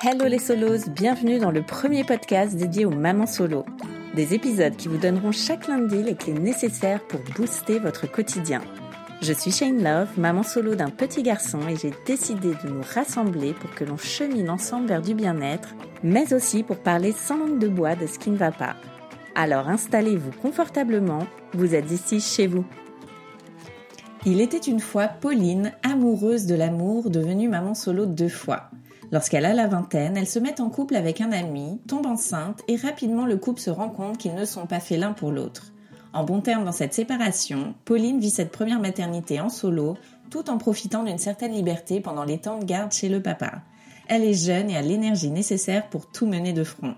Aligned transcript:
Hello 0.00 0.26
les 0.26 0.38
solos, 0.38 0.88
bienvenue 0.88 1.40
dans 1.40 1.50
le 1.50 1.60
premier 1.60 2.04
podcast 2.04 2.54
dédié 2.54 2.84
aux 2.84 2.92
mamans 2.92 3.26
solo. 3.26 3.66
Des 4.14 4.32
épisodes 4.32 4.76
qui 4.76 4.86
vous 4.86 4.96
donneront 4.96 5.32
chaque 5.32 5.66
lundi 5.66 6.04
les 6.04 6.14
clés 6.14 6.34
nécessaires 6.34 7.04
pour 7.08 7.18
booster 7.34 7.80
votre 7.80 8.08
quotidien. 8.08 8.60
Je 9.22 9.32
suis 9.32 9.50
Shane 9.50 9.82
Love, 9.82 10.16
maman 10.16 10.44
solo 10.44 10.76
d'un 10.76 10.90
petit 10.90 11.24
garçon 11.24 11.58
et 11.68 11.74
j'ai 11.74 11.92
décidé 12.06 12.50
de 12.62 12.68
nous 12.68 12.82
rassembler 12.94 13.54
pour 13.54 13.74
que 13.74 13.82
l'on 13.82 13.96
chemine 13.96 14.50
ensemble 14.50 14.86
vers 14.86 15.02
du 15.02 15.14
bien-être, 15.14 15.74
mais 16.04 16.32
aussi 16.32 16.62
pour 16.62 16.78
parler 16.78 17.10
sans 17.10 17.36
langue 17.36 17.58
de 17.58 17.66
bois 17.66 17.96
de 17.96 18.06
ce 18.06 18.20
qui 18.20 18.30
ne 18.30 18.36
va 18.36 18.52
pas. 18.52 18.76
Alors 19.34 19.68
installez-vous 19.68 20.30
confortablement, 20.40 21.26
vous 21.54 21.74
êtes 21.74 21.90
ici 21.90 22.20
chez 22.20 22.46
vous. 22.46 22.64
Il 24.24 24.40
était 24.40 24.58
une 24.58 24.80
fois 24.80 25.08
Pauline, 25.08 25.72
amoureuse 25.82 26.46
de 26.46 26.54
l'amour, 26.54 27.10
devenue 27.10 27.48
maman 27.48 27.74
solo 27.74 28.06
deux 28.06 28.28
fois. 28.28 28.70
Lorsqu'elle 29.10 29.46
a 29.46 29.54
la 29.54 29.66
vingtaine, 29.66 30.18
elle 30.18 30.26
se 30.26 30.38
met 30.38 30.60
en 30.60 30.68
couple 30.68 30.94
avec 30.94 31.22
un 31.22 31.32
ami, 31.32 31.80
tombe 31.88 32.06
enceinte 32.06 32.62
et 32.68 32.76
rapidement 32.76 33.24
le 33.24 33.38
couple 33.38 33.60
se 33.60 33.70
rend 33.70 33.88
compte 33.88 34.18
qu'ils 34.18 34.34
ne 34.34 34.44
sont 34.44 34.66
pas 34.66 34.80
faits 34.80 35.00
l'un 35.00 35.12
pour 35.12 35.32
l'autre. 35.32 35.72
En 36.12 36.24
bon 36.24 36.40
terme 36.40 36.64
dans 36.64 36.72
cette 36.72 36.92
séparation, 36.92 37.74
Pauline 37.86 38.20
vit 38.20 38.30
cette 38.30 38.52
première 38.52 38.80
maternité 38.80 39.40
en 39.40 39.48
solo, 39.48 39.96
tout 40.30 40.50
en 40.50 40.58
profitant 40.58 41.04
d'une 41.04 41.18
certaine 41.18 41.52
liberté 41.52 42.00
pendant 42.00 42.24
les 42.24 42.38
temps 42.38 42.58
de 42.58 42.64
garde 42.64 42.92
chez 42.92 43.08
le 43.08 43.22
papa. 43.22 43.62
Elle 44.08 44.24
est 44.24 44.34
jeune 44.34 44.70
et 44.70 44.76
a 44.76 44.82
l'énergie 44.82 45.30
nécessaire 45.30 45.88
pour 45.88 46.10
tout 46.10 46.26
mener 46.26 46.52
de 46.52 46.64
front. 46.64 46.94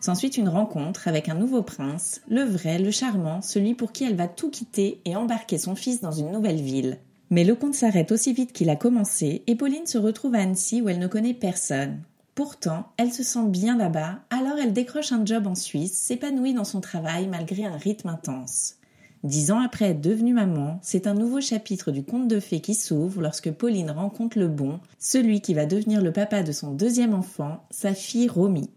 S'ensuit 0.00 0.28
une 0.28 0.48
rencontre 0.48 1.08
avec 1.08 1.28
un 1.28 1.34
nouveau 1.34 1.62
prince, 1.62 2.20
le 2.28 2.42
vrai, 2.42 2.78
le 2.78 2.92
charmant, 2.92 3.42
celui 3.42 3.74
pour 3.74 3.90
qui 3.90 4.04
elle 4.04 4.14
va 4.14 4.28
tout 4.28 4.50
quitter 4.50 5.00
et 5.04 5.16
embarquer 5.16 5.58
son 5.58 5.74
fils 5.74 6.00
dans 6.00 6.12
une 6.12 6.30
nouvelle 6.30 6.60
ville. 6.60 6.98
Mais 7.30 7.44
le 7.44 7.54
conte 7.54 7.74
s'arrête 7.74 8.12
aussi 8.12 8.32
vite 8.32 8.52
qu'il 8.52 8.70
a 8.70 8.76
commencé 8.76 9.42
et 9.46 9.54
Pauline 9.54 9.86
se 9.86 9.98
retrouve 9.98 10.34
à 10.34 10.40
Annecy 10.40 10.80
où 10.80 10.88
elle 10.88 10.98
ne 10.98 11.06
connaît 11.06 11.34
personne. 11.34 12.00
Pourtant, 12.34 12.92
elle 12.96 13.12
se 13.12 13.22
sent 13.22 13.46
bien 13.48 13.76
là-bas, 13.76 14.20
alors 14.30 14.58
elle 14.58 14.72
décroche 14.72 15.12
un 15.12 15.26
job 15.26 15.46
en 15.46 15.54
Suisse, 15.54 15.98
s'épanouit 15.98 16.54
dans 16.54 16.64
son 16.64 16.80
travail 16.80 17.26
malgré 17.26 17.64
un 17.64 17.76
rythme 17.76 18.08
intense. 18.08 18.76
Dix 19.24 19.50
ans 19.50 19.60
après 19.60 19.86
être 19.86 20.00
devenue 20.00 20.32
maman, 20.32 20.78
c'est 20.80 21.08
un 21.08 21.14
nouveau 21.14 21.40
chapitre 21.40 21.90
du 21.90 22.04
conte 22.04 22.28
de 22.28 22.38
fées 22.38 22.60
qui 22.60 22.74
s'ouvre 22.74 23.20
lorsque 23.20 23.50
Pauline 23.50 23.90
rencontre 23.90 24.38
le 24.38 24.46
bon, 24.46 24.78
celui 25.00 25.40
qui 25.40 25.54
va 25.54 25.66
devenir 25.66 26.00
le 26.00 26.12
papa 26.12 26.44
de 26.44 26.52
son 26.52 26.70
deuxième 26.70 27.14
enfant, 27.14 27.64
sa 27.70 27.94
fille 27.94 28.28
Romy. 28.28 28.70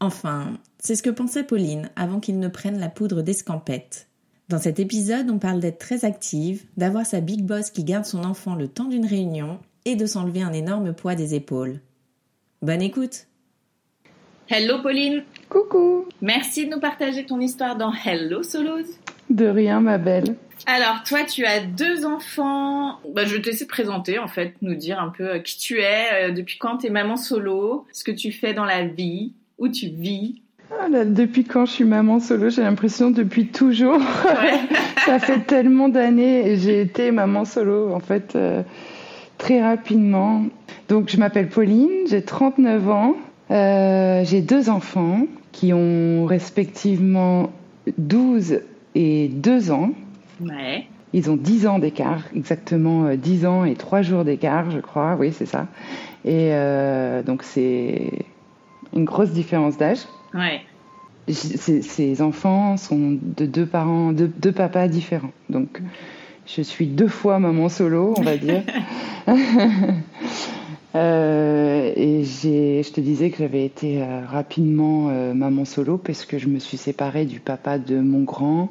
Enfin, 0.00 0.58
c'est 0.80 0.96
ce 0.96 1.04
que 1.04 1.10
pensait 1.10 1.44
Pauline 1.44 1.88
avant 1.94 2.18
qu'il 2.18 2.40
ne 2.40 2.48
prenne 2.48 2.80
la 2.80 2.88
poudre 2.88 3.22
d'escampette. 3.22 4.08
Dans 4.48 4.58
cet 4.60 4.78
épisode, 4.78 5.28
on 5.28 5.40
parle 5.40 5.58
d'être 5.58 5.80
très 5.80 6.04
active, 6.04 6.66
d'avoir 6.76 7.04
sa 7.04 7.20
big 7.20 7.42
boss 7.42 7.70
qui 7.70 7.82
garde 7.82 8.04
son 8.04 8.22
enfant 8.22 8.54
le 8.54 8.68
temps 8.68 8.84
d'une 8.84 9.04
réunion 9.04 9.58
et 9.84 9.96
de 9.96 10.06
s'enlever 10.06 10.40
un 10.40 10.52
énorme 10.52 10.94
poids 10.94 11.16
des 11.16 11.34
épaules. 11.34 11.80
Bonne 12.62 12.80
écoute 12.80 13.26
Hello 14.48 14.80
Pauline 14.80 15.24
Coucou 15.48 16.06
Merci 16.22 16.66
de 16.66 16.70
nous 16.70 16.80
partager 16.80 17.26
ton 17.26 17.40
histoire 17.40 17.74
dans 17.74 17.92
Hello 17.92 18.44
Solos 18.44 18.86
De 19.30 19.46
rien 19.46 19.80
ma 19.80 19.98
belle 19.98 20.36
alors, 20.68 21.04
toi, 21.04 21.22
tu 21.22 21.44
as 21.44 21.60
deux 21.60 22.04
enfants. 22.04 22.98
Bah, 23.14 23.24
je 23.24 23.36
vais 23.36 23.42
te 23.42 23.46
laisser 23.46 23.66
te 23.66 23.70
présenter, 23.70 24.18
en 24.18 24.26
fait, 24.26 24.54
nous 24.62 24.74
dire 24.74 24.98
un 24.98 25.10
peu 25.10 25.34
euh, 25.34 25.38
qui 25.38 25.58
tu 25.58 25.78
es, 25.80 26.06
euh, 26.12 26.30
depuis 26.32 26.58
quand 26.58 26.78
tu 26.78 26.88
es 26.88 26.90
maman 26.90 27.16
solo, 27.16 27.86
ce 27.92 28.02
que 28.02 28.10
tu 28.10 28.32
fais 28.32 28.52
dans 28.52 28.64
la 28.64 28.84
vie, 28.84 29.32
où 29.58 29.68
tu 29.68 29.88
vis. 29.90 30.42
Ah 30.72 30.88
depuis 31.04 31.44
quand 31.44 31.64
je 31.64 31.72
suis 31.72 31.84
maman 31.84 32.18
solo, 32.18 32.50
j'ai 32.50 32.62
l'impression 32.62 33.10
depuis 33.10 33.46
toujours. 33.46 34.00
ça 35.06 35.18
fait 35.20 35.38
tellement 35.46 35.88
d'années 35.88 36.48
et 36.48 36.56
j'ai 36.56 36.80
été 36.80 37.12
maman 37.12 37.44
solo 37.44 37.94
en 37.94 38.00
fait 38.00 38.34
euh, 38.34 38.62
très 39.38 39.62
rapidement. 39.62 40.44
Donc 40.88 41.08
je 41.08 41.18
m'appelle 41.18 41.48
Pauline, 41.48 42.06
j'ai 42.08 42.22
39 42.22 42.88
ans, 42.90 43.14
euh, 43.52 44.24
j'ai 44.24 44.40
deux 44.40 44.68
enfants 44.68 45.26
qui 45.52 45.72
ont 45.72 46.26
respectivement 46.26 47.52
12 47.98 48.60
et 48.96 49.28
2 49.28 49.70
ans. 49.70 49.90
Ouais. 50.40 50.86
Ils 51.12 51.30
ont 51.30 51.36
10 51.36 51.68
ans 51.68 51.78
d'écart, 51.78 52.24
exactement 52.34 53.14
10 53.14 53.44
euh, 53.44 53.48
ans 53.48 53.64
et 53.64 53.74
3 53.74 54.02
jours 54.02 54.24
d'écart, 54.24 54.72
je 54.72 54.80
crois, 54.80 55.16
oui 55.18 55.32
c'est 55.32 55.46
ça. 55.46 55.68
Et 56.24 56.50
donc 57.24 57.44
c'est 57.44 58.10
une 58.92 59.04
grosse 59.04 59.30
différence 59.30 59.78
d'âge. 59.78 60.00
Ouais. 60.36 60.60
Ces, 61.28 62.22
enfants 62.22 62.76
sont 62.76 63.18
de 63.20 63.46
deux 63.46 63.66
parents, 63.66 64.12
de 64.12 64.26
deux 64.26 64.52
papas 64.52 64.86
différents. 64.86 65.32
Donc, 65.48 65.80
je 66.46 66.62
suis 66.62 66.86
deux 66.86 67.08
fois 67.08 67.40
maman 67.40 67.68
solo, 67.68 68.14
on 68.16 68.22
va 68.22 68.36
dire. 68.36 68.62
euh, 70.94 71.92
et 71.96 72.22
je 72.22 72.92
te 72.92 73.00
disais 73.00 73.30
que 73.30 73.38
j'avais 73.38 73.64
été 73.64 74.02
euh, 74.02 74.24
rapidement 74.24 75.08
euh, 75.08 75.34
maman 75.34 75.64
solo 75.64 75.98
parce 75.98 76.24
que 76.24 76.38
je 76.38 76.46
me 76.46 76.60
suis 76.60 76.76
séparée 76.76 77.24
du 77.24 77.40
papa 77.40 77.78
de 77.78 77.98
mon 77.98 78.22
grand 78.22 78.68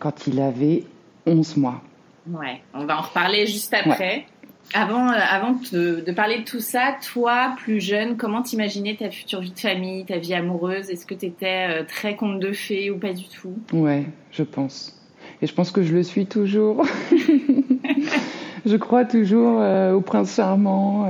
quand 0.00 0.26
il 0.26 0.40
avait 0.40 0.82
11 1.26 1.56
mois. 1.58 1.82
Ouais, 2.28 2.62
on 2.74 2.84
va 2.84 2.98
en 2.98 3.02
reparler 3.02 3.46
juste 3.46 3.72
après. 3.72 4.26
Avant, 4.74 5.10
euh, 5.10 5.16
avant 5.16 5.56
de, 5.72 6.02
de, 6.04 6.12
parler 6.12 6.40
de 6.40 6.44
tout 6.44 6.60
ça, 6.60 6.96
toi, 7.12 7.54
plus 7.56 7.80
jeune, 7.80 8.16
comment 8.16 8.42
t'imaginais 8.42 8.96
ta 8.96 9.10
future 9.10 9.40
vie 9.40 9.52
de 9.52 9.58
famille, 9.58 10.04
ta 10.04 10.18
vie 10.18 10.34
amoureuse? 10.34 10.90
Est-ce 10.90 11.06
que 11.06 11.14
tu 11.14 11.26
étais 11.26 11.66
euh, 11.68 11.84
très 11.86 12.16
conte 12.16 12.40
de 12.40 12.52
fées 12.52 12.90
ou 12.90 12.98
pas 12.98 13.12
du 13.12 13.24
tout? 13.28 13.54
Ouais, 13.72 14.06
je 14.32 14.42
pense. 14.42 15.00
Et 15.40 15.46
je 15.46 15.54
pense 15.54 15.70
que 15.70 15.82
je 15.82 15.94
le 15.94 16.02
suis 16.02 16.26
toujours. 16.26 16.84
je 18.66 18.76
crois 18.76 19.04
toujours 19.04 19.60
euh, 19.60 19.92
au 19.92 20.00
prince 20.00 20.34
charmant, 20.34 21.06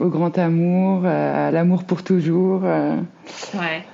au 0.00 0.08
grand 0.08 0.36
amour, 0.36 1.06
à 1.06 1.50
l'amour 1.50 1.84
pour 1.84 2.02
toujours. 2.02 2.62
ouais. 2.62 3.84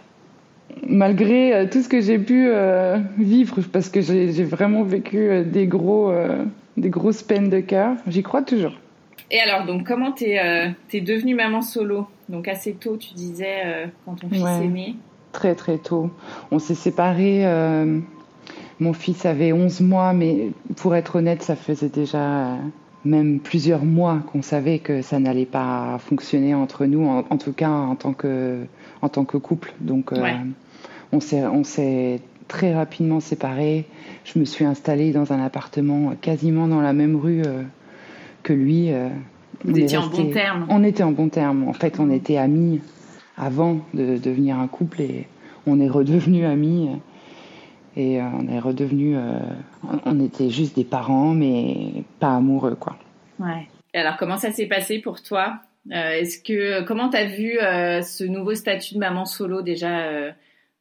Malgré 0.88 1.68
tout 1.70 1.82
ce 1.82 1.88
que 1.88 2.00
j'ai 2.00 2.18
pu 2.18 2.50
vivre, 3.18 3.60
parce 3.72 3.88
que 3.88 4.00
j'ai 4.00 4.44
vraiment 4.44 4.82
vécu 4.82 5.42
des 5.44 5.66
gros, 5.66 6.12
des 6.76 6.90
grosses 6.90 7.22
peines 7.22 7.48
de 7.48 7.60
cœur, 7.60 7.96
j'y 8.06 8.22
crois 8.22 8.42
toujours. 8.42 8.72
Et 9.30 9.40
alors, 9.40 9.66
donc, 9.66 9.86
comment 9.86 10.12
t'es 10.12 10.38
euh, 10.38 10.68
es 10.92 11.00
devenue 11.00 11.34
maman 11.34 11.62
solo? 11.62 12.06
Donc, 12.28 12.48
assez 12.48 12.74
tôt, 12.74 12.96
tu 12.96 13.14
disais, 13.14 13.62
euh, 13.64 13.86
quand 14.04 14.16
ton 14.16 14.28
fils 14.28 14.44
est 14.44 14.68
né 14.68 14.96
Très, 15.32 15.54
très 15.54 15.78
tôt. 15.78 16.10
On 16.50 16.58
s'est 16.58 16.74
séparés. 16.74 17.46
Euh, 17.46 18.00
mon 18.80 18.92
fils 18.92 19.26
avait 19.26 19.52
11 19.52 19.80
mois, 19.80 20.12
mais 20.12 20.50
pour 20.76 20.94
être 20.94 21.16
honnête, 21.16 21.42
ça 21.42 21.56
faisait 21.56 21.88
déjà 21.88 22.56
même 23.04 23.40
plusieurs 23.40 23.84
mois 23.84 24.20
qu'on 24.32 24.42
savait 24.42 24.78
que 24.78 25.02
ça 25.02 25.18
n'allait 25.18 25.44
pas 25.44 25.98
fonctionner 25.98 26.54
entre 26.54 26.86
nous, 26.86 27.06
en, 27.06 27.36
tout 27.36 27.52
cas 27.52 27.68
en 27.68 27.96
tant 27.96 28.12
que, 28.12 28.64
en 29.02 29.08
tant 29.08 29.24
que 29.24 29.36
couple. 29.36 29.74
Donc, 29.80 30.12
on 31.12 31.20
s'est 31.20 32.20
très 32.48 32.74
rapidement 32.74 33.20
séparés. 33.20 33.86
Je 34.24 34.38
me 34.38 34.44
suis 34.44 34.64
installée 34.64 35.12
dans 35.12 35.32
un 35.32 35.44
appartement 35.44 36.14
quasiment 36.20 36.68
dans 36.68 36.80
la 36.80 36.92
même 36.92 37.16
rue 37.16 37.42
que 38.44 38.52
lui. 38.52 38.92
Euh, 38.92 39.08
Vous 39.64 39.76
étiez 39.76 39.98
en 39.98 40.06
bon 40.06 40.30
terme 40.30 40.66
On 40.68 40.84
était 40.84 41.02
en 41.02 41.10
bon 41.10 41.28
terme. 41.28 41.66
En 41.68 41.72
fait, 41.72 41.98
on 41.98 42.10
était 42.10 42.36
amis 42.36 42.80
avant 43.36 43.80
de 43.92 44.16
devenir 44.18 44.60
un 44.60 44.68
couple 44.68 45.00
et 45.00 45.26
on 45.66 45.80
est 45.80 45.88
redevenu 45.88 46.44
amis. 46.44 46.90
Et 47.96 48.20
euh, 48.20 48.24
on 48.38 48.46
est 48.46 48.60
redevenu. 48.60 49.16
Euh, 49.16 49.40
on 50.04 50.20
était 50.20 50.50
juste 50.50 50.76
des 50.76 50.84
parents, 50.84 51.34
mais 51.34 52.04
pas 52.20 52.36
amoureux, 52.36 52.76
quoi. 52.76 52.96
Ouais. 53.40 53.66
Et 53.92 53.98
alors, 53.98 54.16
comment 54.16 54.36
ça 54.36 54.52
s'est 54.52 54.66
passé 54.66 55.00
pour 55.00 55.20
toi? 55.22 55.60
Est-ce 55.90 56.38
que 56.38 56.82
comment 56.84 57.10
t'as 57.10 57.26
vu 57.26 57.58
ce 57.58 58.24
nouveau 58.24 58.54
statut 58.54 58.94
de 58.94 58.98
maman 58.98 59.26
solo 59.26 59.60
déjà 59.60 60.32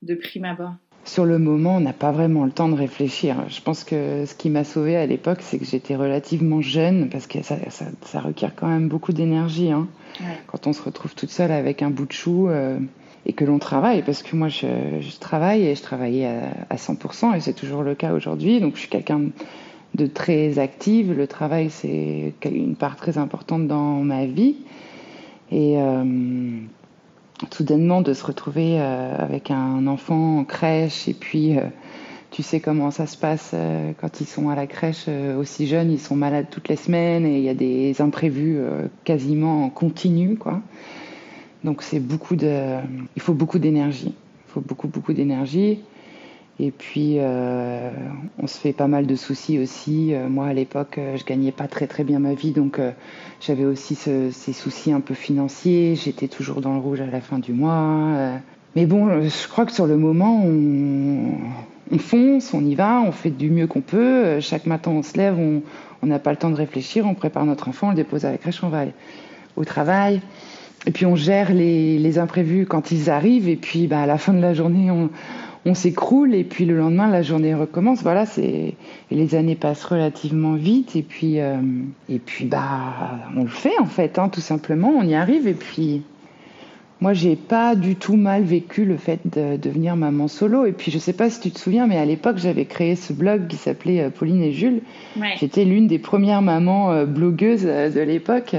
de 0.01 0.15
prime 0.15 0.45
abord? 0.45 0.75
Sur 1.05 1.25
le 1.25 1.37
moment, 1.37 1.77
on 1.77 1.79
n'a 1.81 1.93
pas 1.93 2.11
vraiment 2.11 2.45
le 2.45 2.51
temps 2.51 2.69
de 2.69 2.75
réfléchir. 2.75 3.35
Je 3.49 3.61
pense 3.61 3.83
que 3.83 4.25
ce 4.25 4.33
qui 4.35 4.49
m'a 4.49 4.63
sauvée 4.63 4.95
à 4.95 5.05
l'époque, 5.05 5.39
c'est 5.41 5.59
que 5.59 5.65
j'étais 5.65 5.95
relativement 5.95 6.61
jeune, 6.61 7.09
parce 7.09 7.27
que 7.27 7.41
ça, 7.43 7.57
ça, 7.69 8.19
requiert 8.21 8.55
quand 8.55 8.67
même 8.67 8.87
beaucoup 8.87 9.11
d'énergie. 9.11 9.71
Hein. 9.71 9.87
Quand 10.47 10.67
on 10.67 10.73
se 10.73 10.81
retrouve 10.81 11.13
toute 11.13 11.29
seule 11.29 11.51
avec 11.51 11.81
un 11.81 11.89
bout 11.89 12.05
de 12.05 12.13
chou 12.13 12.47
euh, 12.47 12.79
et 13.25 13.33
que 13.33 13.43
l'on 13.43 13.59
travaille, 13.59 14.01
parce 14.01 14.23
que 14.23 14.35
moi, 14.35 14.47
je, 14.47 14.67
je, 15.01 15.19
travaille 15.19 15.67
et 15.67 15.75
je 15.75 15.81
travaillais 15.81 16.27
à, 16.27 16.51
à 16.69 16.75
100%, 16.77 17.35
et 17.35 17.41
c'est 17.41 17.53
toujours 17.53 17.83
le 17.83 17.95
cas 17.95 18.13
aujourd'hui. 18.13 18.61
Donc, 18.61 18.75
je 18.75 18.81
suis 18.81 18.89
quelqu'un 18.89 19.21
de 19.95 20.07
très 20.07 20.57
active. 20.57 21.11
Le 21.11 21.27
travail, 21.27 21.69
c'est 21.69 22.33
une 22.45 22.75
part 22.75 22.95
très 22.95 23.17
importante 23.17 23.67
dans 23.67 24.03
ma 24.03 24.25
vie. 24.25 24.55
Et... 25.51 25.75
Euh, 25.77 26.61
soudainement 27.51 28.01
de 28.01 28.13
se 28.13 28.25
retrouver 28.25 28.79
euh, 28.79 29.15
avec 29.17 29.51
un 29.51 29.87
enfant 29.87 30.39
en 30.39 30.43
crèche 30.43 31.07
et 31.07 31.13
puis 31.13 31.57
euh, 31.57 31.61
tu 32.31 32.43
sais 32.43 32.59
comment 32.59 32.91
ça 32.91 33.05
se 33.05 33.17
passe 33.17 33.51
euh, 33.53 33.91
quand 33.99 34.21
ils 34.21 34.27
sont 34.27 34.49
à 34.49 34.55
la 34.55 34.67
crèche 34.67 35.07
aussi 35.37 35.67
jeunes, 35.67 35.91
ils 35.91 35.99
sont 35.99 36.15
malades 36.15 36.47
toutes 36.49 36.69
les 36.69 36.75
semaines 36.75 37.25
et 37.25 37.37
il 37.37 37.43
y 37.43 37.49
a 37.49 37.53
des 37.53 38.01
imprévus 38.01 38.59
quasiment 39.03 39.65
en 39.65 39.69
continu 39.69 40.35
quoi. 40.35 40.61
Donc 41.63 41.81
c'est 41.81 41.99
beaucoup 41.99 42.35
de 42.35 42.77
il 43.15 43.21
faut 43.21 43.33
beaucoup 43.33 43.59
d'énergie. 43.59 44.13
Il 44.47 44.51
faut 44.51 44.61
beaucoup 44.61 44.87
beaucoup 44.87 45.13
d'énergie 45.13 45.79
Et 46.59 46.69
puis, 46.69 47.15
euh, 47.17 47.89
on 48.37 48.45
se 48.45 48.59
fait 48.59 48.73
pas 48.73 48.87
mal 48.87 49.07
de 49.07 49.15
soucis 49.15 49.57
aussi. 49.57 50.13
Euh, 50.13 50.29
moi, 50.29 50.47
à 50.47 50.53
l'époque, 50.53 50.99
euh, 50.99 51.17
je 51.17 51.25
gagnais 51.25 51.51
pas 51.51 51.67
très 51.67 51.87
très 51.87 52.03
bien 52.03 52.19
ma 52.19 52.35
vie, 52.35 52.51
donc 52.51 52.79
j'avais 53.41 53.65
aussi 53.65 53.95
ces 53.95 54.53
soucis 54.53 54.91
un 54.91 54.99
peu 54.99 55.15
financiers. 55.15 55.95
J'étais 55.95 56.27
toujours 56.27 56.61
dans 56.61 56.73
le 56.73 56.79
rouge 56.79 57.01
à 57.01 57.07
la 57.07 57.21
fin 57.21 57.39
du 57.39 57.53
mois. 57.53 58.39
mais 58.75 58.85
bon, 58.85 59.21
je 59.21 59.47
crois 59.47 59.65
que 59.65 59.71
sur 59.71 59.87
le 59.87 59.97
moment, 59.97 60.43
on, 60.45 61.97
fonce, 61.97 62.53
on 62.53 62.63
y 62.63 62.75
va, 62.75 63.01
on 63.01 63.11
fait 63.11 63.31
du 63.31 63.49
mieux 63.49 63.67
qu'on 63.67 63.81
peut. 63.81 64.39
Chaque 64.39 64.65
matin, 64.65 64.91
on 64.91 65.03
se 65.03 65.17
lève, 65.17 65.37
on 65.37 66.05
n'a 66.05 66.19
pas 66.19 66.31
le 66.31 66.37
temps 66.37 66.49
de 66.49 66.55
réfléchir, 66.55 67.05
on 67.05 67.15
prépare 67.15 67.45
notre 67.45 67.67
enfant, 67.67 67.87
on 67.87 67.89
le 67.91 67.95
dépose 67.95 68.25
à 68.25 68.31
la 68.31 68.37
crèche, 68.37 68.63
on 68.63 68.69
va 68.69 68.85
au 69.55 69.65
travail. 69.65 70.21
Et 70.85 70.91
puis 70.91 71.05
on 71.05 71.15
gère 71.15 71.53
les, 71.53 72.17
imprévus 72.19 72.65
quand 72.65 72.91
ils 72.91 73.09
arrivent. 73.09 73.49
Et 73.49 73.55
puis 73.55 73.87
bah, 73.87 74.01
à 74.01 74.05
la 74.05 74.17
fin 74.17 74.33
de 74.33 74.41
la 74.41 74.53
journée, 74.53 74.91
on, 74.91 75.09
on 75.65 75.73
s'écroule 75.73 76.35
et 76.35 76.43
puis 76.43 76.65
le 76.65 76.77
lendemain 76.77 77.09
la 77.09 77.21
journée 77.21 77.53
recommence. 77.53 78.01
Voilà, 78.03 78.25
c'est 78.25 78.75
les 79.11 79.35
années 79.35 79.55
passent 79.55 79.85
relativement 79.85 80.55
vite 80.55 80.95
et 80.95 81.03
puis 81.03 81.39
euh, 81.39 81.57
et 82.09 82.19
puis 82.19 82.45
bah 82.45 83.19
on 83.35 83.43
le 83.43 83.49
fait 83.49 83.77
en 83.79 83.85
fait, 83.85 84.19
hein, 84.19 84.29
tout 84.29 84.41
simplement, 84.41 84.89
on 84.89 85.03
y 85.03 85.15
arrive 85.15 85.47
et 85.47 85.53
puis 85.53 86.01
moi 86.99 87.13
j'ai 87.13 87.35
pas 87.35 87.75
du 87.75 87.95
tout 87.95 88.15
mal 88.15 88.43
vécu 88.43 88.85
le 88.85 88.97
fait 88.97 89.19
de 89.25 89.57
devenir 89.57 89.95
maman 89.95 90.27
solo 90.27 90.65
et 90.65 90.71
puis 90.71 90.91
je 90.91 90.99
sais 90.99 91.13
pas 91.13 91.29
si 91.29 91.39
tu 91.39 91.51
te 91.51 91.59
souviens 91.59 91.87
mais 91.87 91.97
à 91.97 92.05
l'époque 92.05 92.37
j'avais 92.37 92.65
créé 92.65 92.95
ce 92.95 93.13
blog 93.13 93.47
qui 93.47 93.57
s'appelait 93.57 94.01
euh, 94.01 94.09
Pauline 94.09 94.41
et 94.41 94.51
Jules. 94.51 94.81
J'étais 95.39 95.63
l'une 95.63 95.87
des 95.87 95.99
premières 95.99 96.41
mamans 96.41 96.91
euh, 96.91 97.05
blogueuses 97.05 97.63
de 97.63 98.01
l'époque. 98.01 98.55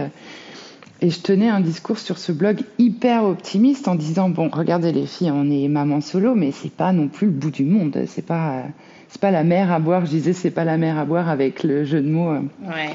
Et 1.04 1.10
je 1.10 1.20
tenais 1.20 1.50
un 1.50 1.60
discours 1.60 1.98
sur 1.98 2.16
ce 2.16 2.32
blog 2.32 2.62
hyper 2.78 3.24
optimiste 3.24 3.88
en 3.88 3.94
disant 3.94 4.30
bon, 4.30 4.48
regardez 4.50 4.90
les 4.90 5.04
filles, 5.04 5.30
on 5.30 5.50
est 5.50 5.68
maman 5.68 6.00
solo, 6.00 6.34
mais 6.34 6.50
c'est 6.50 6.72
pas 6.72 6.94
non 6.94 7.08
plus 7.08 7.26
le 7.26 7.32
bout 7.34 7.50
du 7.50 7.62
monde. 7.66 8.04
C'est 8.06 8.24
pas, 8.24 8.62
c'est 9.10 9.20
pas 9.20 9.30
la 9.30 9.44
mer 9.44 9.70
à 9.70 9.80
boire. 9.80 10.06
Je 10.06 10.12
disais 10.12 10.32
c'est 10.32 10.50
pas 10.50 10.64
la 10.64 10.78
mer 10.78 10.98
à 10.98 11.04
boire 11.04 11.28
avec 11.28 11.62
le 11.62 11.84
jeu 11.84 12.00
de 12.00 12.08
mots. 12.08 12.32
Ouais. 12.62 12.94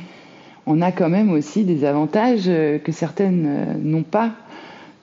On 0.65 0.81
a 0.81 0.91
quand 0.91 1.09
même 1.09 1.29
aussi 1.29 1.65
des 1.65 1.85
avantages 1.85 2.45
euh, 2.47 2.79
que 2.79 2.91
certaines 2.91 3.45
euh, 3.47 3.73
n'ont 3.79 4.01
pas, 4.01 4.31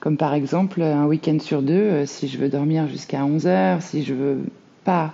comme 0.00 0.16
par 0.16 0.34
exemple 0.34 0.82
un 0.82 1.06
week-end 1.06 1.38
sur 1.38 1.62
deux, 1.62 1.74
euh, 1.74 2.06
si 2.06 2.26
je 2.26 2.38
veux 2.38 2.48
dormir 2.48 2.88
jusqu'à 2.88 3.24
11 3.24 3.46
heures, 3.46 3.82
si 3.82 4.02
je 4.02 4.14
veux 4.14 4.38
pas 4.82 5.12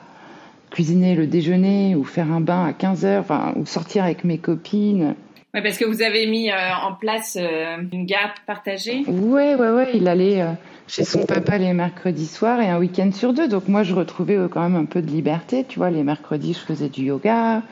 cuisiner 0.70 1.14
le 1.14 1.26
déjeuner 1.26 1.94
ou 1.94 2.04
faire 2.04 2.32
un 2.32 2.40
bain 2.40 2.64
à 2.64 2.72
15 2.72 3.04
heures, 3.04 3.20
enfin, 3.20 3.52
ou 3.56 3.66
sortir 3.66 4.04
avec 4.04 4.24
mes 4.24 4.38
copines 4.38 5.14
oui, 5.54 5.60
parce 5.62 5.76
que 5.76 5.84
vous 5.84 6.00
avez 6.00 6.26
mis 6.26 6.50
euh, 6.50 6.54
en 6.82 6.94
place 6.94 7.36
euh, 7.38 7.76
une 7.92 8.06
garde 8.06 8.32
partagée. 8.46 9.04
Oui, 9.06 9.54
oui, 9.58 9.66
oui. 9.74 9.84
Il 9.92 10.08
allait 10.08 10.40
euh, 10.40 10.52
chez 10.88 11.04
son 11.04 11.26
papa 11.26 11.58
les 11.58 11.74
mercredis 11.74 12.26
soirs 12.26 12.60
et 12.60 12.68
un 12.68 12.78
week-end 12.78 13.10
sur 13.12 13.34
deux. 13.34 13.48
Donc 13.48 13.68
moi, 13.68 13.82
je 13.82 13.94
retrouvais 13.94 14.38
quand 14.50 14.62
même 14.62 14.76
un 14.76 14.86
peu 14.86 15.02
de 15.02 15.10
liberté. 15.10 15.66
Tu 15.68 15.78
vois, 15.78 15.90
les 15.90 16.04
mercredis, 16.04 16.54
je 16.54 16.60
faisais 16.60 16.88
du 16.88 17.04
yoga. 17.04 17.62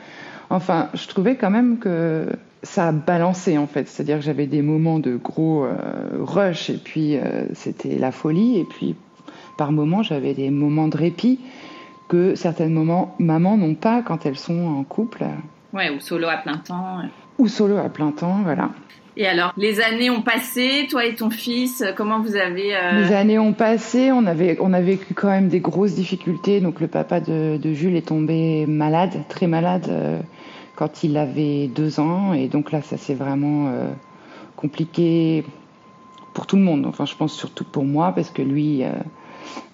Enfin, 0.51 0.89
je 0.93 1.07
trouvais 1.07 1.35
quand 1.37 1.49
même 1.49 1.79
que 1.79 2.27
ça 2.61 2.89
a 2.89 2.91
balancé 2.91 3.57
en 3.57 3.65
fait. 3.65 3.87
C'est-à-dire 3.87 4.17
que 4.17 4.25
j'avais 4.25 4.45
des 4.45 4.61
moments 4.61 4.99
de 4.99 5.15
gros 5.15 5.65
rush 6.19 6.69
et 6.69 6.77
puis 6.77 7.17
c'était 7.53 7.97
la 7.97 8.11
folie. 8.11 8.59
Et 8.59 8.65
puis 8.65 8.95
par 9.57 9.71
moments, 9.71 10.03
j'avais 10.03 10.35
des 10.35 10.51
moments 10.51 10.87
de 10.87 10.97
répit 10.97 11.39
que 12.09 12.35
certaines 12.35 12.73
moments 12.73 13.15
mamans 13.17 13.57
n'ont 13.57 13.75
pas 13.75 14.03
quand 14.03 14.25
elles 14.25 14.37
sont 14.37 14.67
en 14.67 14.83
couple. 14.83 15.25
Ouais, 15.73 15.89
ou 15.89 15.99
solo 15.99 16.27
à 16.27 16.37
plein 16.37 16.57
temps 16.57 16.99
ou 17.41 17.47
solo 17.47 17.77
à 17.77 17.89
plein 17.89 18.11
temps, 18.11 18.41
voilà. 18.43 18.69
Et 19.17 19.27
alors, 19.27 19.51
les 19.57 19.81
années 19.81 20.09
ont 20.09 20.21
passé, 20.21 20.87
toi 20.89 21.05
et 21.05 21.15
ton 21.15 21.29
fils, 21.29 21.83
comment 21.97 22.21
vous 22.21 22.35
avez... 22.35 22.75
Euh, 22.75 23.01
les 23.01 23.13
années 23.13 23.39
ont 23.39 23.51
passé, 23.51 24.11
on, 24.11 24.25
avait, 24.25 24.57
on 24.61 24.71
a 24.71 24.79
vécu 24.79 25.13
quand 25.13 25.27
même 25.27 25.49
des 25.49 25.59
grosses 25.59 25.95
difficultés. 25.95 26.61
Donc 26.61 26.79
le 26.79 26.87
papa 26.87 27.19
de, 27.19 27.59
Jules 27.73 27.95
est 27.95 28.07
tombé 28.07 28.65
malade, 28.67 29.23
très 29.27 29.47
malade, 29.47 29.87
euh, 29.89 30.21
quand 30.75 31.03
il 31.03 31.17
avait 31.17 31.67
deux 31.67 31.99
ans. 31.99 32.33
Et 32.33 32.47
donc 32.47 32.71
là, 32.71 32.81
ça 32.81 32.95
s'est 32.95 33.15
vraiment 33.15 33.67
euh, 33.67 33.89
compliqué 34.55 35.43
pour 36.33 36.47
tout 36.47 36.55
le 36.55 36.61
monde. 36.61 36.85
Enfin, 36.85 37.05
je 37.05 37.15
pense 37.15 37.33
surtout 37.33 37.65
pour 37.65 37.83
moi, 37.83 38.13
parce 38.15 38.29
que 38.29 38.41
lui, 38.41 38.83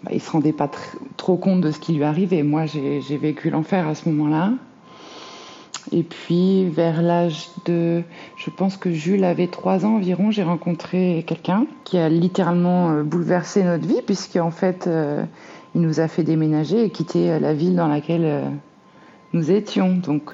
bah, 0.03 0.11
il 0.11 0.21
se 0.21 0.31
rendait 0.31 0.53
pas 0.53 0.71
trop 1.15 1.35
compte 1.35 1.61
de 1.61 1.69
ce 1.69 1.79
qui 1.79 1.93
lui 1.93 2.03
arrivait. 2.03 2.37
Et 2.37 2.43
moi, 2.43 2.65
j'ai 2.65 3.17
vécu 3.17 3.51
l'enfer 3.51 3.87
à 3.87 3.93
ce 3.93 4.09
moment-là. 4.09 4.53
Et 5.91 6.03
puis, 6.03 6.67
vers 6.69 7.01
l'âge 7.01 7.49
de, 7.65 8.03
je 8.35 8.49
pense 8.49 8.77
que 8.77 8.91
Jules 8.91 9.23
avait 9.23 9.47
trois 9.47 9.85
ans 9.85 9.95
environ, 9.95 10.31
j'ai 10.31 10.43
rencontré 10.43 11.23
quelqu'un 11.25 11.65
qui 11.85 11.97
a 11.97 12.09
littéralement 12.09 12.91
euh, 12.91 13.03
bouleversé 13.03 13.63
notre 13.63 13.87
vie, 13.87 14.01
puisqu'en 14.05 14.51
fait, 14.51 14.87
euh, 14.87 15.23
il 15.75 15.81
nous 15.81 15.99
a 15.99 16.07
fait 16.07 16.23
déménager 16.23 16.83
et 16.83 16.89
quitter 16.89 17.31
euh, 17.31 17.39
la 17.39 17.53
ville 17.53 17.75
dans 17.75 17.87
laquelle 17.87 18.51
nous 19.33 19.51
étions. 19.51 19.95
Donc, 19.95 20.33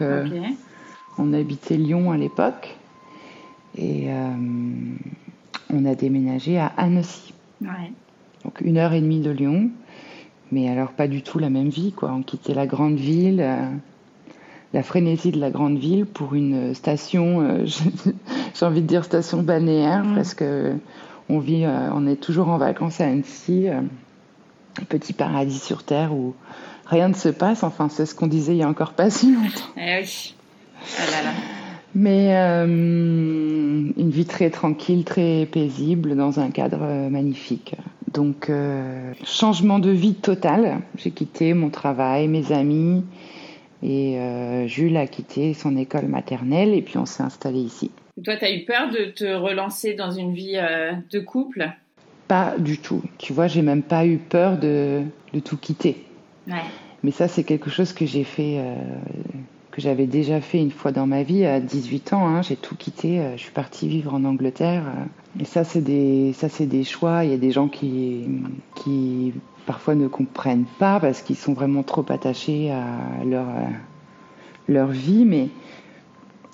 on 1.17 1.33
habitait 1.33 1.77
Lyon 1.77 2.11
à 2.11 2.17
l'époque 2.17 2.77
et 3.77 4.07
on 5.71 5.85
a 5.85 5.95
déménagé 5.95 6.59
à 6.59 6.67
Annecy. 6.77 7.33
Donc, 8.43 8.61
une 8.61 8.77
heure 8.77 8.93
et 8.93 9.01
demie 9.01 9.19
de 9.19 9.31
Lyon, 9.31 9.71
mais 10.51 10.69
alors 10.69 10.91
pas 10.91 11.07
du 11.07 11.23
tout 11.23 11.39
la 11.39 11.49
même 11.49 11.69
vie, 11.69 11.91
quoi. 11.91 12.11
On 12.13 12.21
quittait 12.21 12.53
la 12.53 12.67
grande 12.67 12.95
ville 12.95 13.43
la 14.73 14.81
frénésie 14.81 15.31
de 15.31 15.39
la 15.39 15.51
grande 15.51 15.77
ville 15.77 16.05
pour 16.05 16.33
une 16.33 16.73
station, 16.73 17.41
euh, 17.41 17.65
j'ai 18.55 18.65
envie 18.65 18.81
de 18.81 18.87
dire 18.87 19.05
station 19.05 19.43
balnéaire, 19.43 20.03
mm. 20.03 20.15
parce 20.15 20.33
que 20.33 20.73
on 21.29 21.39
vit, 21.39 21.63
euh, 21.63 21.89
on 21.93 22.05
est 22.07 22.17
toujours 22.17 22.49
en 22.49 22.57
vacances 22.57 22.99
à 22.99 23.05
Annecy, 23.05 23.69
un 23.69 23.83
euh, 23.83 24.85
petit 24.89 25.13
paradis 25.13 25.59
sur 25.59 25.83
terre 25.83 26.13
où 26.13 26.35
rien 26.87 27.07
ne 27.07 27.13
se 27.13 27.29
passe. 27.29 27.63
Enfin, 27.63 27.87
c'est 27.87 28.05
ce 28.05 28.15
qu'on 28.15 28.27
disait 28.27 28.53
il 28.53 28.57
y 28.57 28.63
a 28.63 28.67
encore 28.67 28.93
pas 28.93 29.09
si 29.09 29.33
longtemps. 29.33 29.61
Eh 29.77 30.01
oui. 30.01 30.35
Ah 30.99 31.03
Mais 31.95 32.35
une 32.35 34.09
vie 34.09 34.25
très 34.25 34.49
tranquille, 34.49 35.05
très 35.05 35.47
paisible, 35.49 36.17
dans 36.17 36.41
un 36.41 36.49
cadre 36.49 37.09
magnifique. 37.09 37.75
Donc, 38.11 38.51
changement 39.23 39.79
de 39.79 39.91
vie 39.91 40.15
total. 40.15 40.81
J'ai 40.97 41.11
quitté 41.11 41.53
mon 41.53 41.69
travail, 41.69 42.27
mes 42.27 42.51
amis, 42.51 43.05
et 43.83 44.17
euh, 44.17 44.65
Jules 44.65 44.95
a 44.95 45.07
quitté 45.07 45.53
son 45.53 45.75
école 45.75 46.07
maternelle 46.07 46.73
et 46.73 46.81
puis 46.81 46.97
on 46.97 47.05
s'est 47.05 47.23
installé 47.23 47.59
ici. 47.59 47.91
toi, 48.23 48.37
tu 48.37 48.45
as 48.45 48.51
eu 48.51 48.63
peur 48.63 48.89
de 48.89 49.11
te 49.11 49.25
relancer 49.25 49.93
dans 49.93 50.11
une 50.11 50.33
vie 50.33 50.55
euh, 50.55 50.93
de 51.11 51.19
couple? 51.19 51.69
Pas 52.29 52.55
du 52.57 52.77
tout. 52.77 53.03
Tu 53.17 53.33
vois, 53.33 53.47
j'ai 53.47 53.61
même 53.61 53.83
pas 53.83 54.05
eu 54.05 54.17
peur 54.17 54.57
de, 54.57 55.01
de 55.33 55.39
tout 55.39 55.57
quitter. 55.57 56.05
Ouais. 56.47 56.63
Mais 57.03 57.11
ça, 57.11 57.27
c'est 57.27 57.43
quelque 57.43 57.69
chose 57.69 57.91
que 57.91 58.05
j'ai 58.05 58.23
fait, 58.23 58.55
euh, 58.59 58.75
que 59.71 59.81
j'avais 59.81 60.07
déjà 60.07 60.39
fait 60.39 60.59
une 60.59 60.71
fois 60.71 60.93
dans 60.93 61.05
ma 61.05 61.23
vie 61.23 61.43
à 61.45 61.59
18 61.59 62.13
ans. 62.13 62.25
Hein. 62.25 62.41
j'ai 62.41 62.55
tout 62.55 62.77
quitté. 62.77 63.21
je 63.35 63.41
suis 63.41 63.51
partie 63.51 63.89
vivre 63.89 64.13
en 64.13 64.23
Angleterre. 64.23 64.83
et 65.37 65.43
ça, 65.43 65.65
c'est 65.65 65.81
des, 65.81 66.31
ça, 66.31 66.47
c'est 66.47 66.67
des 66.67 66.85
choix. 66.85 67.25
Il 67.25 67.31
y 67.31 67.33
a 67.33 67.37
des 67.37 67.51
gens 67.51 67.67
qui, 67.67 68.23
qui 68.75 69.33
parfois 69.65 69.95
ne 69.95 70.07
comprennent 70.07 70.65
pas 70.79 70.99
parce 70.99 71.21
qu'ils 71.21 71.35
sont 71.35 71.53
vraiment 71.53 71.83
trop 71.83 72.05
attachés 72.09 72.71
à 72.71 73.23
leur, 73.25 73.47
euh, 73.47 73.67
leur 74.67 74.87
vie. 74.87 75.25
Mais 75.25 75.49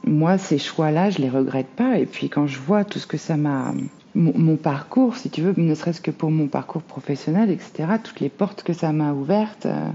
moi, 0.05 0.37
ces 0.37 0.57
choix-là, 0.57 1.09
je 1.09 1.19
les 1.19 1.29
regrette 1.29 1.67
pas. 1.67 1.99
Et 1.99 2.05
puis 2.05 2.29
quand 2.29 2.47
je 2.47 2.59
vois 2.59 2.83
tout 2.83 2.99
ce 2.99 3.07
que 3.07 3.17
ça 3.17 3.37
m'a... 3.37 3.73
Mon, 4.15 4.57
parcours, 4.57 5.15
si 5.15 5.29
tu 5.29 5.41
veux, 5.41 5.53
ne 5.55 5.75
serait-ce 5.75 6.01
que 6.01 6.11
pour 6.11 6.31
mon 6.31 6.47
parcours 6.47 6.81
professionnel, 6.81 7.51
etc., 7.51 7.85
toutes 8.03 8.19
les 8.19 8.29
portes 8.29 8.63
que 8.63 8.73
ça 8.73 8.91
m'a 8.91 9.13
ouvertes. 9.13 9.67
Euh, 9.67 9.87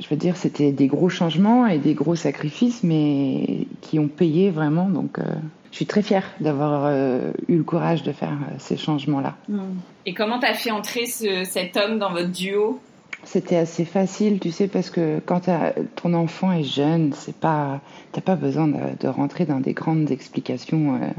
je 0.00 0.08
veux 0.08 0.16
dire, 0.16 0.36
c'était 0.36 0.72
des 0.72 0.88
gros 0.88 1.08
changements 1.08 1.66
et 1.66 1.78
des 1.78 1.94
gros 1.94 2.16
sacrifices, 2.16 2.82
mais 2.82 3.66
qui 3.82 3.98
ont 3.98 4.08
payé 4.08 4.50
vraiment. 4.50 4.88
Donc, 4.88 5.20
euh, 5.20 5.22
je 5.70 5.76
suis 5.76 5.86
très 5.86 6.02
fière 6.02 6.24
d'avoir 6.40 6.84
euh, 6.86 7.32
eu 7.48 7.56
le 7.56 7.62
courage 7.62 8.02
de 8.02 8.12
faire 8.12 8.32
euh, 8.32 8.54
ces 8.58 8.76
changements-là. 8.76 9.36
Hmm. 9.48 9.78
Et 10.04 10.14
comment 10.14 10.38
t'as 10.38 10.54
fait 10.54 10.70
entrer 10.70 11.06
cet 11.06 11.76
homme 11.76 11.98
dans 11.98 12.10
votre 12.10 12.30
duo? 12.30 12.80
C'était 13.22 13.56
assez 13.56 13.84
facile, 13.84 14.40
tu 14.40 14.50
sais, 14.50 14.66
parce 14.66 14.88
que 14.90 15.20
quand 15.24 15.50
ton 15.96 16.14
enfant 16.14 16.52
est 16.52 16.64
jeune, 16.64 17.12
c'est 17.12 17.36
pas, 17.36 17.80
t'as 18.12 18.22
pas 18.22 18.34
besoin 18.34 18.66
de, 18.66 19.08
rentrer 19.08 19.44
dans 19.44 19.60
des 19.60 19.74
grandes 19.74 20.10
explications. 20.10 20.94
Euh. 20.94 21.10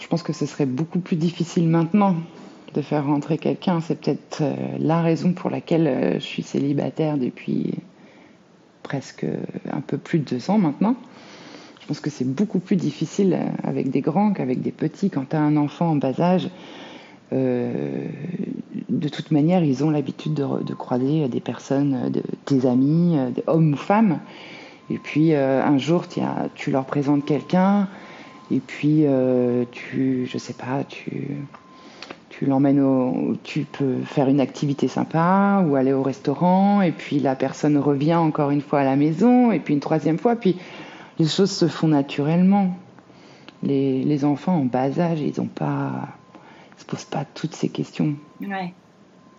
Je 0.00 0.08
pense 0.08 0.24
que 0.24 0.32
ce 0.32 0.44
serait 0.44 0.66
beaucoup 0.66 0.98
plus 0.98 1.16
difficile 1.16 1.68
maintenant 1.68 2.16
de 2.74 2.82
faire 2.82 3.06
rentrer 3.06 3.38
quelqu'un. 3.38 3.80
C'est 3.80 4.00
peut-être 4.00 4.42
la 4.80 5.02
raison 5.02 5.34
pour 5.34 5.50
laquelle 5.50 6.14
je 6.14 6.24
suis 6.24 6.42
célibataire 6.42 7.16
depuis 7.16 7.74
presque 8.82 9.24
un 9.70 9.80
peu 9.80 9.98
plus 9.98 10.18
de 10.18 10.24
deux 10.24 10.50
ans 10.50 10.58
maintenant. 10.58 10.96
Je 11.82 11.86
pense 11.88 12.00
que 12.00 12.10
c'est 12.10 12.24
beaucoup 12.24 12.60
plus 12.60 12.76
difficile 12.76 13.36
avec 13.64 13.90
des 13.90 14.00
grands 14.00 14.32
qu'avec 14.32 14.62
des 14.62 14.70
petits. 14.70 15.10
Quand 15.10 15.28
tu 15.28 15.36
as 15.36 15.40
un 15.40 15.56
enfant 15.56 15.90
en 15.90 15.96
bas 15.96 16.18
âge, 16.20 16.48
euh, 17.32 18.06
de 18.88 19.08
toute 19.08 19.32
manière, 19.32 19.64
ils 19.64 19.82
ont 19.82 19.90
l'habitude 19.90 20.34
de, 20.34 20.74
croiser 20.74 21.28
des 21.28 21.40
personnes, 21.40 22.10
de, 22.10 22.22
des 22.46 22.66
amis, 22.66 23.16
des 23.34 23.42
hommes 23.48 23.72
ou 23.72 23.76
femmes. 23.76 24.20
Et 24.90 24.98
puis 24.98 25.34
euh, 25.34 25.64
un 25.64 25.78
jour, 25.78 26.04
tu 26.54 26.70
leur 26.70 26.84
présentes 26.84 27.24
quelqu'un, 27.24 27.88
et 28.50 28.60
puis 28.60 29.06
euh, 29.06 29.64
tu, 29.72 30.26
je 30.30 30.38
sais 30.38 30.52
pas, 30.52 30.84
tu, 30.84 31.38
tu 32.28 32.46
l'emmènes 32.46 32.80
au, 32.80 33.36
tu 33.42 33.60
peux 33.60 34.00
faire 34.04 34.28
une 34.28 34.40
activité 34.40 34.88
sympa 34.88 35.64
ou 35.66 35.76
aller 35.76 35.92
au 35.92 36.02
restaurant 36.02 36.82
et 36.82 36.92
puis 36.92 37.20
la 37.20 37.34
personne 37.34 37.78
revient 37.78 38.16
encore 38.16 38.50
une 38.50 38.60
fois 38.60 38.80
à 38.80 38.84
la 38.84 38.96
maison 38.96 39.52
et 39.52 39.58
puis 39.58 39.74
une 39.74 39.80
troisième 39.80 40.18
fois 40.18 40.36
puis 40.36 40.56
les 41.18 41.26
choses 41.26 41.50
se 41.50 41.68
font 41.68 41.88
naturellement. 41.88 42.76
Les, 43.62 44.02
les 44.02 44.24
enfants 44.24 44.56
en 44.56 44.64
bas 44.64 44.98
âge, 44.98 45.20
ils 45.20 45.40
ont 45.40 45.46
pas, 45.46 46.08
se 46.78 46.84
posent 46.84 47.04
pas 47.04 47.24
toutes 47.34 47.54
ces 47.54 47.68
questions. 47.68 48.14
Ouais. 48.40 48.72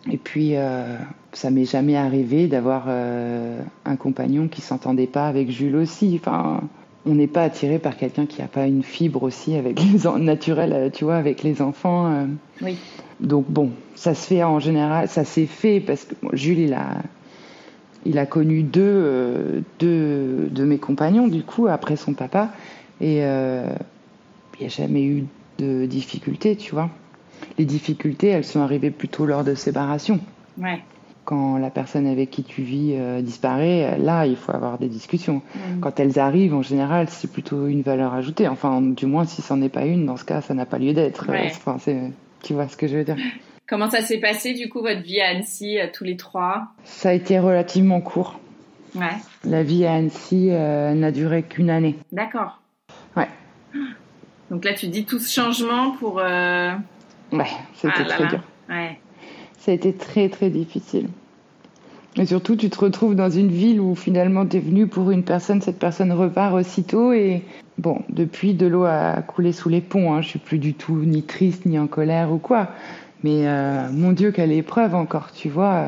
Et 0.09 0.17
puis, 0.17 0.55
euh, 0.55 0.97
ça 1.33 1.49
m'est 1.49 1.65
jamais 1.65 1.95
arrivé 1.95 2.47
d'avoir 2.47 2.85
euh, 2.87 3.61
un 3.85 3.95
compagnon 3.95 4.47
qui 4.47 4.61
s'entendait 4.61 5.07
pas 5.07 5.27
avec 5.27 5.49
Jules 5.49 5.75
aussi. 5.75 6.19
Enfin, 6.19 6.61
on 7.05 7.15
n'est 7.15 7.27
pas 7.27 7.43
attiré 7.43 7.79
par 7.79 7.97
quelqu'un 7.97 8.25
qui 8.25 8.41
n'a 8.41 8.47
pas 8.47 8.65
une 8.65 8.83
fibre 8.83 9.23
aussi 9.23 9.55
avec 9.55 9.79
les 9.81 10.09
naturelle, 10.19 10.73
euh, 10.73 10.89
tu 10.89 11.03
vois, 11.03 11.15
avec 11.15 11.43
les 11.43 11.61
enfants. 11.61 12.11
Euh. 12.11 12.25
Oui. 12.61 12.77
Donc 13.19 13.45
bon, 13.49 13.71
ça 13.95 14.13
se 14.13 14.27
fait 14.27 14.43
en 14.43 14.59
général, 14.59 15.07
ça 15.07 15.23
s'est 15.23 15.45
fait 15.45 15.79
parce 15.79 16.05
que 16.05 16.15
bon, 16.21 16.29
Jules, 16.33 16.59
il 16.59 16.73
a, 16.73 16.97
il 18.05 18.17
a 18.17 18.25
connu 18.25 18.63
deux, 18.63 18.81
euh, 18.83 19.61
deux 19.79 20.49
de 20.51 20.63
mes 20.63 20.77
compagnons 20.77 21.27
du 21.27 21.43
coup 21.43 21.67
après 21.67 21.95
son 21.95 22.13
papa 22.13 22.49
et 23.01 23.23
euh, 23.23 23.67
il 24.59 24.61
n'y 24.61 24.65
a 24.67 24.69
jamais 24.69 25.03
eu 25.03 25.25
de 25.59 25.85
difficultés, 25.85 26.55
tu 26.55 26.73
vois. 26.73 26.89
Les 27.57 27.65
difficultés, 27.65 28.27
elles 28.27 28.43
sont 28.45 28.61
arrivées 28.61 28.91
plutôt 28.91 29.25
lors 29.25 29.43
de 29.43 29.55
séparation. 29.55 30.19
Ouais. 30.57 30.81
Quand 31.25 31.57
la 31.57 31.69
personne 31.69 32.05
avec 32.07 32.31
qui 32.31 32.43
tu 32.43 32.61
vis 32.63 32.93
euh, 32.95 33.21
disparaît, 33.21 33.97
là, 33.97 34.25
il 34.25 34.35
faut 34.35 34.51
avoir 34.53 34.77
des 34.77 34.87
discussions. 34.87 35.41
Mm. 35.55 35.79
Quand 35.81 35.99
elles 35.99 36.19
arrivent, 36.19 36.53
en 36.53 36.61
général, 36.61 37.07
c'est 37.09 37.31
plutôt 37.31 37.67
une 37.67 37.81
valeur 37.81 38.13
ajoutée. 38.13 38.47
Enfin, 38.47 38.81
du 38.81 39.05
moins, 39.05 39.25
si 39.25 39.41
c'en 39.41 39.61
est 39.61 39.69
pas 39.69 39.85
une, 39.85 40.05
dans 40.05 40.17
ce 40.17 40.25
cas, 40.25 40.41
ça 40.41 40.53
n'a 40.53 40.65
pas 40.65 40.77
lieu 40.79 40.93
d'être. 40.93 41.29
Ouais. 41.29 41.45
Enfin, 41.55 41.77
c'est- 41.79 42.11
tu 42.43 42.53
vois 42.53 42.67
ce 42.67 42.75
que 42.77 42.87
je 42.87 42.97
veux 42.97 43.03
dire. 43.05 43.17
Comment 43.67 43.89
ça 43.89 44.01
s'est 44.01 44.19
passé 44.19 44.53
du 44.53 44.69
coup 44.69 44.81
votre 44.81 45.01
vie 45.01 45.21
à 45.21 45.29
Annecy 45.29 45.79
euh, 45.79 45.87
tous 45.91 46.03
les 46.03 46.17
trois? 46.17 46.67
Ça 46.83 47.09
a 47.09 47.13
été 47.13 47.39
relativement 47.39 48.01
court. 48.01 48.39
Ouais. 48.95 49.15
La 49.45 49.63
vie 49.63 49.85
à 49.85 49.93
Annecy 49.93 50.49
euh, 50.51 50.93
n'a 50.93 51.11
duré 51.11 51.43
qu'une 51.43 51.69
année. 51.69 51.95
D'accord. 52.11 52.59
Ouais. 53.15 53.27
Donc 54.51 54.65
là 54.65 54.73
tu 54.73 54.87
dis 54.87 55.05
tout 55.05 55.19
ce 55.19 55.33
changement 55.33 55.91
pour. 55.91 56.19
euh, 56.19 56.71
Ouais, 57.31 57.47
c'était 57.75 57.93
ah 57.99 58.03
très 58.05 58.23
là. 58.23 58.29
dur. 58.29 58.39
Ouais. 58.69 58.99
Ça 59.57 59.71
a 59.71 59.73
été 59.73 59.93
très 59.93 60.29
très 60.29 60.49
difficile. 60.49 61.07
Et 62.15 62.27
surtout, 62.27 62.55
tu 62.55 62.69
te 62.69 62.77
retrouves 62.79 63.15
dans 63.15 63.31
une 63.31 63.47
ville 63.49 63.79
où 63.81 63.95
finalement 63.95 64.45
tu 64.45 64.57
es 64.57 64.59
venu 64.59 64.85
pour 64.85 65.09
une 65.09 65.23
personne, 65.23 65.61
cette 65.61 65.79
personne 65.79 66.11
repart 66.11 66.53
aussitôt. 66.53 67.11
Et 67.11 67.41
bon, 67.79 68.03
depuis, 68.09 68.53
de 68.53 68.67
l'eau 68.67 68.83
a 68.83 69.23
coulé 69.23 69.51
sous 69.51 69.67
les 69.69 69.81
ponts. 69.81 70.13
Hein. 70.13 70.21
Je 70.21 70.27
suis 70.27 70.37
plus 70.39 70.59
du 70.59 70.75
tout 70.75 70.95
ni 70.95 71.23
triste 71.23 71.65
ni 71.65 71.79
en 71.79 71.87
colère 71.87 72.31
ou 72.31 72.37
quoi. 72.37 72.67
Mais 73.23 73.47
euh, 73.47 73.89
mon 73.91 74.11
Dieu, 74.11 74.31
quelle 74.31 74.51
épreuve 74.51 74.95
encore, 74.95 75.31
tu 75.31 75.49
vois. 75.49 75.85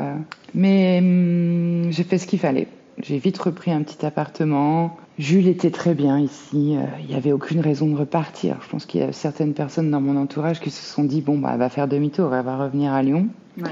Mais 0.54 0.98
hum, 1.00 1.90
j'ai 1.90 2.02
fait 2.02 2.18
ce 2.18 2.26
qu'il 2.26 2.38
fallait. 2.38 2.68
J'ai 3.02 3.18
vite 3.18 3.38
repris 3.38 3.70
un 3.70 3.82
petit 3.82 4.06
appartement. 4.06 4.96
Jules 5.18 5.48
était 5.48 5.70
très 5.70 5.94
bien 5.94 6.18
ici. 6.18 6.76
Euh, 6.76 6.84
Il 7.00 7.08
n'y 7.08 7.14
avait 7.14 7.32
aucune 7.32 7.60
raison 7.60 7.88
de 7.88 7.96
repartir. 7.96 8.56
Je 8.62 8.68
pense 8.68 8.86
qu'il 8.86 9.00
y 9.00 9.04
a 9.04 9.12
certaines 9.12 9.52
personnes 9.52 9.90
dans 9.90 10.00
mon 10.00 10.16
entourage 10.16 10.60
qui 10.60 10.70
se 10.70 10.82
sont 10.82 11.04
dit 11.04 11.20
bon, 11.20 11.38
bah, 11.38 11.50
elle 11.52 11.58
va 11.58 11.68
faire 11.68 11.88
demi-tour, 11.88 12.34
elle 12.34 12.44
va 12.44 12.56
revenir 12.56 12.92
à 12.92 13.02
Lyon. 13.02 13.28
Ouais. 13.58 13.70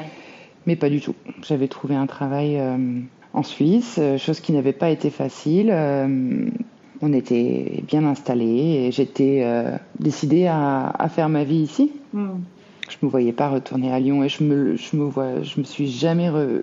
Mais 0.66 0.76
pas 0.76 0.90
du 0.90 1.00
tout. 1.00 1.14
J'avais 1.42 1.68
trouvé 1.68 1.94
un 1.94 2.06
travail 2.06 2.58
euh, 2.58 2.76
en 3.32 3.42
Suisse, 3.42 3.98
chose 4.18 4.40
qui 4.40 4.52
n'avait 4.52 4.72
pas 4.72 4.90
été 4.90 5.10
facile. 5.10 5.70
Euh, 5.72 6.48
on 7.04 7.12
était 7.12 7.82
bien 7.86 8.04
installés 8.04 8.86
et 8.86 8.92
j'étais 8.92 9.42
euh, 9.44 9.76
décidée 9.98 10.46
à, 10.46 10.88
à 10.98 11.08
faire 11.08 11.28
ma 11.28 11.44
vie 11.44 11.58
ici. 11.58 11.92
Mm. 12.12 12.28
Je 13.00 13.04
me 13.04 13.10
voyais 13.10 13.32
pas 13.32 13.48
retourner 13.48 13.92
à 13.92 13.98
Lyon 13.98 14.22
et 14.22 14.28
je 14.28 14.44
me, 14.44 14.76
je 14.76 14.96
me 14.96 15.04
vois, 15.04 15.42
je 15.42 15.58
me 15.58 15.64
suis 15.64 15.88
jamais 15.88 16.28
re- 16.28 16.62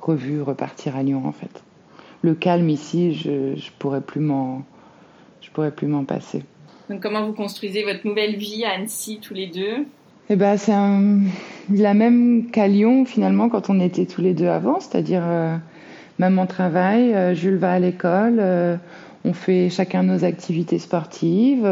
revue 0.00 0.42
repartir 0.42 0.96
à 0.96 1.02
Lyon 1.02 1.22
en 1.24 1.32
fait. 1.32 1.62
Le 2.22 2.34
calme 2.34 2.68
ici, 2.68 3.14
je, 3.14 3.56
je 3.56 3.70
pourrais 3.78 4.00
plus 4.02 4.20
m'en, 4.20 4.62
je 5.40 5.50
pourrais 5.50 5.70
plus 5.70 5.86
m'en 5.86 6.04
passer. 6.04 6.42
Donc 6.90 7.00
comment 7.00 7.24
vous 7.24 7.32
construisez 7.32 7.84
votre 7.84 8.06
nouvelle 8.06 8.36
vie 8.36 8.64
à 8.64 8.72
Annecy 8.72 9.18
tous 9.20 9.34
les 9.34 9.46
deux? 9.46 9.86
Eh 10.28 10.36
ben, 10.36 10.56
c'est 10.56 10.72
la 10.72 11.94
même 11.94 12.50
qu'à 12.50 12.68
Lyon 12.68 13.04
finalement 13.04 13.48
quand 13.48 13.70
on 13.70 13.80
était 13.80 14.06
tous 14.06 14.20
les 14.20 14.34
deux 14.34 14.48
avant, 14.48 14.80
c'est-à-dire 14.80 15.22
euh, 15.24 15.56
maman 16.18 16.46
travaille, 16.46 17.14
euh, 17.14 17.34
Jules 17.34 17.56
va 17.56 17.72
à 17.72 17.78
l'école, 17.78 18.38
euh, 18.40 18.76
on 19.24 19.32
fait 19.32 19.70
chacun 19.70 20.02
nos 20.02 20.24
activités 20.24 20.78
sportives. 20.78 21.64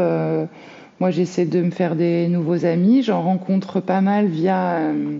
Moi, 0.99 1.11
j'essaie 1.11 1.45
de 1.45 1.61
me 1.61 1.71
faire 1.71 1.95
des 1.95 2.29
nouveaux 2.29 2.65
amis, 2.65 3.03
j'en 3.03 3.21
rencontre 3.21 3.81
pas 3.81 3.99
mal 3.99 4.27
via 4.27 4.75
euh, 4.75 5.17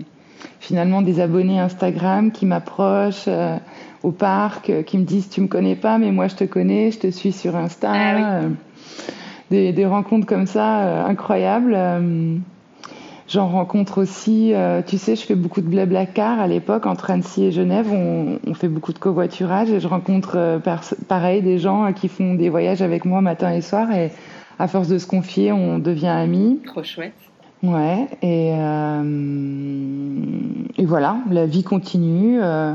finalement 0.58 1.02
des 1.02 1.20
abonnés 1.20 1.60
Instagram 1.60 2.32
qui 2.32 2.46
m'approchent 2.46 3.28
euh, 3.28 3.58
au 4.02 4.10
parc, 4.10 4.70
euh, 4.70 4.82
qui 4.82 4.96
me 4.96 5.04
disent 5.04 5.28
tu 5.28 5.42
me 5.42 5.48
connais 5.48 5.76
pas, 5.76 5.98
mais 5.98 6.12
moi 6.12 6.28
je 6.28 6.36
te 6.36 6.44
connais, 6.44 6.92
je 6.92 7.00
te 7.00 7.10
suis 7.10 7.32
sur 7.32 7.56
Insta. 7.56 7.92
Ah 7.94 8.40
oui. 8.40 8.54
des, 9.50 9.72
des 9.74 9.84
rencontres 9.84 10.26
comme 10.26 10.46
ça 10.46 11.04
incroyables. 11.06 11.76
J'en 13.28 13.48
rencontre 13.48 14.00
aussi, 14.00 14.54
tu 14.86 14.98
sais, 14.98 15.16
je 15.16 15.22
fais 15.22 15.34
beaucoup 15.34 15.60
de 15.60 15.66
blabla 15.66 16.06
car 16.06 16.38
à 16.38 16.46
l'époque 16.46 16.86
entre 16.86 17.10
Annecy 17.10 17.46
et 17.46 17.52
Genève, 17.52 17.88
on, 17.92 18.38
on 18.46 18.54
fait 18.54 18.68
beaucoup 18.68 18.92
de 18.92 19.00
covoiturage 19.00 19.68
et 19.70 19.80
je 19.80 19.88
rencontre 19.88 20.60
pareil 21.08 21.42
des 21.42 21.58
gens 21.58 21.92
qui 21.92 22.08
font 22.08 22.34
des 22.34 22.48
voyages 22.48 22.82
avec 22.82 23.04
moi 23.04 23.20
matin 23.20 23.52
et 23.52 23.62
soir 23.62 23.90
et 23.92 24.12
à 24.58 24.68
force 24.68 24.88
de 24.88 24.98
se 24.98 25.06
confier, 25.06 25.52
on 25.52 25.78
devient 25.78 26.06
amis. 26.08 26.60
Trop 26.64 26.82
chouette. 26.82 27.14
Ouais, 27.62 28.06
et, 28.22 28.52
euh, 28.54 29.02
et 30.78 30.84
voilà, 30.84 31.18
la 31.30 31.46
vie 31.46 31.62
continue. 31.64 32.38
euh, 32.42 32.74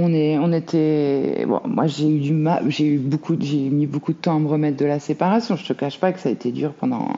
on 0.00 0.12
est, 0.12 0.38
on 0.38 0.52
était, 0.52 1.44
bon, 1.46 1.60
moi 1.66 1.86
j'ai 1.86 2.08
eu 2.08 2.20
du 2.20 2.32
mal, 2.32 2.64
j'ai 2.70 2.86
eu 2.86 2.98
beaucoup, 2.98 3.34
j'ai 3.38 3.68
mis 3.68 3.86
beaucoup 3.86 4.12
de 4.12 4.18
temps 4.18 4.36
à 4.36 4.38
me 4.38 4.46
remettre 4.48 4.76
de 4.76 4.84
la 4.86 5.00
séparation. 5.00 5.56
Je 5.56 5.66
te 5.66 5.72
cache 5.72 5.98
pas 5.98 6.12
que 6.12 6.20
ça 6.20 6.28
a 6.28 6.32
été 6.32 6.52
dur 6.52 6.72
pendant 6.72 7.08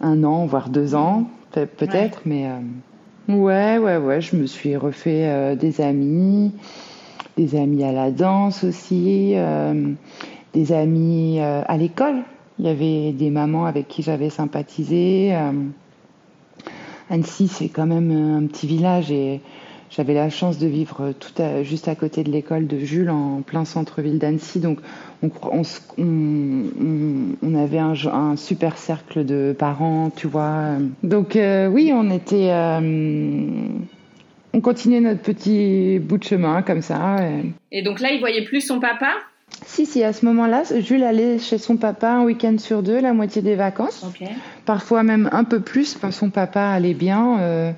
un 0.00 0.22
an, 0.22 0.44
voire 0.46 0.68
deux 0.68 0.94
ans, 0.94 1.24
peut- 1.52 1.66
peut-être, 1.66 2.20
mais 2.26 2.46
euh, 2.46 3.34
ouais, 3.34 3.78
ouais, 3.78 3.96
ouais, 3.96 4.20
je 4.20 4.36
me 4.36 4.46
suis 4.46 4.76
refait 4.76 5.26
euh, 5.28 5.54
des 5.56 5.80
amis, 5.80 6.52
des 7.38 7.56
amis 7.58 7.82
à 7.84 7.92
la 7.92 8.10
danse 8.10 8.64
aussi, 8.64 9.32
euh, 9.34 9.92
des 10.52 10.72
amis 10.72 11.38
euh, 11.40 11.62
à 11.66 11.76
l'école. 11.78 12.22
Il 12.58 12.64
y 12.64 12.68
avait 12.68 13.12
des 13.12 13.30
mamans 13.30 13.66
avec 13.66 13.88
qui 13.88 14.02
j'avais 14.02 14.30
sympathisé. 14.30 15.34
euh, 15.34 15.52
Annecy, 17.10 17.48
c'est 17.48 17.68
quand 17.68 17.86
même 17.86 18.10
un 18.10 18.46
petit 18.46 18.66
village 18.66 19.12
et 19.12 19.40
j'avais 19.90 20.14
la 20.14 20.30
chance 20.30 20.58
de 20.58 20.66
vivre 20.66 21.12
tout 21.12 21.32
juste 21.62 21.86
à 21.86 21.94
côté 21.94 22.24
de 22.24 22.30
l'école 22.30 22.66
de 22.66 22.78
Jules, 22.78 23.10
en 23.10 23.42
plein 23.42 23.64
centre-ville 23.64 24.18
d'Annecy. 24.18 24.58
Donc, 24.58 24.80
on, 25.22 25.62
avait 27.54 27.78
un, 27.78 28.36
super 28.36 28.76
cercle 28.78 29.24
de 29.24 29.54
parents, 29.56 30.10
tu 30.14 30.26
vois. 30.26 30.72
Donc, 31.02 31.36
euh, 31.36 31.68
oui, 31.68 31.92
on 31.94 32.10
était. 32.10 32.50
euh, 32.50 33.68
on 34.52 34.60
continuait 34.60 35.00
notre 35.00 35.20
petit 35.20 35.98
bout 35.98 36.18
de 36.18 36.24
chemin 36.24 36.62
comme 36.62 36.80
ça. 36.80 37.16
Et 37.72 37.82
donc 37.82 38.00
là 38.00 38.10
il 38.12 38.20
voyait 38.20 38.44
plus 38.44 38.62
son 38.62 38.80
papa? 38.80 39.12
Si, 39.64 39.84
si, 39.84 40.02
à 40.02 40.12
ce 40.12 40.24
moment-là, 40.24 40.62
Jules 40.80 41.02
allait 41.02 41.38
chez 41.38 41.58
son 41.58 41.76
papa 41.76 42.10
un 42.10 42.24
week-end 42.24 42.56
sur 42.58 42.82
deux, 42.82 43.00
la 43.00 43.12
moitié 43.12 43.42
des 43.42 43.56
vacances 43.56 44.04
parfois 44.64 45.02
même 45.02 45.28
un 45.32 45.44
peu 45.44 45.60
plus. 45.60 45.98
Son 46.10 46.30
papa 46.30 46.62
allait 46.70 46.94
bien. 46.94 47.38
euh, 47.40 47.72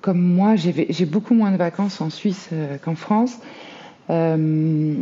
comme 0.00 0.20
moi, 0.20 0.56
j'ai 0.56 1.04
beaucoup 1.04 1.34
moins 1.34 1.52
de 1.52 1.56
vacances 1.56 2.00
en 2.00 2.10
Suisse 2.10 2.48
euh, 2.52 2.78
qu'en 2.82 2.94
France. 2.96 3.38
Euh, 4.08 4.94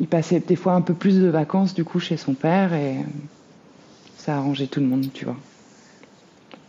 il 0.00 0.06
passait 0.08 0.40
des 0.40 0.56
fois 0.56 0.72
un 0.72 0.80
peu 0.80 0.94
plus 0.94 1.20
de 1.20 1.28
vacances 1.28 1.72
du 1.74 1.84
coup 1.84 2.00
chez 2.00 2.16
son 2.16 2.34
père 2.34 2.74
et 2.74 2.96
ça 4.16 4.36
arrangeait 4.36 4.66
tout 4.66 4.80
le 4.80 4.86
monde, 4.86 5.06
tu 5.12 5.24
vois. 5.24 5.36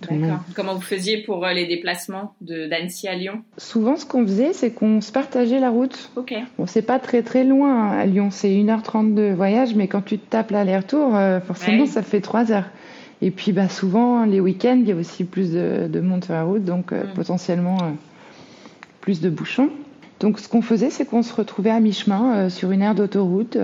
Tout 0.02 0.14
le 0.14 0.20
monde. 0.20 0.30
D'accord. 0.30 0.44
Comment 0.56 0.76
vous 0.76 0.82
faisiez 0.82 1.24
pour 1.24 1.44
euh, 1.46 1.54
les 1.54 1.66
déplacements 1.66 2.36
d'Annecy 2.42 3.08
à 3.08 3.16
Lyon? 3.16 3.42
Souvent, 3.58 3.96
ce 3.98 4.06
qu'on 4.06 4.24
faisait, 4.26 4.54
c'est 4.54 4.72
qu'on 4.72 5.02
se 5.02 5.12
partageait 5.12 5.60
la 5.60 5.70
route. 5.72 6.12
Ok. 6.16 6.36
Bon, 6.60 6.68
c'est 6.68 6.84
pas 6.84 7.00
très 7.00 7.24
très 7.24 7.44
loin 7.44 7.92
hein, 7.92 7.98
à 7.98 8.06
Lyon, 8.06 8.30
c'est 8.30 8.50
1h30 8.50 9.16
de 9.16 9.34
voyage, 9.34 9.74
mais 9.76 9.88
quand 9.88 10.02
tu 10.04 10.20
te 10.20 10.30
tapes 10.30 10.52
l'aller-retour, 10.52 11.16
euh, 11.16 11.40
forcément, 11.40 11.84
Ouais. 11.84 11.90
ça 11.90 12.04
fait 12.04 12.22
3 12.22 12.52
heures. 12.52 12.66
Et 13.24 13.32
puis, 13.32 13.52
bah, 13.54 13.68
souvent, 13.70 14.26
les 14.26 14.40
week-ends, 14.40 14.78
il 14.80 14.88
y 14.88 14.92
a 14.92 14.96
aussi 14.96 15.24
plus 15.24 15.52
de, 15.52 15.88
de 15.92 16.00
monde 16.00 16.24
sur 16.24 16.34
la 16.34 16.44
route, 16.44 16.64
donc 16.64 16.92
euh, 16.94 17.04
Mm. 17.06 17.14
potentiellement 17.16 17.78
euh, 17.82 17.90
plus 19.02 19.20
de 19.22 19.30
bouchons. 19.32 19.70
Donc, 20.20 20.40
ce 20.40 20.48
qu'on 20.48 20.62
faisait, 20.62 20.92
c'est 20.92 21.06
qu'on 21.06 21.24
se 21.24 21.34
retrouvait 21.34 21.72
à 21.72 21.80
mi-chemin 21.80 22.50
sur 22.50 22.72
une 22.72 22.82
aire 22.84 22.94
d'autoroute 22.96 23.56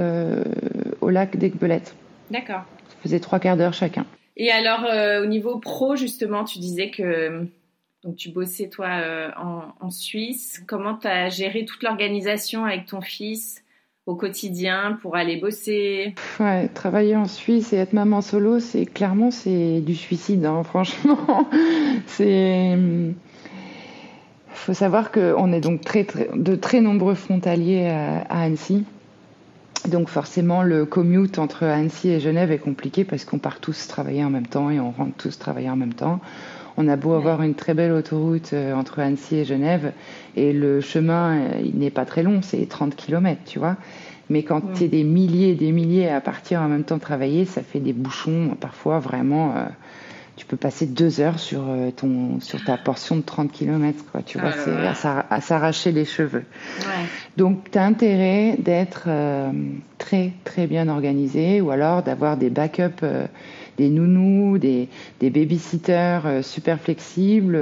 au 1.02 1.10
lac 1.10 1.36
d'Aiguebelette. 1.38 1.96
D'accord. 2.32 2.62
Ça 2.90 2.96
faisait 3.04 3.20
trois 3.20 3.40
quarts 3.40 3.58
d'heure 3.58 3.74
chacun. 3.74 4.06
Et 4.36 4.52
alors, 4.52 4.86
euh, 4.86 5.24
au 5.24 5.26
niveau 5.26 5.60
pro, 5.60 5.96
justement, 5.96 6.44
tu 6.44 6.60
disais 6.60 6.90
que 6.90 7.48
donc 8.04 8.18
tu 8.18 8.30
bossais, 8.30 8.68
toi, 8.68 8.88
euh, 9.02 9.30
en, 9.40 9.90
Suisse. 9.90 10.62
Comment 10.68 10.96
tu 10.96 11.08
as 11.08 11.30
géré 11.30 11.66
toute 11.66 11.84
l'organisation 11.84 12.66
avec 12.66 12.86
ton 12.86 13.00
fils 13.00 13.64
au 14.06 14.16
quotidien 14.16 14.98
pour 15.02 15.16
aller 15.16 15.38
bosser? 15.38 16.14
Ouais, 16.40 16.68
travailler 16.68 17.16
en 17.16 17.28
Suisse 17.28 17.72
et 17.72 17.78
être 17.78 17.94
maman 17.94 18.22
solo, 18.22 18.60
c'est 18.60 18.86
clairement 18.86 19.32
c'est 19.32 19.80
du 19.80 19.96
suicide, 19.96 20.46
hein, 20.46 20.64
franchement. 20.66 21.48
c'est 22.08 22.72
Il 22.74 23.16
faut 24.54 24.74
savoir 24.74 25.12
qu'on 25.12 25.54
est 25.54 25.62
donc 25.62 25.82
très, 25.82 26.06
de 26.36 26.56
très 26.56 26.82
nombreux 26.82 27.16
frontaliers 27.16 27.88
à, 27.88 28.20
Annecy. 28.30 28.84
Donc 29.88 30.08
forcément, 30.08 30.64
le 30.64 30.86
commute 30.86 31.40
entre 31.40 31.66
Annecy 31.66 32.10
et 32.10 32.20
Genève 32.20 32.52
est 32.52 32.58
compliqué 32.58 33.04
parce 33.04 33.26
qu'on 33.26 33.38
part 33.38 33.60
tous 33.60 33.88
travailler 33.88 34.24
en 34.24 34.30
même 34.30 34.48
temps 34.48 34.70
et 34.70 34.80
on 34.80 34.92
rentre 34.92 35.16
tous 35.18 35.38
travailler 35.38 35.70
en 35.70 35.76
même 35.76 35.94
temps. 35.94 36.22
On 36.78 36.88
a 36.88 36.96
beau 36.96 37.14
avoir 37.14 37.44
une 37.44 37.54
très 37.54 37.74
belle 37.74 37.92
autoroute 37.92 38.54
euh, 38.54 38.74
entre 38.74 39.00
Annecy 39.00 39.38
et 39.38 39.46
Genève 39.46 39.92
et 40.36 40.54
le 40.54 40.82
chemin, 40.82 41.38
euh, 41.38 41.62
il 41.64 41.78
n'est 41.78 41.92
pas 41.92 42.06
très 42.06 42.24
long, 42.24 42.42
c'est 42.42 42.68
30 42.68 42.96
km, 42.96 43.42
tu 43.46 43.60
vois. 43.60 43.76
Mais 44.30 44.44
quand 44.44 44.74
tu 44.74 44.86
es 44.86 44.88
des 44.88 45.04
milliers 45.04 45.50
et 45.50 45.56
des 45.56 45.72
milliers 45.72 46.10
à 46.10 46.22
partir 46.22 46.62
en 46.62 46.70
même 46.70 46.84
temps 46.84 46.98
travailler, 46.98 47.46
ça 47.46 47.62
fait 47.62 47.80
des 47.80 47.94
bouchons 47.94 48.56
parfois 48.60 49.00
vraiment. 49.00 49.54
Euh, 49.56 49.66
tu 50.36 50.46
peux 50.46 50.58
passer 50.58 50.86
deux 50.86 51.20
heures 51.20 51.40
sur, 51.40 51.64
euh, 51.68 51.92
ton, 51.92 52.40
sur 52.40 52.64
ta 52.64 52.78
portion 52.78 53.18
de 53.18 53.22
30 53.22 53.52
km, 53.52 54.04
quoi. 54.12 54.22
Tu 54.22 54.40
vois, 54.40 54.52
ah 54.54 54.94
c'est 54.96 55.10
à, 55.30 55.42
s'arracher 55.42 55.92
les 55.92 56.06
cheveux. 56.06 56.46
Donc, 57.38 57.72
tu 57.72 57.78
as 57.78 57.86
intérêt 57.86 58.58
d'être 58.58 59.04
euh, 59.08 59.52
très, 59.98 60.32
très 60.44 60.68
bien 60.68 60.88
organisé 60.88 61.62
ou 61.62 61.72
alors 61.72 62.04
d'avoir 62.04 62.38
des 62.38 62.50
backups, 62.50 63.06
des 63.78 63.90
nounous, 63.90 64.58
des, 64.58 64.90
des 65.20 65.30
babysitters 65.30 66.44
super 66.44 66.80
flexibles. 66.80 67.58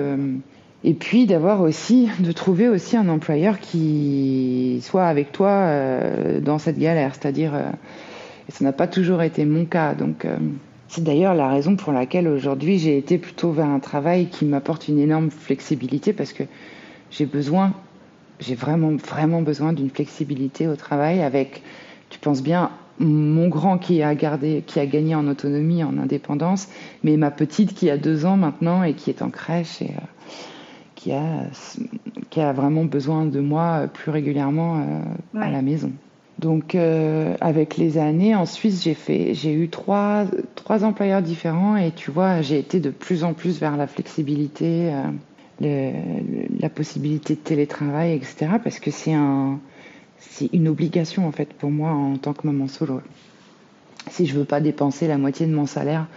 Et 0.83 0.93
puis 0.93 1.25
d'avoir 1.25 1.61
aussi, 1.61 2.09
de 2.19 2.31
trouver 2.31 2.67
aussi 2.67 2.97
un 2.97 3.09
employeur 3.09 3.59
qui 3.59 4.79
soit 4.83 5.05
avec 5.05 5.31
toi 5.31 5.49
euh, 5.49 6.39
dans 6.39 6.57
cette 6.57 6.79
galère. 6.79 7.13
C'est-à-dire, 7.13 7.53
euh, 7.53 7.69
ça 8.49 8.63
n'a 8.63 8.73
pas 8.73 8.87
toujours 8.87 9.21
été 9.21 9.45
mon 9.45 9.65
cas. 9.65 9.93
Donc, 9.93 10.25
euh, 10.25 10.37
c'est 10.91 11.05
d'ailleurs 11.05 11.33
la 11.35 11.47
raison 11.47 11.77
pour 11.77 11.93
laquelle 11.93 12.27
aujourd'hui 12.27 12.77
j'ai 12.77 12.97
été 12.97 13.17
plutôt 13.17 13.51
vers 13.51 13.67
un 13.67 13.79
travail 13.79 14.27
qui 14.27 14.43
m'apporte 14.43 14.89
une 14.89 14.99
énorme 14.99 15.31
flexibilité 15.31 16.11
parce 16.11 16.33
que 16.33 16.43
j'ai 17.11 17.25
besoin, 17.25 17.73
j'ai 18.41 18.55
vraiment, 18.55 18.97
vraiment 18.97 19.41
besoin 19.41 19.71
d'une 19.71 19.89
flexibilité 19.89 20.67
au 20.67 20.75
travail 20.75 21.21
avec, 21.21 21.63
tu 22.09 22.19
penses 22.19 22.43
bien, 22.43 22.71
mon 22.99 23.47
grand 23.47 23.77
qui 23.77 24.03
a 24.03 24.13
gardé, 24.15 24.65
qui 24.67 24.81
a 24.81 24.85
gagné 24.85 25.15
en 25.15 25.29
autonomie, 25.29 25.81
en 25.81 25.97
indépendance, 25.97 26.67
mais 27.05 27.15
ma 27.15 27.31
petite 27.31 27.73
qui 27.73 27.89
a 27.89 27.95
deux 27.95 28.25
ans 28.25 28.35
maintenant 28.35 28.83
et 28.83 28.93
qui 28.93 29.09
est 29.11 29.21
en 29.21 29.29
crèche 29.29 29.81
et 29.81 29.91
qui 30.95 31.13
a, 31.13 31.45
qui 32.29 32.41
a 32.41 32.51
vraiment 32.51 32.83
besoin 32.83 33.25
de 33.25 33.39
moi 33.39 33.87
plus 33.93 34.11
régulièrement 34.11 34.81
euh, 34.81 35.39
à 35.39 35.49
la 35.49 35.61
maison. 35.61 35.93
Donc, 36.39 36.73
euh, 36.73 37.35
avec 37.39 37.77
les 37.77 37.97
années, 37.97 38.35
en 38.35 38.45
Suisse, 38.45 38.81
j'ai 38.83 39.53
eu 39.53 39.69
trois, 39.69 40.25
employeurs 40.67 41.21
différents 41.21 41.77
et 41.77 41.91
tu 41.91 42.09
vois, 42.09 42.41
j'ai 42.41 42.57
été 42.57 42.79
de 42.79 42.89
plus 42.89 43.23
en 43.23 43.33
plus 43.33 43.59
vers 43.59 43.77
la 43.77 43.85
flexibilité, 43.85 44.91
euh, 45.61 45.91
la 46.59 46.69
possibilité 46.69 47.35
de 47.35 47.39
télétravail, 47.39 48.13
etc. 48.13 48.53
Parce 48.63 48.79
que 48.79 48.89
c'est 48.89 49.13
un, 49.13 49.59
c'est 50.17 50.49
une 50.53 50.67
obligation 50.67 51.27
en 51.27 51.31
fait 51.31 51.53
pour 51.53 51.69
moi 51.69 51.91
en 51.91 52.17
tant 52.17 52.33
que 52.33 52.47
maman 52.47 52.67
solo. 52.67 53.01
Si 54.09 54.25
je 54.25 54.33
veux 54.33 54.45
pas 54.45 54.61
dépenser 54.61 55.07
la 55.07 55.19
moitié 55.19 55.45
de 55.45 55.53
mon 55.53 55.67
salaire 55.67 56.07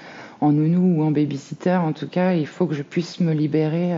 en 0.40 0.52
nounou 0.52 1.00
ou 1.00 1.04
en 1.04 1.10
babysitter, 1.10 1.76
en 1.76 1.92
tout 1.92 2.08
cas, 2.08 2.32
il 2.32 2.46
faut 2.46 2.66
que 2.66 2.74
je 2.74 2.82
puisse 2.82 3.20
me 3.20 3.32
libérer 3.32 3.92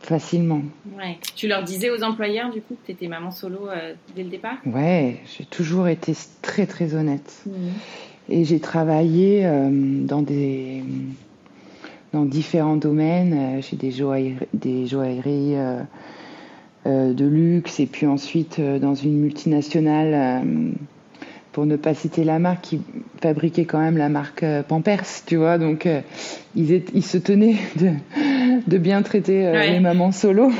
facilement. 0.00 0.62
Ouais. 0.96 1.18
Tu 1.36 1.46
leur 1.46 1.62
disais 1.62 1.90
aux 1.90 2.02
employeurs 2.02 2.50
du 2.50 2.60
coup 2.60 2.74
que 2.74 2.86
tu 2.86 2.92
étais 2.92 3.06
maman 3.06 3.30
solo 3.30 3.68
euh, 3.68 3.94
dès 4.16 4.24
le 4.24 4.30
départ? 4.30 4.56
Ouais, 4.66 5.18
j'ai 5.36 5.44
toujours 5.44 5.88
été 5.88 6.14
très 6.42 6.66
très 6.66 6.94
honnête. 6.94 7.42
Mmh. 7.46 7.50
Et 8.30 8.44
j'ai 8.44 8.60
travaillé 8.60 9.44
euh, 9.44 9.68
dans 9.70 10.22
des 10.22 10.82
dans 12.12 12.24
différents 12.24 12.76
domaines, 12.76 13.58
euh, 13.58 13.62
chez 13.62 13.76
des 13.76 13.92
joailleries, 13.92 14.46
des 14.52 14.86
joailleries 14.86 15.54
de 16.86 17.24
luxe 17.26 17.78
et 17.78 17.86
puis 17.86 18.06
ensuite 18.06 18.58
dans 18.58 18.94
une 18.94 19.18
multinationale 19.18 20.42
pour 21.52 21.66
ne 21.66 21.76
pas 21.76 21.94
citer 21.94 22.24
la 22.24 22.38
marque, 22.38 22.62
qui 22.62 22.80
fabriquait 23.20 23.66
quand 23.66 23.80
même 23.80 23.98
la 23.98 24.08
marque 24.08 24.44
Pampers, 24.66 25.04
tu 25.26 25.36
vois. 25.36 25.58
Donc, 25.58 25.86
ils, 26.56 26.82
ils, 26.94 27.04
se 27.04 27.18
tenaient 27.18 27.56
de, 27.76 27.90
de 28.66 28.78
bien 28.78 29.02
traiter 29.02 29.46
euh, 29.46 29.70
les 29.70 29.80
mamans 29.80 30.12
solo. 30.12 30.50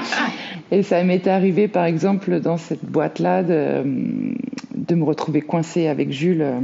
et 0.70 0.82
ça 0.82 1.02
m'est 1.04 1.26
arrivé, 1.26 1.68
par 1.68 1.84
exemple, 1.84 2.40
dans 2.40 2.56
cette 2.56 2.84
boîte-là, 2.84 3.42
de, 3.42 3.82
de, 4.74 4.94
me 4.94 5.04
retrouver 5.04 5.40
coincée 5.40 5.86
avec 5.86 6.10
Jules 6.12 6.42
euh, 6.42 6.60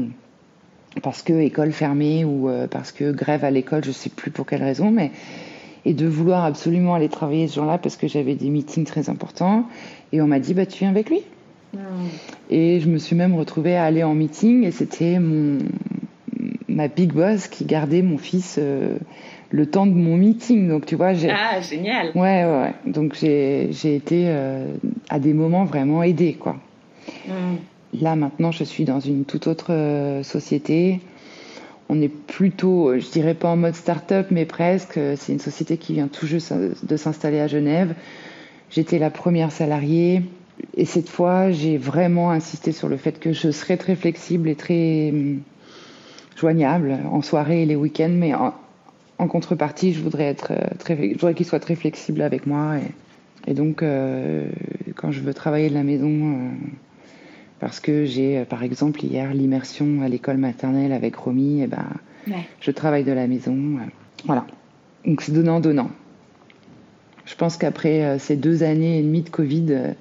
parce 1.03 1.23
que 1.23 1.33
école 1.33 1.73
fermée 1.73 2.25
ou 2.25 2.49
euh, 2.49 2.67
parce 2.67 2.93
que 2.93 3.13
grève 3.13 3.45
à 3.45 3.51
l'école, 3.51 3.85
je 3.85 3.93
sais 3.93 4.11
plus 4.11 4.31
pour 4.31 4.47
quelle 4.47 4.63
raison, 4.63 4.91
mais 4.91 5.11
et 5.87 5.95
de 5.95 6.07
vouloir 6.07 6.45
absolument 6.45 6.95
aller 6.95 7.09
travailler 7.09 7.49
ce 7.49 7.55
jour-là 7.55 7.79
parce 7.79 7.97
que 7.97 8.07
j'avais 8.07 8.35
des 8.35 8.51
meetings 8.51 8.85
très 8.85 9.09
importants. 9.09 9.67
Et 10.13 10.21
on 10.21 10.27
m'a 10.27 10.39
dit, 10.39 10.53
bah, 10.53 10.67
tu 10.67 10.81
viens 10.81 10.91
avec 10.91 11.09
lui. 11.09 11.21
Hmm. 11.73 11.79
Et 12.51 12.81
je 12.81 12.89
me 12.89 12.99
suis 12.99 13.17
même 13.17 13.35
retrouvée 13.35 13.77
à 13.77 13.85
aller 13.85 14.03
en 14.03 14.15
meeting 14.15 14.65
et 14.65 14.73
c'était 14.73 15.19
mon 15.19 15.59
ma 16.69 16.89
big 16.89 17.13
boss 17.13 17.49
qui 17.49 17.65
gardait 17.65 18.01
mon 18.01 18.17
fils 18.17 18.59
le 19.51 19.67
temps 19.67 19.87
de 19.87 19.93
mon 19.93 20.17
meeting. 20.17 20.69
Donc, 20.69 20.87
tu 20.87 20.97
vois, 20.97 21.13
j'ai. 21.13 21.31
Ah, 21.31 21.61
génial! 21.61 22.13
Ouais, 22.15 22.45
ouais. 22.45 22.75
Donc, 22.87 23.15
j'ai, 23.15 23.71
été 23.85 24.25
euh, 24.29 24.67
à 25.09 25.19
des 25.19 25.33
moments 25.33 25.65
vraiment 25.65 26.03
aidée, 26.03 26.35
quoi. 26.35 26.57
Mm. 27.27 27.57
Là, 28.01 28.17
maintenant, 28.17 28.53
je 28.53 28.65
suis 28.65 28.85
dans 28.85 29.01
une 29.01 29.25
toute 29.25 29.47
autre 29.47 29.73
euh, 29.73 30.23
société. 30.23 31.01
On 31.89 32.01
est 32.01 32.09
plutôt, 32.09 32.97
je 32.99 33.11
dirais 33.11 33.35
pas 33.35 33.49
en 33.49 33.57
mode 33.57 33.75
start-up, 33.75 34.29
mais 34.31 34.45
presque. 34.45 34.99
C'est 35.17 35.33
une 35.33 35.41
société 35.41 35.77
qui 35.77 35.95
vient 35.95 36.07
tout 36.07 36.27
juste 36.27 36.53
de 36.53 36.97
s'installer 36.97 37.41
à 37.41 37.49
Genève. 37.49 37.95
J'étais 38.71 39.01
la 39.01 39.11
première 39.11 39.51
salariée. 39.51 40.23
Et 40.77 40.85
cette 40.85 41.09
fois, 41.09 41.51
j'ai 41.51 41.79
vraiment 41.79 42.31
insisté 42.31 42.71
sur 42.71 42.89
le 42.89 42.97
fait 42.97 43.19
que 43.19 43.33
je 43.33 43.51
serais 43.51 43.77
très 43.77 43.97
flexible 43.97 44.49
et 44.49 44.55
très 44.55 45.11
hum, 45.11 45.41
joignable 46.37 46.99
en 47.11 47.23
soirée 47.23 47.63
et 47.63 47.67
les 47.67 47.75
week-ends, 47.75 48.13
mais 48.13 48.35
en, 48.35 48.55
en 49.21 49.29
contrepartie, 49.29 49.93
je 49.93 50.01
voudrais 50.01 50.25
être 50.25 50.53
euh, 50.53 50.67
très, 50.79 50.97
je 50.97 51.13
voudrais 51.13 51.35
qu'il 51.35 51.45
soit 51.45 51.61
très 51.61 51.75
flexible 51.75 52.23
avec 52.23 52.47
moi. 52.47 52.77
Et, 53.47 53.53
donc, 53.53 53.83
euh, 53.83 54.49
quand 54.97 55.13
je 55.13 55.21
veux 55.21 55.35
travailler 55.35 55.69
de 55.69 55.75
la 55.75 55.83
maison, 55.83 56.09
euh, 56.09 56.49
parce 57.59 57.81
que 57.81 58.07
j'ai, 58.07 58.45
par 58.47 58.63
exemple, 58.63 59.05
hier 59.05 59.35
l'immersion 59.35 60.01
à 60.03 60.09
l'école 60.09 60.39
maternelle 60.39 60.93
avec 60.93 61.17
Romy, 61.17 61.61
et 61.61 61.65
eh 61.65 61.67
ben, 61.67 61.87
je 62.61 62.71
travaille 62.71 63.05
de 63.05 63.13
la 63.13 63.27
maison. 63.27 63.79
voilà. 64.25 64.47
Donc, 65.05 65.21
c'est 65.21 65.33
donnant-donnant. 65.33 65.91
Je 67.27 67.35
pense 67.35 67.59
qu'après 67.59 68.19
ces 68.19 68.37
deux 68.37 68.63
années 68.63 68.99
et 68.99 69.03
demie 69.03 69.23
de 69.23 69.29
Covid, 69.29 69.95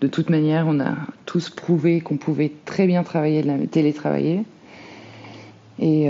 de 0.00 0.06
toute 0.06 0.30
manière, 0.30 0.66
on 0.66 0.80
a 0.80 0.94
tous 1.26 1.50
prouvé 1.50 2.00
qu'on 2.00 2.16
pouvait 2.16 2.50
très 2.64 2.86
bien 2.86 3.02
travailler, 3.02 3.42
de 3.42 3.48
la, 3.48 3.58
télétravailler. 3.66 4.44
Et 5.78 6.08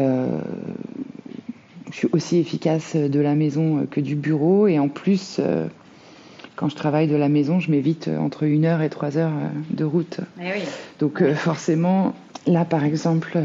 je 1.93 1.99
suis 1.99 2.09
aussi 2.13 2.39
efficace 2.39 2.97
de 2.97 3.21
la 3.21 3.35
maison 3.35 3.87
que 3.89 4.01
du 4.01 4.17
bureau. 4.17 4.67
Et 4.67 4.79
en 4.79 4.89
plus, 4.89 5.37
euh, 5.39 5.67
quand 6.57 6.69
je 6.71 6.75
travaille 6.75 7.07
de 7.07 7.17
la 7.17 7.29
maison, 7.29 7.61
je 7.61 7.71
m'évite 7.71 8.09
entre 8.09 8.45
une 8.45 8.65
heure 8.65 8.81
et 8.81 8.89
trois 8.89 9.19
heures 9.19 9.31
euh, 9.31 9.49
de 9.71 9.85
route. 9.85 10.21
Eh 10.41 10.63
Donc 10.99 11.21
euh, 11.21 11.35
forcément, 11.35 12.15
là 12.47 12.65
par 12.65 12.85
exemple, 12.85 13.39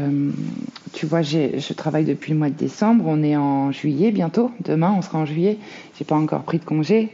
tu 0.94 1.04
vois, 1.04 1.20
je 1.20 1.72
travaille 1.74 2.06
depuis 2.06 2.32
le 2.32 2.38
mois 2.38 2.48
de 2.48 2.54
décembre. 2.54 3.04
On 3.06 3.22
est 3.22 3.36
en 3.36 3.70
juillet 3.70 4.10
bientôt. 4.12 4.50
Demain, 4.64 4.94
on 4.96 5.02
sera 5.02 5.18
en 5.18 5.26
juillet. 5.26 5.58
J'ai 5.98 6.06
pas 6.06 6.16
encore 6.16 6.42
pris 6.42 6.58
de 6.58 6.64
congé. 6.64 7.10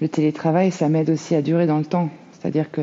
Le 0.00 0.08
télétravail, 0.08 0.72
ça 0.72 0.88
m'aide 0.88 1.08
aussi 1.08 1.36
à 1.36 1.42
durer 1.42 1.68
dans 1.68 1.78
le 1.78 1.84
temps. 1.84 2.10
C'est-à-dire 2.32 2.72
que 2.72 2.82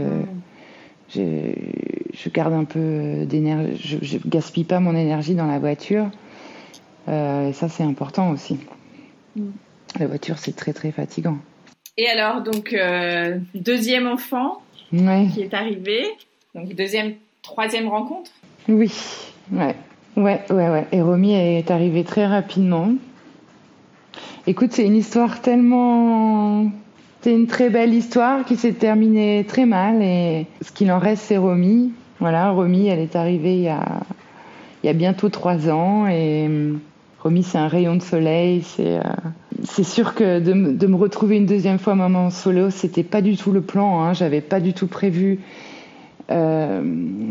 je 1.14 2.30
garde 2.34 2.54
un 2.54 2.64
peu 2.64 3.26
d'énergie. 3.26 3.78
Je, 3.84 3.98
je 4.02 4.18
gaspille 4.26 4.64
pas 4.64 4.80
mon 4.80 4.96
énergie 4.96 5.36
dans 5.36 5.46
la 5.46 5.60
voiture. 5.60 6.10
Euh, 7.08 7.50
et 7.50 7.54
ça, 7.54 7.70
c'est 7.70 7.84
important 7.84 8.32
aussi. 8.32 8.60
Mm. 9.36 9.50
La 10.00 10.08
voiture, 10.08 10.38
c'est 10.38 10.56
très, 10.56 10.74
très 10.74 10.92
fatigant. 10.92 11.38
Et 11.98 12.08
alors, 12.08 12.42
donc, 12.42 12.74
euh, 12.74 13.38
deuxième 13.54 14.08
enfant 14.08 14.62
qui 14.92 15.42
est 15.42 15.54
arrivé. 15.54 16.04
Donc, 16.56 16.74
deuxième, 16.74 17.14
troisième 17.42 17.88
rencontre 17.88 18.32
Oui, 18.68 18.92
ouais. 19.52 19.76
Ouais, 20.18 20.42
ouais, 20.50 20.70
ouais. 20.70 20.88
Et 20.92 21.02
Romy 21.02 21.34
est 21.34 21.72
arrivée 21.72 22.04
très 22.04 22.26
rapidement. 22.26 22.90
Écoute, 24.48 24.72
c'est 24.74 24.86
une 24.86 24.96
histoire 24.96 25.42
tellement. 25.42 26.70
C'est 27.22 27.34
une 27.34 27.48
très 27.48 27.70
belle 27.70 27.94
histoire 27.94 28.44
qui 28.44 28.56
s'est 28.56 28.74
terminée 28.74 29.46
très 29.48 29.66
mal. 29.66 30.02
Et 30.02 30.48
ce 30.62 30.72
qu'il 30.72 30.92
en 30.92 31.00
reste, 31.00 31.24
c'est 31.24 31.38
Romy. 31.38 31.94
Voilà, 32.20 32.50
Romy, 32.52 32.88
elle 32.88 33.00
est 33.00 33.16
arrivée 33.16 33.56
il 33.56 33.64
y 33.64 33.70
a, 33.70 34.02
il 34.84 34.88
y 34.88 34.90
a 34.90 34.94
bientôt 34.94 35.30
trois 35.30 35.70
ans. 35.70 36.08
Et 36.08 36.50
Romy, 37.22 37.44
c'est 37.44 37.60
un 37.60 37.68
rayon 37.68 37.96
de 37.96 38.02
soleil. 38.02 38.64
C'est 38.64 39.00
euh, 39.00 39.84
sûr 39.84 40.16
que 40.16 40.40
de, 40.40 40.54
me 40.54 40.96
retrouver 40.96 41.38
une 41.38 41.46
deuxième 41.46 41.78
fois 41.78 41.94
maman 41.94 42.32
solo, 42.32 42.72
c'était 42.72 43.04
pas 43.04 43.22
du 43.22 43.38
tout 43.38 43.52
le 43.52 43.62
plan. 43.62 44.02
Hein. 44.02 44.14
J'avais 44.14 44.42
pas 44.42 44.60
du 44.60 44.74
tout 44.74 44.88
prévu. 44.88 45.40
Euh, 46.32 46.82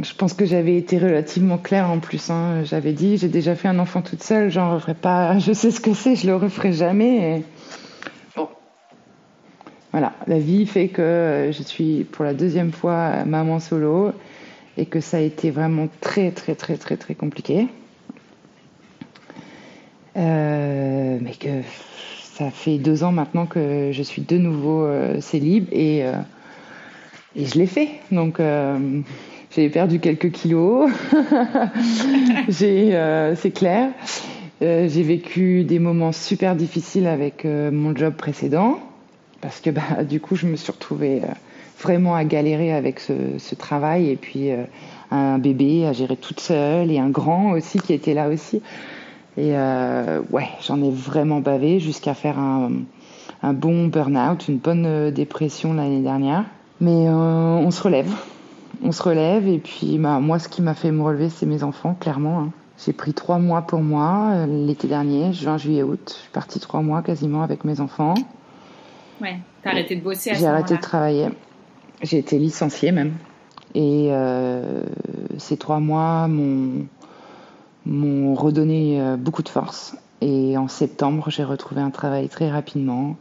je 0.02 0.14
pense 0.14 0.34
que 0.34 0.44
j'avais 0.44 0.76
été 0.76 0.96
relativement 0.98 1.58
claire 1.58 1.90
en 1.90 1.98
plus. 1.98 2.30
Hein. 2.30 2.62
J'avais 2.62 2.92
dit, 2.92 3.16
j'ai 3.16 3.26
déjà 3.26 3.56
fait 3.56 3.66
un 3.66 3.80
enfant 3.80 4.00
toute 4.00 4.22
seule, 4.22 4.48
j'en 4.50 4.74
referai 4.74 4.94
pas. 4.94 5.38
Je 5.40 5.52
sais 5.52 5.72
ce 5.72 5.80
que 5.80 5.92
c'est, 5.92 6.14
je 6.14 6.28
le 6.28 6.36
referai 6.36 6.72
jamais. 6.72 7.42
Bon, 8.36 8.48
voilà, 9.90 10.12
la 10.28 10.38
vie 10.38 10.66
fait 10.66 10.86
que 10.86 11.50
je 11.52 11.62
suis 11.64 12.04
pour 12.04 12.24
la 12.24 12.34
deuxième 12.34 12.70
fois 12.70 13.24
maman 13.24 13.58
solo 13.58 14.12
et 14.76 14.86
que 14.86 15.00
ça 15.00 15.16
a 15.16 15.20
été 15.20 15.50
vraiment 15.50 15.88
très 16.00 16.30
très 16.30 16.54
très 16.54 16.76
très 16.76 16.96
très 16.96 17.16
compliqué. 17.16 17.66
Euh, 20.20 21.18
mais 21.20 21.32
que 21.32 21.62
ça 22.34 22.50
fait 22.50 22.78
deux 22.78 23.04
ans 23.04 23.12
maintenant 23.12 23.46
que 23.46 23.90
je 23.92 24.02
suis 24.02 24.22
de 24.22 24.36
nouveau 24.36 24.84
euh, 24.84 25.20
célib 25.20 25.66
et, 25.72 26.04
euh, 26.04 26.12
et 27.36 27.46
je 27.46 27.58
l'ai 27.58 27.66
fait. 27.66 27.88
Donc 28.12 28.40
j'ai 29.54 29.68
perdu 29.70 29.98
quelques 29.98 30.30
kilos, 30.30 30.90
c'est 32.50 33.54
clair. 33.54 33.90
j'ai 34.60 35.02
vécu 35.02 35.64
des 35.64 35.78
moments 35.78 36.12
super 36.12 36.54
difficiles 36.54 37.06
avec 37.06 37.44
mon 37.44 37.96
job 37.96 38.14
précédent 38.14 38.78
parce 39.40 39.60
que 39.60 39.70
bah, 39.70 40.04
du 40.08 40.20
coup 40.20 40.36
je 40.36 40.46
me 40.46 40.56
suis 40.56 40.70
retrouvée 40.70 41.22
vraiment 41.80 42.14
à 42.14 42.24
galérer 42.24 42.72
avec 42.72 43.00
ce, 43.00 43.14
ce 43.38 43.54
travail 43.54 44.10
et 44.10 44.16
puis 44.16 44.50
un 45.10 45.38
bébé 45.38 45.86
à 45.86 45.92
gérer 45.92 46.16
toute 46.16 46.40
seule 46.40 46.90
et 46.90 46.98
un 46.98 47.08
grand 47.08 47.52
aussi 47.52 47.78
qui 47.78 47.92
était 47.92 48.14
là 48.14 48.28
aussi. 48.28 48.60
Et 49.36 49.56
euh, 49.56 50.20
ouais, 50.30 50.48
j'en 50.62 50.82
ai 50.82 50.90
vraiment 50.90 51.40
bavé 51.40 51.78
jusqu'à 51.78 52.14
faire 52.14 52.38
un, 52.38 52.70
un 53.42 53.52
bon 53.52 53.86
burn-out, 53.86 54.48
une 54.48 54.58
bonne 54.58 54.86
euh, 54.86 55.10
dépression 55.10 55.72
l'année 55.72 56.02
dernière. 56.02 56.44
Mais 56.80 57.08
euh, 57.08 57.12
on 57.12 57.70
se 57.70 57.82
relève. 57.82 58.12
On 58.82 58.92
se 58.92 59.02
relève 59.02 59.46
et 59.46 59.58
puis 59.58 59.98
bah, 59.98 60.20
moi, 60.20 60.38
ce 60.38 60.48
qui 60.48 60.62
m'a 60.62 60.74
fait 60.74 60.90
me 60.90 61.02
relever, 61.02 61.28
c'est 61.28 61.46
mes 61.46 61.62
enfants, 61.62 61.96
clairement. 61.98 62.40
Hein. 62.40 62.50
J'ai 62.84 62.92
pris 62.92 63.12
trois 63.12 63.38
mois 63.38 63.62
pour 63.62 63.80
moi 63.80 64.46
l'été 64.46 64.88
dernier, 64.88 65.34
juin, 65.34 65.58
juillet, 65.58 65.82
août. 65.82 66.00
Je 66.06 66.22
suis 66.22 66.30
partie 66.30 66.60
trois 66.60 66.80
mois 66.80 67.02
quasiment 67.02 67.42
avec 67.42 67.64
mes 67.64 67.80
enfants. 67.80 68.14
Ouais, 69.20 69.38
t'as 69.62 69.70
arrêté 69.70 69.96
de 69.96 70.00
bosser 70.00 70.30
à 70.30 70.34
J'ai 70.34 70.46
arrêté 70.46 70.76
de 70.76 70.80
travailler. 70.80 71.28
J'ai 72.02 72.18
été 72.18 72.38
licenciée 72.38 72.90
même. 72.90 73.12
Et 73.74 74.08
euh, 74.10 74.82
ces 75.36 75.58
trois 75.58 75.78
mois 75.78 76.26
m'ont 76.26 76.86
m'ont 77.86 78.34
redonné 78.34 79.00
euh, 79.00 79.16
beaucoup 79.16 79.42
de 79.42 79.48
force. 79.48 79.96
Et 80.20 80.56
en 80.56 80.68
septembre, 80.68 81.30
j'ai 81.30 81.44
retrouvé 81.44 81.80
un 81.80 81.90
travail 81.90 82.28
très 82.28 82.50
rapidement 82.50 83.16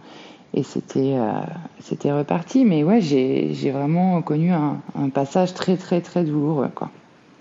et 0.54 0.64
c'était 0.64 1.16
euh, 1.16 1.42
c'était 1.80 2.12
reparti. 2.12 2.66
Mais 2.66 2.84
ouais, 2.84 3.02
j'ai 3.02 3.72
vraiment 3.72 4.22
connu 4.22 4.52
un, 4.52 4.82
un, 4.96 5.10
passage 5.10 5.54
très 5.54 5.78
très 5.78 6.02
très 6.02 6.24
douloureux 6.24 6.70
quoi. 6.74 6.90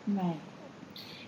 Ouais. 0.09 0.37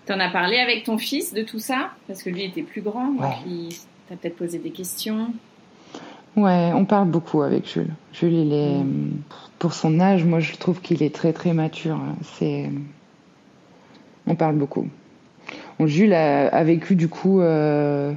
T'en 0.06 0.20
as 0.20 0.30
parlé 0.30 0.58
avec 0.58 0.84
ton 0.84 0.98
fils 0.98 1.34
de 1.34 1.42
tout 1.42 1.58
ça? 1.58 1.90
Parce 2.06 2.22
que 2.22 2.30
lui 2.30 2.44
était 2.44 2.62
plus 2.62 2.82
grand, 2.82 3.12
donc 3.12 3.32
il 3.46 3.68
t'a 4.08 4.16
peut-être 4.16 4.36
posé 4.36 4.58
des 4.58 4.70
questions. 4.70 5.32
Ouais, 6.36 6.70
on 6.74 6.84
parle 6.84 7.08
beaucoup 7.08 7.42
avec 7.42 7.68
Jules. 7.68 7.92
Jules, 8.12 8.32
il 8.32 8.52
est 8.52 8.78
mm. 8.78 9.22
pour 9.58 9.74
son 9.74 9.98
âge, 10.00 10.24
moi 10.24 10.40
je 10.40 10.54
trouve 10.56 10.80
qu'il 10.80 11.02
est 11.02 11.14
très 11.14 11.32
très 11.32 11.52
mature. 11.52 11.98
C'est 12.22 12.70
on 14.26 14.36
parle 14.36 14.56
beaucoup. 14.56 14.88
Jules 15.86 16.14
a, 16.14 16.64
vécu 16.64 16.94
du 16.94 17.08
coup 17.08 17.40
euh, 17.40 18.12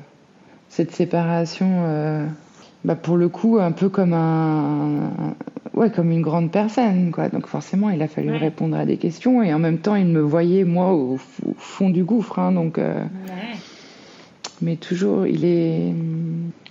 cette 0.69 0.91
séparation, 0.91 1.67
euh, 1.85 2.25
bah, 2.83 2.95
pour 2.95 3.17
le 3.17 3.29
coup, 3.29 3.57
un 3.59 3.71
peu 3.71 3.89
comme 3.89 4.13
un, 4.13 5.11
ouais, 5.73 5.89
comme 5.89 6.11
une 6.11 6.21
grande 6.21 6.51
personne, 6.51 7.11
quoi. 7.11 7.29
Donc 7.29 7.47
forcément, 7.47 7.89
il 7.89 8.01
a 8.01 8.07
fallu 8.07 8.33
répondre 8.33 8.77
à 8.77 8.85
des 8.85 8.97
questions 8.97 9.41
et 9.43 9.53
en 9.53 9.59
même 9.59 9.77
temps, 9.77 9.95
il 9.95 10.07
me 10.07 10.21
voyait 10.21 10.63
moi 10.63 10.93
au, 10.93 11.17
fond 11.57 11.89
du 11.89 12.03
gouffre, 12.03 12.39
hein, 12.39 12.51
donc. 12.51 12.77
Euh, 12.77 13.03
mais 14.61 14.77
toujours, 14.77 15.27
il 15.27 15.43
est, 15.43 15.93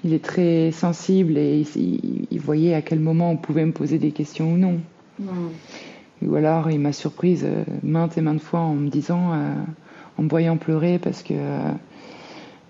il 0.02 0.14
est 0.14 0.24
très 0.24 0.70
sensible 0.70 1.37
et 1.37 1.64
il, 1.76 2.40
voyait 2.40 2.74
à 2.74 2.81
quel 2.81 3.00
moment 3.00 3.31
on 3.31 3.37
pouvait 3.37 3.66
me 3.66 3.72
poser 3.72 3.98
des 3.98 4.12
questions 4.12 4.52
ou 4.52 4.57
non. 4.57 4.78
Ou 6.22 6.35
alors, 6.35 6.70
il 6.70 6.81
m'a 6.81 6.92
surprise 6.92 7.46
maintes 7.83 8.16
et 8.16 8.22
maintes 8.22 8.40
fois 8.40 8.61
en 8.61 8.74
me 8.74 8.88
disant 8.88 9.33
en 10.22 10.24
me 10.24 10.28
voyant 10.28 10.56
pleurer 10.56 10.98
parce 10.98 11.22
que 11.22 11.35
euh, 11.35 11.58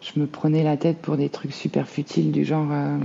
je 0.01 0.19
me 0.19 0.27
prenais 0.27 0.63
la 0.63 0.77
tête 0.77 0.99
pour 0.99 1.17
des 1.17 1.29
trucs 1.29 1.53
super 1.53 1.87
futiles 1.87 2.33
du 2.33 2.45
genre 2.45 2.69
euh, 2.73 2.97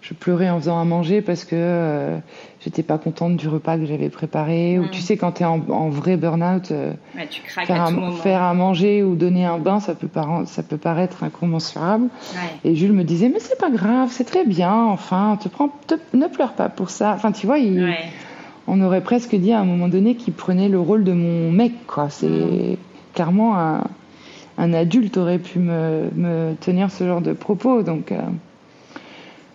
je 0.00 0.14
pleurais 0.14 0.48
en 0.48 0.60
faisant 0.60 0.80
à 0.80 0.84
manger 0.84 1.20
parce 1.20 1.44
que 1.44 1.56
euh, 1.56 2.18
j'étais 2.60 2.84
pas 2.84 2.98
contente 2.98 3.36
du 3.36 3.48
repas 3.48 3.76
que 3.76 3.84
j'avais 3.84 4.08
préparé. 4.08 4.78
Ou 4.78 4.86
tu 4.86 5.00
sais 5.00 5.16
quand 5.16 5.32
tu 5.32 5.42
es 5.42 5.46
en, 5.46 5.88
vrai 5.88 6.16
burn-out 6.16 6.72
faire, 8.22 8.42
à, 8.42 8.54
manger 8.54 9.02
ou 9.02 9.16
donner 9.16 9.44
un 9.44 9.58
bain 9.58 9.80
ça 9.80 9.96
peut, 9.96 10.08
ça 10.46 10.62
peut 10.62 10.76
paraître 10.76 11.24
incommensurable. 11.24 12.08
Et 12.64 12.76
Jules 12.76 12.92
me 12.92 13.02
disait 13.02 13.28
mais 13.28 13.40
c'est 13.40 13.58
pas 13.58 13.70
grave 13.70 14.10
c'est 14.12 14.24
très 14.24 14.46
bien 14.46 14.72
enfin 14.72 15.36
te 15.42 15.48
prends 15.48 15.72
ne 16.14 16.26
pleure 16.28 16.52
pas 16.52 16.68
pour 16.68 16.90
ça. 16.90 17.12
Enfin 17.14 17.32
tu 17.32 17.48
vois 17.48 17.58
on 18.70 18.82
aurait 18.82 19.00
presque 19.00 19.34
dit 19.34 19.52
à 19.52 19.60
un 19.60 19.64
moment 19.64 19.88
donné 19.88 20.14
qu'il 20.14 20.34
prenait 20.34 20.68
le 20.68 20.78
rôle 20.78 21.02
de 21.02 21.12
mon 21.12 21.50
mec 21.50 21.72
quoi. 21.88 22.08
C'est 22.08 22.28
mm 22.28 22.76
clairement, 23.18 23.82
un, 24.58 24.72
adulte 24.72 25.16
aurait 25.16 25.40
pu 25.40 25.58
me, 25.58 26.54
tenir 26.60 26.92
ce 26.92 27.04
genre 27.04 27.20
de 27.20 27.32
propos. 27.32 27.82
Donc, 27.82 28.12
euh, 28.12 28.20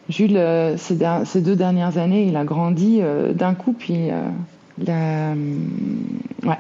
Jules, 0.09 0.35
euh, 0.35 0.75
ces, 0.75 1.39
deux 1.39 1.55
dernières 1.55 1.97
années, 1.97 2.25
il 2.25 2.35
a 2.35 2.43
grandi 2.43 2.99
euh, 2.99 3.31
d'un 3.31 3.53
coup, 3.53 3.71
puis 3.71 4.09
ouais. 4.77 6.57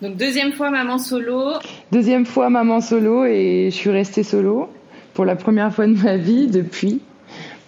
Donc 0.00 0.16
deuxième 0.16 0.52
fois 0.52 0.70
maman 0.70 0.96
solo. 0.96 1.52
Deuxième 1.92 2.24
fois 2.24 2.48
maman 2.48 2.80
solo 2.80 3.26
et 3.26 3.68
je 3.70 3.76
suis 3.76 3.90
restée 3.90 4.22
solo 4.22 4.70
pour 5.12 5.26
la 5.26 5.36
première 5.36 5.74
fois 5.74 5.86
de 5.86 5.92
ma 5.92 6.16
vie 6.16 6.46
depuis. 6.46 7.02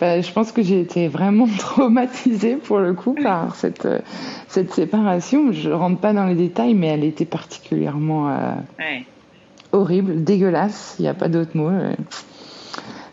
Bah, 0.00 0.20
je 0.20 0.30
pense 0.32 0.52
que 0.52 0.62
j'ai 0.62 0.80
été 0.80 1.08
vraiment 1.08 1.48
traumatisée 1.58 2.56
pour 2.56 2.78
le 2.78 2.94
coup 2.94 3.14
par 3.14 3.56
cette, 3.56 3.88
cette 4.48 4.72
séparation. 4.72 5.52
Je 5.52 5.70
rentre 5.70 6.00
pas 6.00 6.12
dans 6.12 6.26
les 6.26 6.34
détails, 6.34 6.74
mais 6.74 6.88
elle 6.88 7.04
était 7.04 7.24
particulièrement 7.24 8.30
euh, 8.30 8.54
horrible, 9.72 10.22
dégueulasse. 10.22 10.96
Il 10.98 11.02
n'y 11.02 11.08
a 11.08 11.14
pas 11.14 11.28
d'autre 11.28 11.50
mot. 11.54 11.70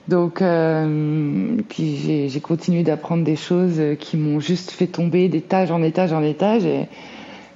Donc, 0.07 0.41
euh, 0.41 1.57
puis 1.67 2.29
j'ai 2.29 2.39
continué 2.39 2.83
d'apprendre 2.83 3.23
des 3.23 3.35
choses 3.35 3.81
qui 3.99 4.17
m'ont 4.17 4.39
juste 4.39 4.69
fait 4.69 4.87
tomber 4.87 5.27
d'étage 5.29 5.71
en 5.71 5.81
étage 5.81 6.13
en 6.13 6.21
étage. 6.21 6.65
Et, 6.65 6.87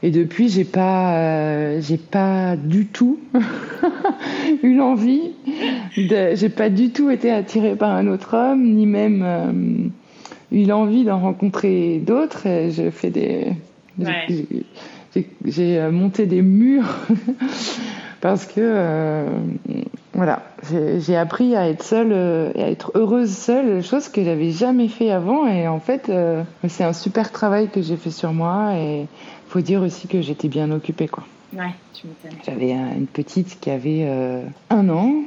et 0.01 0.11
depuis, 0.11 0.47
j'ai 0.47 0.63
pas, 0.63 1.17
euh, 1.17 1.81
j'ai 1.81 1.97
pas 1.97 2.55
du 2.55 2.85
tout 2.85 3.19
eu 4.63 4.75
l'envie. 4.75 5.31
J'ai 5.93 6.49
pas 6.49 6.69
du 6.69 6.91
tout 6.91 7.09
été 7.09 7.31
attirée 7.31 7.75
par 7.75 7.91
un 7.91 8.07
autre 8.07 8.35
homme, 8.35 8.63
ni 8.63 8.85
même 8.85 9.23
euh, 9.23 10.57
eu 10.57 10.65
l'envie 10.65 11.03
d'en 11.03 11.19
rencontrer 11.19 11.99
d'autres. 11.99 12.43
Je 12.45 12.89
fais 12.91 13.09
des, 13.09 13.47
j'ai 15.45 15.79
euh, 15.79 15.91
monté 15.91 16.25
des 16.27 16.43
murs 16.43 16.99
parce 18.21 18.45
que 18.45 18.53
euh, 18.57 19.27
voilà, 20.13 20.43
j'ai 20.99 21.17
appris 21.17 21.57
à 21.57 21.67
être 21.67 21.83
seule 21.83 22.13
et 22.55 22.63
à 22.63 22.69
être 22.69 22.93
heureuse 22.95 23.35
seule, 23.35 23.83
chose 23.83 24.07
que 24.07 24.23
j'avais 24.23 24.51
jamais 24.51 24.87
fait 24.87 25.11
avant. 25.11 25.45
Et 25.45 25.67
en 25.67 25.79
fait, 25.79 26.11
c'est 26.67 26.83
un 26.83 26.93
super 26.93 27.31
travail 27.31 27.69
que 27.69 27.81
j'ai 27.81 27.95
fait 27.95 28.11
sur 28.11 28.33
moi 28.33 28.73
et 28.75 29.07
faut 29.49 29.61
dire 29.61 29.81
aussi 29.81 30.07
que 30.07 30.21
j'étais 30.21 30.47
bien 30.47 30.71
occupée, 30.71 31.07
quoi. 31.07 31.23
Ouais, 31.53 31.73
tu 31.93 32.07
m'étonnes. 32.07 32.39
J'avais 32.45 32.71
une 32.71 33.07
petite 33.07 33.59
qui 33.59 33.71
avait 33.71 34.03
euh, 34.03 34.43
un 34.69 34.87
an, 34.89 35.23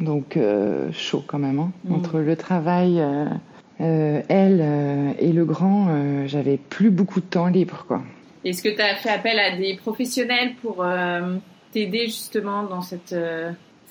donc 0.00 0.36
euh, 0.36 0.90
chaud 0.92 1.24
quand 1.26 1.40
même. 1.40 1.58
Hein. 1.58 1.72
Mm. 1.84 1.94
Entre 1.94 2.20
le 2.20 2.36
travail, 2.36 3.00
euh, 3.00 4.22
elle 4.28 5.16
et 5.18 5.32
le 5.32 5.44
grand, 5.44 6.26
j'avais 6.26 6.56
plus 6.56 6.90
beaucoup 6.90 7.20
de 7.20 7.26
temps 7.26 7.48
libre, 7.48 7.84
quoi. 7.88 8.02
Est-ce 8.44 8.62
que 8.62 8.68
tu 8.68 8.80
as 8.80 8.94
fait 8.94 9.10
appel 9.10 9.38
à 9.38 9.56
des 9.56 9.76
professionnels 9.76 10.54
pour 10.62 10.86
t'aider 11.72 12.06
justement 12.06 12.62
dans 12.62 12.80
cette, 12.80 13.14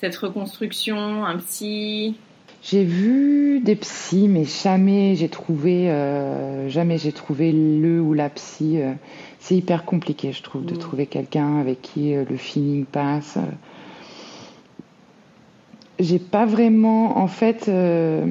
cette 0.00 0.16
reconstruction, 0.16 1.24
un 1.24 1.36
psy? 1.38 2.16
J'ai 2.62 2.84
vu 2.84 3.60
des 3.60 3.76
psys, 3.76 4.28
mais 4.28 4.44
jamais 4.44 5.14
j'ai 5.14 5.28
trouvé, 5.28 5.86
jamais 6.68 6.98
j'ai 6.98 7.12
trouvé 7.12 7.52
le 7.52 8.00
ou 8.00 8.12
la 8.12 8.28
psy 8.28 8.78
c'est 9.40 9.56
hyper 9.56 9.84
compliqué, 9.84 10.32
je 10.32 10.42
trouve, 10.42 10.64
de 10.64 10.74
mm. 10.74 10.78
trouver 10.78 11.06
quelqu'un 11.06 11.58
avec 11.58 11.82
qui 11.82 12.14
euh, 12.14 12.24
le 12.28 12.36
feeling 12.36 12.84
passe. 12.84 13.38
J'ai 15.98 16.18
pas 16.18 16.46
vraiment, 16.46 17.18
en 17.18 17.26
fait, 17.26 17.66
euh, 17.68 18.26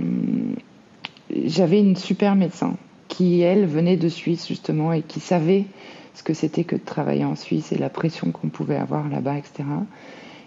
j'avais 1.46 1.80
une 1.80 1.96
super 1.96 2.36
médecin 2.36 2.78
qui, 3.08 3.42
elle, 3.42 3.66
venait 3.66 3.98
de 3.98 4.08
Suisse 4.08 4.48
justement 4.48 4.94
et 4.94 5.02
qui 5.02 5.20
savait 5.20 5.66
ce 6.14 6.24
que 6.24 6.34
c'était 6.34 6.64
que 6.64 6.76
de 6.76 6.82
travailler 6.82 7.26
en 7.26 7.36
Suisse 7.36 7.72
et 7.72 7.78
la 7.78 7.90
pression 7.90 8.32
qu'on 8.32 8.50
pouvait 8.50 8.76
avoir 8.76 9.10
là-bas, 9.10 9.38
etc. 9.38 9.64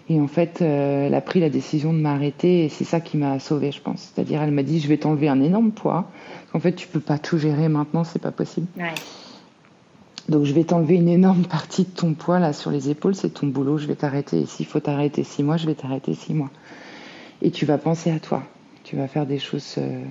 Et 0.09 0.19
en 0.19 0.27
fait, 0.27 0.61
euh, 0.61 1.07
elle 1.07 1.13
a 1.13 1.21
pris 1.21 1.39
la 1.39 1.49
décision 1.49 1.93
de 1.93 1.99
m'arrêter 1.99 2.65
et 2.65 2.69
c'est 2.69 2.83
ça 2.83 2.99
qui 2.99 3.17
m'a 3.17 3.39
sauvée, 3.39 3.71
je 3.71 3.81
pense. 3.81 4.11
C'est-à-dire, 4.13 4.41
elle 4.41 4.51
m'a 4.51 4.63
dit, 4.63 4.79
je 4.79 4.87
vais 4.87 4.97
t'enlever 4.97 5.29
un 5.29 5.41
énorme 5.41 5.71
poids. 5.71 6.09
En 6.53 6.59
fait, 6.59 6.73
tu 6.73 6.87
peux 6.87 6.99
pas 6.99 7.17
tout 7.17 7.37
gérer 7.37 7.69
maintenant, 7.69 8.03
c'est 8.03 8.21
pas 8.21 8.31
possible. 8.31 8.67
Ouais. 8.77 8.93
Donc 10.29 10.45
je 10.45 10.53
vais 10.53 10.63
t'enlever 10.63 10.95
une 10.95 11.09
énorme 11.09 11.43
partie 11.45 11.83
de 11.83 11.89
ton 11.89 12.13
poids 12.13 12.39
là 12.39 12.53
sur 12.53 12.71
les 12.71 12.89
épaules, 12.89 13.15
c'est 13.15 13.29
ton 13.29 13.47
boulot, 13.47 13.77
je 13.77 13.87
vais 13.87 13.95
t'arrêter. 13.95 14.41
Et 14.41 14.45
s'il 14.45 14.65
faut 14.65 14.79
t'arrêter 14.79 15.23
six 15.23 15.43
mois, 15.43 15.57
je 15.57 15.65
vais 15.65 15.75
t'arrêter 15.75 16.13
six 16.13 16.33
mois. 16.33 16.49
Et 17.41 17.51
tu 17.51 17.65
vas 17.65 17.77
penser 17.77 18.11
à 18.11 18.19
toi. 18.19 18.43
Tu 18.83 18.95
vas 18.95 19.07
faire 19.07 19.25
des 19.25 19.39
choses. 19.39 19.75
Euh, 19.77 20.01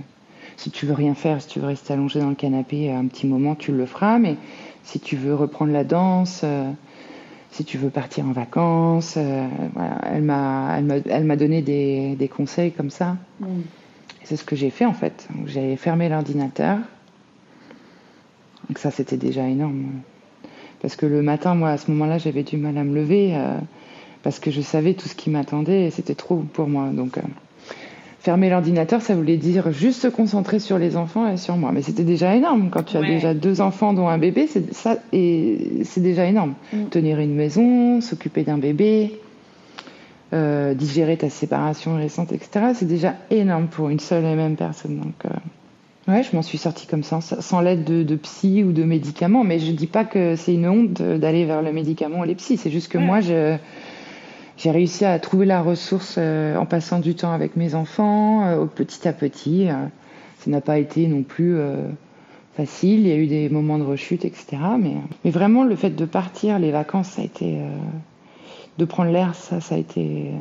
si 0.56 0.70
tu 0.70 0.86
veux 0.86 0.92
rien 0.92 1.14
faire, 1.14 1.40
si 1.40 1.48
tu 1.48 1.60
veux 1.60 1.66
rester 1.66 1.94
allongé 1.94 2.20
dans 2.20 2.28
le 2.28 2.34
canapé 2.34 2.90
un 2.90 3.06
petit 3.06 3.26
moment, 3.26 3.54
tu 3.54 3.72
le 3.72 3.86
feras. 3.86 4.18
Mais 4.18 4.36
si 4.82 5.00
tu 5.00 5.16
veux 5.16 5.34
reprendre 5.34 5.72
la 5.72 5.84
danse, 5.84 6.44
si 7.50 7.64
tu 7.64 7.78
veux 7.78 7.90
partir 7.90 8.26
en 8.26 8.32
vacances, 8.32 9.16
voilà, 9.74 9.98
elle 10.04 10.22
m'a, 10.22 10.78
elle 10.78 11.24
m'a, 11.24 11.36
donné 11.36 11.62
des, 11.62 12.16
des, 12.16 12.28
conseils 12.28 12.72
comme 12.72 12.90
ça. 12.90 13.16
Mm. 13.40 13.46
C'est 14.24 14.36
ce 14.36 14.44
que 14.44 14.56
j'ai 14.56 14.70
fait 14.70 14.84
en 14.84 14.92
fait. 14.92 15.28
J'ai 15.46 15.76
fermé 15.76 16.08
l'ordinateur. 16.08 16.78
Donc 18.68 18.78
ça, 18.78 18.90
c'était 18.90 19.16
déjà 19.16 19.46
énorme. 19.46 19.86
Parce 20.80 20.96
que 20.96 21.06
le 21.06 21.22
matin, 21.22 21.54
moi, 21.54 21.70
à 21.70 21.78
ce 21.78 21.90
moment-là, 21.92 22.18
j'avais 22.18 22.42
du 22.42 22.56
mal 22.56 22.76
à 22.76 22.84
me 22.84 22.94
lever 22.94 23.34
euh, 23.34 23.56
parce 24.22 24.40
que 24.40 24.50
je 24.50 24.60
savais 24.60 24.94
tout 24.94 25.08
ce 25.08 25.14
qui 25.14 25.30
m'attendait 25.30 25.86
et 25.86 25.90
c'était 25.90 26.14
trop 26.14 26.44
pour 26.52 26.68
moi. 26.68 26.88
Donc, 26.92 27.18
euh, 27.18 27.22
fermer 28.18 28.50
l'ordinateur, 28.50 29.00
ça 29.00 29.14
voulait 29.14 29.36
dire 29.36 29.72
juste 29.72 30.02
se 30.02 30.08
concentrer 30.08 30.58
sur 30.58 30.78
les 30.78 30.96
enfants 30.96 31.28
et 31.28 31.36
sur 31.36 31.56
moi. 31.56 31.70
Mais 31.72 31.82
c'était 31.82 32.02
déjà 32.02 32.34
énorme. 32.34 32.70
Quand 32.70 32.82
tu 32.82 32.96
as 32.96 33.02
déjà 33.02 33.32
deux 33.32 33.60
enfants 33.60 33.92
dont 33.92 34.08
un 34.08 34.18
bébé, 34.18 34.48
c'est 34.48 34.74
ça 34.74 34.96
et 35.12 35.82
c'est 35.84 36.02
déjà 36.02 36.26
énorme. 36.26 36.54
Mm. 36.72 36.84
Tenir 36.90 37.20
une 37.20 37.34
maison, 37.34 38.00
s'occuper 38.00 38.42
d'un 38.42 38.58
bébé, 38.58 39.20
euh, 40.32 40.74
digérer 40.74 41.16
ta 41.16 41.30
séparation 41.30 41.96
récente, 41.96 42.32
etc. 42.32 42.72
C'est 42.74 42.88
déjà 42.88 43.14
énorme 43.30 43.68
pour 43.68 43.88
une 43.88 44.00
seule 44.00 44.24
et 44.24 44.34
même 44.34 44.56
personne. 44.56 44.98
Donc 44.98 45.32
Ouais, 46.08 46.24
je 46.24 46.34
m'en 46.34 46.42
suis 46.42 46.58
sortie 46.58 46.88
comme 46.88 47.04
ça, 47.04 47.20
sans 47.20 47.60
l'aide 47.60 47.84
de, 47.84 48.16
psy 48.16 48.64
ou 48.64 48.72
de 48.72 48.82
médicaments. 48.82 49.44
Mais 49.44 49.60
je 49.60 49.70
dis 49.70 49.86
pas 49.86 50.04
que 50.04 50.34
c'est 50.34 50.54
une 50.54 50.66
honte 50.66 50.94
d'aller 50.94 51.44
vers 51.44 51.62
le 51.62 51.72
médicament 51.72 52.20
ou 52.20 52.24
les 52.24 52.34
psys. 52.34 52.56
C'est 52.56 52.70
juste 52.70 52.90
que 52.90 52.98
moi, 52.98 53.20
j'ai 53.20 54.70
réussi 54.70 55.04
à 55.04 55.18
trouver 55.20 55.46
la 55.46 55.62
ressource 55.62 56.16
euh, 56.18 56.56
en 56.56 56.66
passant 56.66 56.98
du 56.98 57.14
temps 57.14 57.32
avec 57.32 57.56
mes 57.56 57.76
enfants, 57.76 58.44
euh, 58.46 58.64
petit 58.66 59.06
à 59.06 59.12
petit. 59.12 59.68
Euh. 59.68 59.74
ça 60.38 60.50
n'a 60.50 60.60
pas 60.60 60.78
été 60.78 61.06
non 61.06 61.22
plus 61.22 61.56
facile. 62.56 63.00
Il 63.00 63.06
y 63.06 63.12
a 63.12 63.16
eu 63.16 63.28
des 63.28 63.48
moments 63.48 63.78
de 63.78 63.84
rechute, 63.84 64.24
etc. 64.24 64.58
Mais, 64.80 64.96
mais 65.24 65.30
vraiment, 65.30 65.62
le 65.62 65.76
fait 65.76 65.90
de 65.90 66.04
partir, 66.04 66.58
les 66.58 66.72
vacances, 66.72 67.10
ça 67.10 67.22
a 67.22 67.24
été 67.24 67.60
de 68.78 68.84
prendre 68.84 69.12
l'air, 69.12 69.36
ça, 69.36 69.60
ça 69.60 69.76
a 69.76 69.78
été 69.78 70.32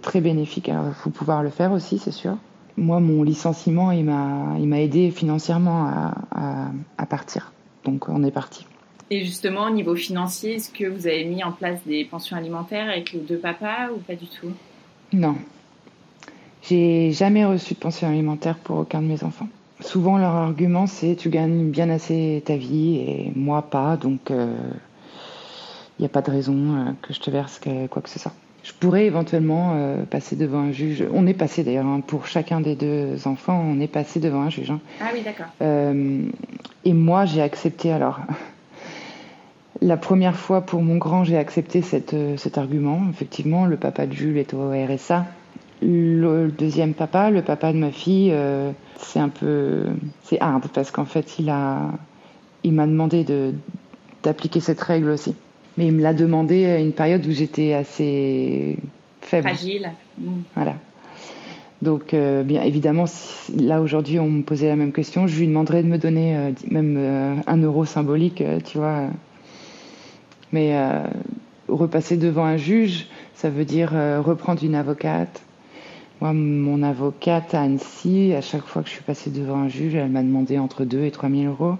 très 0.00 0.20
bénéfique. 0.20 0.68
Alors, 0.68 0.84
il 0.88 0.94
faut 0.94 1.10
pouvoir 1.10 1.42
le 1.42 1.50
faire 1.50 1.72
aussi, 1.72 1.98
c'est 1.98 2.12
sûr 2.12 2.36
moi, 2.76 3.00
mon 3.00 3.22
licenciement, 3.22 3.90
il 3.90 4.04
m'a, 4.04 4.80
aidé 4.80 5.10
financièrement 5.10 5.86
à, 5.86 6.70
à, 6.98 7.06
partir. 7.06 7.52
Donc, 7.84 8.08
on 8.08 8.22
est 8.22 8.30
parti. 8.30 8.66
Et 9.10 9.24
justement, 9.24 9.66
au 9.66 9.70
niveau 9.70 9.94
financier, 9.94 10.54
est-ce 10.54 10.70
que 10.70 10.84
vous 10.84 11.06
avez 11.06 11.24
mis 11.24 11.42
en 11.44 11.52
place 11.52 11.78
des 11.86 12.04
pensions 12.04 12.36
alimentaires 12.36 12.88
avec 12.88 13.12
les 13.12 13.20
deux 13.20 13.38
papas 13.38 13.90
ou 13.94 13.98
pas 13.98 14.14
du 14.14 14.26
tout? 14.26 14.50
Non. 15.12 15.36
J'ai 16.62 17.12
jamais 17.12 17.44
reçu 17.44 17.74
de 17.74 17.78
pension 17.78 18.08
alimentaire 18.08 18.56
pour 18.56 18.78
aucun 18.78 19.00
de 19.00 19.06
mes 19.06 19.22
enfants. 19.22 19.48
Souvent, 19.80 20.18
leur 20.18 20.32
argument, 20.32 20.86
c'est 20.86 21.14
tu 21.14 21.28
gagnes 21.28 21.70
bien 21.70 21.88
assez 21.90 22.42
ta 22.44 22.56
vie 22.56 22.96
et 22.96 23.32
moi 23.36 23.62
pas, 23.62 23.96
donc 23.96 24.20
il 24.30 24.36
euh, 24.36 24.56
n'y 26.00 26.06
a 26.06 26.08
pas 26.08 26.22
de 26.22 26.30
raison 26.30 26.54
euh, 26.54 26.90
que 27.02 27.12
je 27.12 27.20
te 27.20 27.30
verse 27.30 27.60
quoi 27.90 28.02
que 28.02 28.08
ce 28.08 28.18
soit 28.18 28.32
je 28.66 28.72
pourrais 28.72 29.06
éventuellement 29.06 29.74
euh, 29.76 30.02
passer 30.02 30.34
devant 30.34 30.58
un 30.58 30.72
juge. 30.72 31.04
On 31.12 31.28
est 31.28 31.34
passé 31.34 31.62
d'ailleurs 31.62 31.86
hein, 31.86 32.00
pour 32.04 32.26
chacun 32.26 32.60
des 32.60 32.74
deux 32.74 33.28
enfants, 33.28 33.64
on 33.64 33.80
est 33.80 33.86
passé 33.86 34.18
devant 34.18 34.40
un 34.40 34.50
juge. 34.50 34.72
Hein. 34.72 34.80
Ah 35.00 35.10
oui, 35.14 35.22
d'accord. 35.22 35.46
Euh, 35.62 36.22
et 36.84 36.92
moi, 36.92 37.26
j'ai 37.26 37.42
accepté. 37.42 37.92
Alors, 37.92 38.18
la 39.80 39.96
première 39.96 40.34
fois 40.34 40.62
pour 40.62 40.82
mon 40.82 40.96
grand, 40.96 41.22
j'ai 41.22 41.36
accepté 41.36 41.80
cette, 41.80 42.14
euh, 42.14 42.36
cet 42.36 42.58
argument. 42.58 43.02
Effectivement, 43.08 43.66
le 43.66 43.76
papa 43.76 44.04
de 44.04 44.12
Jules 44.12 44.38
est 44.38 44.52
au 44.52 44.70
RSA. 44.70 45.26
Le 45.80 46.48
deuxième 46.48 46.94
papa, 46.94 47.30
le 47.30 47.42
papa 47.42 47.72
de 47.72 47.78
ma 47.78 47.92
fille, 47.92 48.34
c'est 48.96 49.18
un 49.18 49.28
peu, 49.28 49.84
c'est 50.22 50.40
hard 50.40 50.68
parce 50.72 50.90
qu'en 50.90 51.04
fait, 51.04 51.38
il 51.38 51.50
a, 51.50 51.90
il 52.64 52.72
m'a 52.72 52.86
demandé 52.86 53.24
de 53.24 53.52
d'appliquer 54.22 54.60
cette 54.60 54.80
règle 54.80 55.10
aussi 55.10 55.34
mais 55.76 55.86
il 55.86 55.92
me 55.92 56.02
l'a 56.02 56.14
demandé 56.14 56.66
à 56.66 56.78
une 56.78 56.92
période 56.92 57.26
où 57.26 57.30
j'étais 57.30 57.72
assez 57.72 58.78
faible. 59.20 59.48
Fragile. 59.48 59.90
Mm. 60.18 60.30
Voilà. 60.54 60.74
Donc, 61.82 62.14
euh, 62.14 62.42
bien 62.42 62.62
évidemment, 62.62 63.04
là 63.54 63.82
aujourd'hui, 63.82 64.18
on 64.18 64.28
me 64.28 64.42
posait 64.42 64.68
la 64.68 64.76
même 64.76 64.92
question. 64.92 65.26
Je 65.26 65.38
lui 65.38 65.46
demanderais 65.46 65.82
de 65.82 65.88
me 65.88 65.98
donner 65.98 66.36
euh, 66.36 66.50
même 66.70 66.96
euh, 66.98 67.36
un 67.46 67.58
euro 67.58 67.84
symbolique, 67.84 68.42
tu 68.64 68.78
vois. 68.78 69.08
Mais 70.52 70.78
repasser 71.68 72.16
devant 72.16 72.44
un 72.44 72.56
juge, 72.56 73.08
ça 73.34 73.50
veut 73.50 73.64
dire 73.64 73.90
reprendre 74.24 74.62
une 74.62 74.76
avocate. 74.76 75.42
Moi, 76.20 76.32
mon 76.32 76.82
avocate 76.82 77.52
à 77.52 77.62
Annecy, 77.62 78.32
à 78.32 78.40
chaque 78.40 78.64
fois 78.64 78.82
que 78.82 78.88
je 78.88 78.94
suis 78.94 79.02
passée 79.02 79.30
devant 79.30 79.56
un 79.56 79.68
juge, 79.68 79.96
elle 79.96 80.08
m'a 80.08 80.22
demandé 80.22 80.58
entre 80.58 80.84
2 80.84 81.02
et 81.04 81.10
3 81.10 81.28
000 81.28 81.42
euros. 81.50 81.74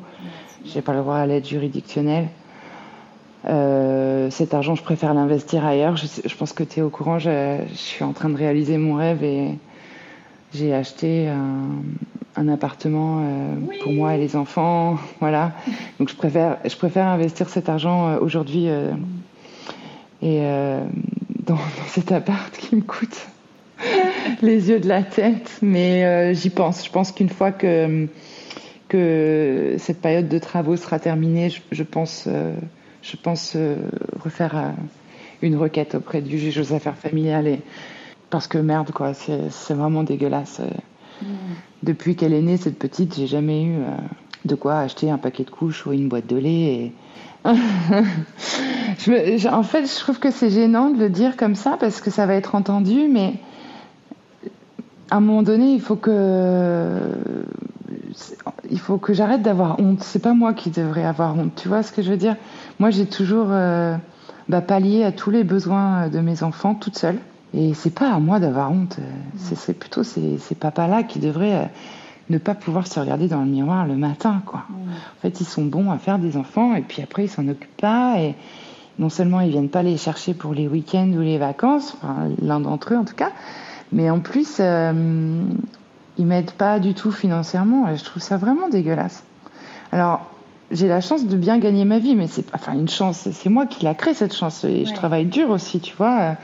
J'ai 0.64 0.82
pas 0.82 0.92
le 0.92 0.98
droit 0.98 1.14
à 1.14 1.26
l'aide 1.26 1.46
juridictionnelle. 1.46 2.26
Euh, 3.48 4.28
cet 4.30 4.54
argent, 4.54 4.74
je 4.74 4.82
préfère 4.82 5.14
l'investir 5.14 5.64
ailleurs. 5.64 5.96
Je, 5.96 6.06
je, 6.24 6.34
pense 6.36 6.52
que 6.52 6.64
tu 6.64 6.80
es 6.80 6.82
au 6.82 6.90
courant, 6.90 7.18
je, 7.18 7.58
je, 7.70 7.76
suis 7.76 8.04
en 8.04 8.12
train 8.12 8.28
de 8.28 8.36
réaliser 8.36 8.76
mon 8.76 8.94
rêve 8.94 9.22
et 9.22 9.50
j'ai 10.52 10.74
acheté 10.74 11.28
un, 11.28 11.68
un 12.34 12.48
appartement 12.48 13.20
euh, 13.20 13.54
pour 13.82 13.92
moi 13.92 14.14
et 14.14 14.18
les 14.18 14.34
enfants. 14.36 14.98
Voilà. 15.20 15.52
Donc 15.98 16.08
je 16.08 16.16
préfère, 16.16 16.58
je 16.64 16.76
préfère 16.76 17.06
investir 17.06 17.48
cet 17.48 17.68
argent 17.68 18.08
euh, 18.08 18.18
aujourd'hui 18.20 18.66
et 20.22 20.40
dans, 20.40 21.54
dans, 21.54 21.58
cet 21.86 22.10
appart 22.10 22.56
qui 22.56 22.74
me 22.74 22.82
coûte 22.82 23.28
les 24.42 24.70
yeux 24.70 24.80
de 24.80 24.88
la 24.88 25.04
tête. 25.04 25.58
Mais 25.62 26.34
j'y 26.34 26.50
pense. 26.50 26.84
Je 26.84 26.90
pense 26.90 27.12
qu'une 27.12 27.28
fois 27.28 27.52
que, 27.52 28.08
que 28.88 29.76
cette 29.78 30.00
période 30.00 30.28
de 30.28 30.38
travaux 30.38 30.76
sera 30.76 30.98
terminée, 30.98 31.50
je, 31.50 31.60
je 31.70 31.84
pense 31.84 32.28
je 33.10 33.16
pense, 33.16 33.52
euh, 33.56 33.76
refaire 34.22 34.56
euh, 34.56 34.70
une 35.42 35.56
requête 35.56 35.94
auprès 35.94 36.20
du 36.20 36.38
juge 36.38 36.58
aux 36.58 36.72
affaires 36.72 36.96
familiales. 36.96 37.46
Et... 37.46 37.60
Parce 38.30 38.48
que 38.48 38.58
merde, 38.58 38.90
quoi, 38.90 39.12
c'est 39.14 39.74
vraiment 39.74 40.02
dégueulasse. 40.02 40.60
Euh. 40.60 40.68
Mm. 41.22 41.26
Depuis 41.84 42.16
qu'elle 42.16 42.32
est 42.32 42.42
née, 42.42 42.56
cette 42.56 42.78
petite, 42.78 43.14
j'ai 43.14 43.26
jamais 43.26 43.64
eu 43.64 43.76
de 44.44 44.54
quoi 44.54 44.80
acheter 44.80 45.10
un 45.10 45.18
paquet 45.18 45.44
de 45.44 45.50
couches 45.50 45.86
ou 45.86 45.92
une 45.92 46.08
boîte 46.08 46.26
de 46.26 46.36
lait. 46.36 46.50
Et... 46.50 46.92
je 48.98 49.48
en 49.48 49.62
fait, 49.62 49.86
je 49.86 49.98
trouve 50.00 50.18
que 50.18 50.32
c'est 50.32 50.50
gênant 50.50 50.90
de 50.90 50.98
le 50.98 51.08
dire 51.08 51.36
comme 51.36 51.54
ça 51.54 51.76
parce 51.78 52.00
que 52.00 52.10
ça 52.10 52.26
va 52.26 52.34
être 52.34 52.56
entendu, 52.56 53.06
mais 53.08 53.34
à 55.10 55.18
un 55.18 55.20
moment 55.20 55.42
donné, 55.42 55.72
il 55.72 55.80
faut 55.80 55.94
que 55.94 57.00
il 58.70 58.78
faut 58.78 58.98
que 58.98 59.14
j'arrête 59.14 59.42
d'avoir 59.42 59.80
honte. 59.80 60.02
C'est 60.02 60.22
pas 60.22 60.34
moi 60.34 60.54
qui 60.54 60.70
devrais 60.70 61.04
avoir 61.04 61.36
honte. 61.36 61.52
Tu 61.56 61.68
vois 61.68 61.82
ce 61.82 61.92
que 61.92 62.02
je 62.02 62.10
veux 62.10 62.16
dire? 62.16 62.36
Moi, 62.78 62.90
j'ai 62.90 63.06
toujours 63.06 63.48
euh, 63.50 63.96
bah, 64.48 64.60
pallié 64.60 65.04
à 65.04 65.12
tous 65.12 65.30
les 65.30 65.44
besoins 65.44 66.08
de 66.08 66.20
mes 66.20 66.42
enfants 66.42 66.74
toute 66.74 66.98
seule. 66.98 67.18
Et 67.54 67.74
c'est 67.74 67.94
pas 67.94 68.12
à 68.12 68.18
moi 68.18 68.40
d'avoir 68.40 68.70
honte. 68.70 68.98
C'est 69.36 69.78
plutôt 69.78 70.02
ces, 70.02 70.38
ces 70.38 70.54
papas-là 70.54 71.04
qui 71.04 71.18
devraient 71.18 71.54
euh, 71.54 71.66
ne 72.28 72.38
pas 72.38 72.54
pouvoir 72.54 72.86
se 72.86 72.98
regarder 72.98 73.28
dans 73.28 73.40
le 73.40 73.46
miroir 73.46 73.86
le 73.86 73.96
matin, 73.96 74.42
quoi. 74.44 74.64
En 74.70 75.20
fait, 75.22 75.40
ils 75.40 75.46
sont 75.46 75.64
bons 75.64 75.90
à 75.90 75.98
faire 75.98 76.18
des 76.18 76.36
enfants 76.36 76.74
et 76.74 76.82
puis 76.82 77.02
après, 77.02 77.24
ils 77.24 77.28
s'en 77.28 77.46
occupent 77.48 77.80
pas. 77.80 78.20
Et 78.20 78.34
non 78.98 79.08
seulement 79.08 79.40
ils 79.40 79.50
viennent 79.50 79.68
pas 79.68 79.82
les 79.82 79.96
chercher 79.96 80.34
pour 80.34 80.54
les 80.54 80.68
week-ends 80.68 81.10
ou 81.16 81.20
les 81.20 81.38
vacances, 81.38 81.96
enfin, 82.02 82.28
l'un 82.40 82.60
d'entre 82.60 82.94
eux 82.94 82.96
en 82.96 83.04
tout 83.04 83.14
cas, 83.14 83.30
mais 83.92 84.10
en 84.10 84.20
plus, 84.20 84.56
euh, 84.60 85.42
ils 86.18 86.26
m'aident 86.26 86.52
pas 86.52 86.78
du 86.78 86.94
tout 86.94 87.12
financièrement 87.12 87.88
et 87.88 87.96
je 87.96 88.04
trouve 88.04 88.22
ça 88.22 88.36
vraiment 88.36 88.68
dégueulasse. 88.68 89.24
Alors, 89.92 90.26
j'ai 90.70 90.88
la 90.88 91.00
chance 91.00 91.26
de 91.26 91.36
bien 91.36 91.58
gagner 91.58 91.84
ma 91.84 91.98
vie, 91.98 92.16
mais 92.16 92.26
c'est 92.26 92.44
enfin 92.54 92.72
une 92.72 92.88
chance, 92.88 93.28
c'est 93.30 93.48
moi 93.48 93.66
qui 93.66 93.84
l'a 93.84 93.94
créé 93.94 94.14
cette 94.14 94.34
chance 94.34 94.64
et 94.64 94.84
je 94.84 94.94
travaille 94.94 95.26
dur 95.26 95.50
aussi, 95.50 95.80
tu 95.80 95.94
vois. 95.96 96.36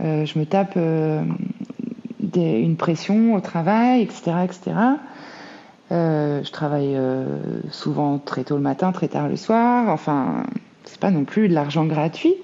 Euh, 0.00 0.24
je 0.24 0.38
me 0.38 0.46
tape 0.46 0.74
euh, 0.76 1.22
des, 2.20 2.58
une 2.60 2.76
pression 2.76 3.34
au 3.34 3.40
travail, 3.40 4.02
etc., 4.02 4.32
etc. 4.44 4.72
Euh, 5.92 6.42
je 6.42 6.50
travaille 6.50 6.96
euh, 6.96 7.60
souvent 7.70 8.18
très 8.18 8.44
tôt 8.44 8.56
le 8.56 8.62
matin, 8.62 8.92
très 8.92 9.08
tard 9.08 9.28
le 9.28 9.36
soir. 9.36 9.88
Enfin, 9.88 10.44
c'est 10.84 10.98
pas 10.98 11.10
non 11.10 11.24
plus 11.24 11.48
de 11.48 11.54
l'argent 11.54 11.84
gratuit. 11.84 12.34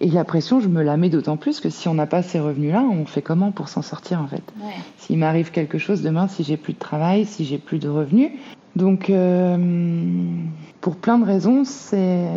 Et 0.00 0.08
la 0.10 0.24
pression, 0.24 0.60
je 0.60 0.68
me 0.68 0.82
la 0.82 0.96
mets 0.96 1.08
d'autant 1.08 1.36
plus 1.36 1.60
que 1.60 1.70
si 1.70 1.88
on 1.88 1.94
n'a 1.94 2.06
pas 2.06 2.22
ces 2.22 2.38
revenus-là, 2.38 2.82
on 2.82 3.04
fait 3.04 3.22
comment 3.22 3.50
pour 3.50 3.68
s'en 3.68 3.82
sortir 3.82 4.20
en 4.20 4.28
fait? 4.28 4.42
Ouais. 4.60 4.72
S'il 4.96 5.18
m'arrive 5.18 5.50
quelque 5.50 5.78
chose 5.78 6.02
demain, 6.02 6.28
si 6.28 6.44
j'ai 6.44 6.56
plus 6.56 6.72
de 6.72 6.78
travail, 6.78 7.26
si 7.26 7.44
j'ai 7.44 7.58
plus 7.58 7.78
de 7.78 7.88
revenus. 7.88 8.30
Donc, 8.76 9.10
euh, 9.10 9.56
pour 10.80 10.96
plein 10.96 11.18
de 11.18 11.24
raisons, 11.24 11.64
c'est 11.64 12.28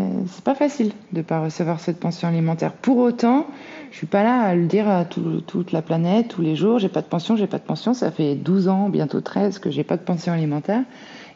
pas 0.43 0.56
facile 0.56 0.91
de 1.13 1.21
pas 1.21 1.39
recevoir 1.43 1.80
cette 1.80 2.00
pension 2.00 2.28
alimentaire. 2.28 2.74
Pour 2.74 2.97
autant, 2.97 3.45
je 3.91 3.97
suis 3.97 4.08
pas 4.08 4.24
là 4.24 4.41
à 4.41 4.56
le 4.56 4.65
dire 4.65 4.89
à 4.89 5.06
tout, 5.06 5.41
toute 5.45 5.71
la 5.71 5.84
planète 5.84 6.30
tous 6.30 6.41
les 6.41 6.56
jours. 6.56 6.80
J'ai 6.80 6.89
pas 6.89 7.02
de 7.02 7.08
pension, 7.08 7.36
j'ai 7.36 7.45
pas 7.45 7.60
de 7.60 7.63
pension. 7.63 7.93
Ça 7.93 8.10
fait 8.10 8.34
12 8.34 8.69
ans, 8.69 8.89
bientôt 8.89 9.21
13, 9.21 9.60
que 9.60 9.69
j'ai 9.69 9.84
pas 9.84 9.97
de 9.97 10.02
pension 10.02 10.34
alimentaire. 10.34 10.82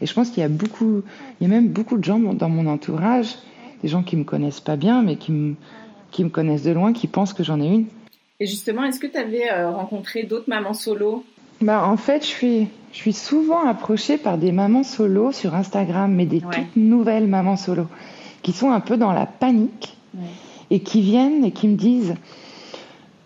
Et 0.01 0.07
je 0.07 0.13
pense 0.15 0.29
qu'il 0.31 0.41
y 0.41 0.45
a 0.45 0.49
beaucoup, 0.49 1.03
il 1.39 1.47
y 1.47 1.51
a 1.51 1.53
même 1.53 1.67
beaucoup 1.67 1.97
de 1.97 2.03
gens 2.03 2.17
dans 2.17 2.49
mon 2.49 2.65
entourage, 2.65 3.35
des 3.83 3.87
gens 3.87 4.01
qui 4.01 4.17
me 4.17 4.23
connaissent 4.23 4.61
pas 4.61 4.75
bien, 4.75 5.03
mais 5.03 5.17
qui 5.17 5.31
me 5.31 5.53
qui 6.15 6.23
me 6.23 6.29
connaissent 6.29 6.63
de 6.63 6.71
loin, 6.71 6.93
qui 6.93 7.07
pensent 7.07 7.33
que 7.33 7.43
j'en 7.43 7.59
ai 7.59 7.67
une. 7.67 7.85
Et 8.39 8.45
justement, 8.45 8.85
est-ce 8.85 9.01
que 9.01 9.07
tu 9.07 9.17
avais 9.17 9.51
euh, 9.51 9.69
rencontré 9.69 10.23
d'autres 10.23 10.47
mamans 10.47 10.73
solo? 10.73 11.25
Bah, 11.59 11.85
En 11.85 11.97
fait, 11.97 12.21
je 12.21 12.27
suis, 12.27 12.67
je 12.93 12.97
suis 12.97 13.11
souvent 13.11 13.67
approchée 13.67 14.17
par 14.17 14.37
des 14.37 14.53
mamans 14.53 14.83
solo 14.83 15.33
sur 15.33 15.55
Instagram, 15.55 16.13
mais 16.13 16.25
des 16.25 16.39
toutes 16.39 16.77
nouvelles 16.77 17.27
mamans 17.27 17.57
solo, 17.57 17.87
qui 18.43 18.53
sont 18.53 18.71
un 18.71 18.79
peu 18.79 18.95
dans 18.95 19.11
la 19.11 19.25
panique 19.25 19.97
et 20.71 20.79
qui 20.79 21.01
viennent 21.01 21.43
et 21.43 21.51
qui 21.51 21.67
me 21.67 21.75
disent 21.75 22.15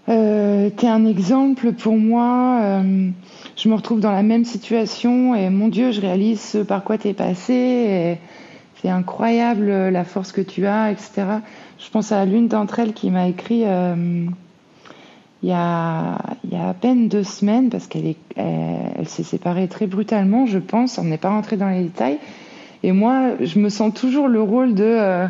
euh, 0.10 0.72
T'es 0.76 0.88
un 0.88 1.06
exemple 1.06 1.74
pour 1.74 1.96
moi, 1.96 2.60
euh, 2.62 3.10
je 3.56 3.70
me 3.70 3.76
retrouve 3.76 4.00
dans 4.00 4.12
la 4.12 4.24
même 4.24 4.46
situation 4.46 5.36
et 5.36 5.52
mon 5.52 5.68
Dieu, 5.68 5.92
je 5.92 6.02
réalise 6.02 6.42
ce 6.42 6.58
par 6.58 6.84
quoi 6.84 6.98
t'es 6.98 7.14
passé. 7.14 8.18
C'est 8.82 8.90
incroyable 8.90 9.70
la 9.90 10.06
force 10.06 10.32
que 10.32 10.42
tu 10.42 10.66
as, 10.66 10.92
etc. 10.92 11.42
Je 11.80 11.90
pense 11.90 12.12
à 12.12 12.26
l'une 12.26 12.50
d'entre 12.50 12.80
elles 12.80 12.94
qui 12.94 13.10
m'a 13.10 13.28
écrit 13.28 13.64
euh, 13.66 14.26
il, 15.42 15.50
y 15.50 15.54
a, 15.54 16.16
à 16.16 16.74
peine 16.80 17.08
deux 17.08 17.24
semaines, 17.24 17.70
parce 17.70 17.88
qu'elle 17.88 18.16
elle, 18.36 19.08
s'est 19.08 19.24
séparée 19.24 19.70
très 19.70 19.88
brutalement, 19.88 20.46
je 20.46 20.60
pense, 20.60 20.98
on 20.98 21.06
n'est 21.06 21.18
pas 21.18 21.30
rentré 21.30 21.56
dans 21.56 21.70
les 21.70 21.84
détails. 21.84 22.18
Et 22.84 22.92
moi, 22.92 23.32
je 23.40 23.60
me 23.60 23.70
sens 23.70 23.94
toujours 23.94 24.28
le 24.28 24.42
rôle 24.42 24.74
de, 24.74 24.84
euh, 24.84 25.28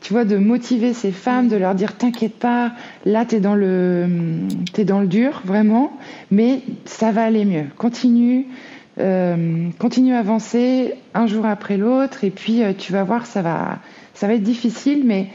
tu 0.00 0.14
vois, 0.14 0.24
de 0.24 0.38
motiver 0.38 0.94
ces 0.94 1.12
femmes, 1.12 1.48
de 1.48 1.56
leur 1.56 1.74
dire 1.74 1.96
t'inquiète 1.98 2.38
pas, 2.38 2.72
là 3.04 3.26
t'es 3.26 3.40
dans 3.40 3.54
le, 3.54 4.06
dans 4.86 5.00
le 5.00 5.06
dur 5.06 5.42
vraiment, 5.44 5.92
mais 6.30 6.62
ça 6.86 7.12
va 7.12 7.24
aller 7.24 7.44
mieux. 7.44 7.66
Continue, 7.76 8.46
euh, 9.00 9.68
continue 9.78 10.14
à 10.14 10.20
avancer 10.20 10.94
un 11.12 11.26
jour 11.26 11.44
après 11.44 11.76
l'autre, 11.76 12.24
et 12.24 12.30
puis 12.30 12.62
tu 12.78 12.92
vas 12.94 13.04
voir, 13.04 13.26
ça 13.26 13.42
va, 13.42 13.80
ça 14.14 14.26
va 14.26 14.34
être 14.34 14.42
difficile, 14.42 15.02
mais 15.04 15.28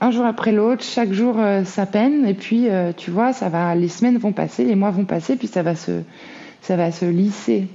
un 0.00 0.10
jour 0.10 0.24
après 0.24 0.52
l'autre, 0.52 0.82
chaque 0.82 1.12
jour 1.12 1.38
euh, 1.38 1.64
sa 1.64 1.84
peine, 1.84 2.26
et 2.26 2.34
puis 2.34 2.68
euh, 2.68 2.92
tu 2.96 3.10
vois, 3.10 3.32
ça 3.32 3.48
va, 3.48 3.74
les 3.74 3.88
semaines 3.88 4.16
vont 4.16 4.32
passer, 4.32 4.64
les 4.64 4.74
mois 4.74 4.90
vont 4.90 5.04
passer, 5.04 5.36
puis 5.36 5.46
ça 5.46 5.62
va 5.62 5.74
se, 5.74 6.00
ça 6.62 6.76
va 6.76 6.90
se 6.90 7.04
lisser. 7.04 7.68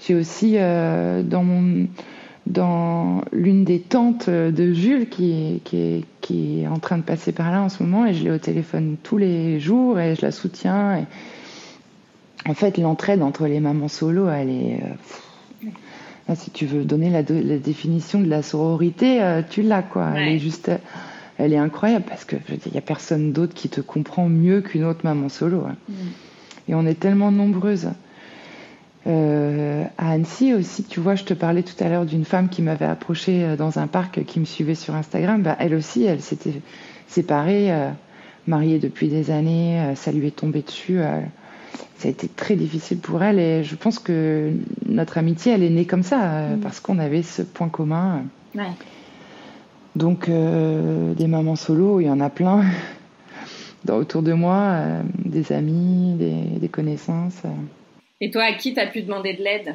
J'ai 0.00 0.14
aussi 0.14 0.54
euh, 0.56 1.22
dans 1.22 1.44
mon, 1.44 1.88
dans 2.46 3.20
l'une 3.32 3.64
des 3.64 3.80
tantes 3.80 4.30
de 4.30 4.72
Jules 4.72 5.08
qui, 5.10 5.60
qui, 5.64 5.76
est, 5.76 6.04
qui 6.22 6.62
est 6.62 6.66
en 6.66 6.78
train 6.78 6.96
de 6.96 7.02
passer 7.02 7.32
par 7.32 7.50
là 7.50 7.60
en 7.60 7.68
ce 7.68 7.82
moment, 7.82 8.06
et 8.06 8.14
je 8.14 8.24
l'ai 8.24 8.30
au 8.30 8.38
téléphone 8.38 8.96
tous 9.02 9.18
les 9.18 9.60
jours 9.60 10.00
et 10.00 10.14
je 10.14 10.22
la 10.22 10.32
soutiens. 10.32 10.96
Et... 11.00 11.04
En 12.48 12.54
fait, 12.54 12.78
l'entraide 12.78 13.22
entre 13.22 13.46
les 13.46 13.60
mamans 13.60 13.88
solo, 13.88 14.28
elle 14.28 14.48
est. 14.48 14.80
si 16.34 16.50
tu 16.50 16.66
veux 16.66 16.84
donner 16.84 17.10
la, 17.10 17.22
la, 17.22 17.58
définition 17.58 18.20
de 18.20 18.28
la 18.28 18.42
sororité, 18.42 19.20
tu 19.48 19.62
l'as 19.62 19.82
quoi. 19.82 20.10
Elle 20.16 20.28
est 20.28 20.38
juste 20.40 20.68
elle 21.42 21.52
est 21.52 21.58
incroyable 21.58 22.04
parce 22.08 22.24
que 22.24 22.36
il 22.66 22.72
y 22.72 22.78
a 22.78 22.82
personne 22.82 23.32
d'autre 23.32 23.52
qui 23.52 23.68
te 23.68 23.80
comprend 23.80 24.28
mieux 24.28 24.60
qu'une 24.60 24.84
autre 24.84 25.00
maman 25.02 25.28
solo. 25.28 25.64
Hein. 25.68 25.76
Mm. 25.88 25.92
Et 26.68 26.74
on 26.76 26.86
est 26.86 26.98
tellement 26.98 27.32
nombreuses. 27.32 27.88
Euh, 29.08 29.84
à 29.98 30.12
Annecy 30.12 30.54
aussi, 30.54 30.84
tu 30.84 31.00
vois, 31.00 31.16
je 31.16 31.24
te 31.24 31.34
parlais 31.34 31.64
tout 31.64 31.74
à 31.82 31.88
l'heure 31.88 32.06
d'une 32.06 32.24
femme 32.24 32.48
qui 32.48 32.62
m'avait 32.62 32.86
approché 32.86 33.42
euh, 33.42 33.56
dans 33.56 33.80
un 33.80 33.88
parc 33.88 34.24
qui 34.24 34.38
me 34.38 34.44
suivait 34.44 34.76
sur 34.76 34.94
Instagram. 34.94 35.42
Bah, 35.42 35.56
elle 35.58 35.74
aussi, 35.74 36.04
elle 36.04 36.20
s'était 36.20 36.54
séparée, 37.08 37.72
euh, 37.72 37.90
mariée 38.46 38.78
depuis 38.78 39.08
des 39.08 39.32
années, 39.32 39.94
ça 39.96 40.12
lui 40.12 40.28
est 40.28 40.36
tombé 40.36 40.62
dessus. 40.62 40.98
ça 41.98 42.06
a 42.06 42.10
été 42.10 42.28
très 42.28 42.54
difficile 42.54 42.98
pour 42.98 43.22
elle 43.22 43.40
et 43.40 43.64
je 43.64 43.74
pense 43.74 43.98
que 43.98 44.52
notre 44.86 45.18
amitié, 45.18 45.52
elle 45.52 45.64
est 45.64 45.70
née 45.70 45.86
comme 45.86 46.04
ça, 46.04 46.46
mm. 46.46 46.60
parce 46.60 46.78
qu'on 46.78 47.00
avait 47.00 47.22
ce 47.22 47.42
point 47.42 47.68
commun. 47.68 48.22
Ouais. 48.54 48.70
Donc 49.96 50.28
euh, 50.28 51.14
des 51.14 51.26
mamans 51.26 51.56
solo, 51.56 52.00
il 52.00 52.06
y 52.06 52.10
en 52.10 52.20
a 52.20 52.30
plein 52.30 52.64
autour 53.88 54.22
de 54.22 54.32
moi, 54.32 54.56
euh, 54.56 55.02
des 55.24 55.52
amis, 55.52 56.14
des, 56.14 56.68
connaissances. 56.68 57.42
Et 58.20 58.30
toi, 58.30 58.44
à 58.44 58.52
qui 58.52 58.72
t'as 58.72 58.86
pu 58.86 59.02
demander 59.02 59.34
de 59.34 59.42
l'aide? 59.42 59.74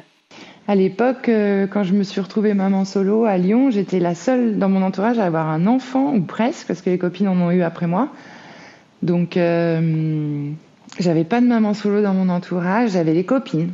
À 0.66 0.74
l'époque, 0.74 1.28
euh, 1.28 1.66
quand 1.66 1.84
je 1.84 1.94
me 1.94 2.02
suis 2.02 2.20
retrouvée 2.20 2.54
maman 2.54 2.84
solo 2.84 3.24
à 3.24 3.38
Lyon, 3.38 3.70
j'étais 3.70 4.00
la 4.00 4.14
seule 4.14 4.58
dans 4.58 4.68
mon 4.68 4.82
entourage 4.82 5.18
à 5.18 5.24
avoir 5.24 5.48
un 5.48 5.66
enfant, 5.66 6.14
ou 6.14 6.22
presque, 6.22 6.66
parce 6.66 6.82
que 6.82 6.90
les 6.90 6.98
copines 6.98 7.28
en 7.28 7.40
ont 7.40 7.50
eu 7.50 7.62
après 7.62 7.86
moi. 7.86 8.08
Donc, 9.02 9.34
j'avais 10.98 11.24
pas 11.24 11.40
de 11.40 11.46
maman 11.46 11.72
solo 11.72 12.02
dans 12.02 12.14
mon 12.14 12.28
entourage, 12.28 12.90
j'avais 12.90 13.14
les 13.14 13.24
copines. 13.24 13.72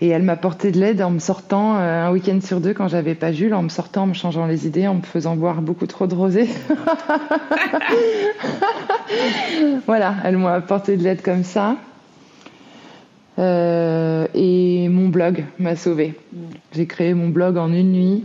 Et 0.00 0.08
elle 0.08 0.22
m'apportait 0.22 0.72
de 0.72 0.80
l'aide 0.80 1.02
en 1.02 1.10
me 1.10 1.18
sortant 1.18 1.76
euh, 1.76 2.06
un 2.06 2.12
week-end 2.12 2.38
sur 2.42 2.60
deux 2.60 2.74
quand 2.74 2.88
j'avais 2.88 3.14
pas 3.14 3.32
Jules, 3.32 3.54
en 3.54 3.62
me 3.62 3.68
sortant, 3.68 4.02
en 4.02 4.06
me 4.08 4.14
changeant 4.14 4.46
les 4.46 4.66
idées, 4.66 4.86
en 4.86 4.96
me 4.96 5.02
faisant 5.02 5.36
boire 5.36 5.62
beaucoup 5.62 5.86
trop 5.86 6.06
de 6.06 6.14
rosé. 6.14 6.48
voilà, 9.86 10.16
elle 10.24 10.38
m'a 10.38 10.54
apporté 10.54 10.96
de 10.96 11.02
l'aide 11.02 11.22
comme 11.22 11.44
ça. 11.44 11.76
Euh, 13.38 14.26
et 14.34 14.88
mon 14.88 15.08
blog 15.08 15.44
m'a 15.58 15.76
sauvée. 15.76 16.14
J'ai 16.72 16.86
créé 16.86 17.14
mon 17.14 17.28
blog 17.28 17.56
en 17.56 17.72
une 17.72 17.92
nuit. 17.92 18.24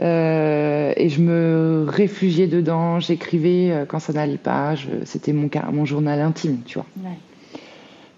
Euh, 0.00 0.92
et 0.96 1.08
je 1.08 1.20
me 1.20 1.86
réfugiais 1.88 2.46
dedans, 2.46 2.98
j'écrivais 2.98 3.84
quand 3.88 4.00
ça 4.00 4.12
n'allait 4.12 4.38
pas, 4.38 4.74
c'était 5.04 5.32
mon, 5.32 5.48
mon 5.72 5.84
journal 5.84 6.20
intime, 6.20 6.60
tu 6.64 6.78
vois. 6.78 6.86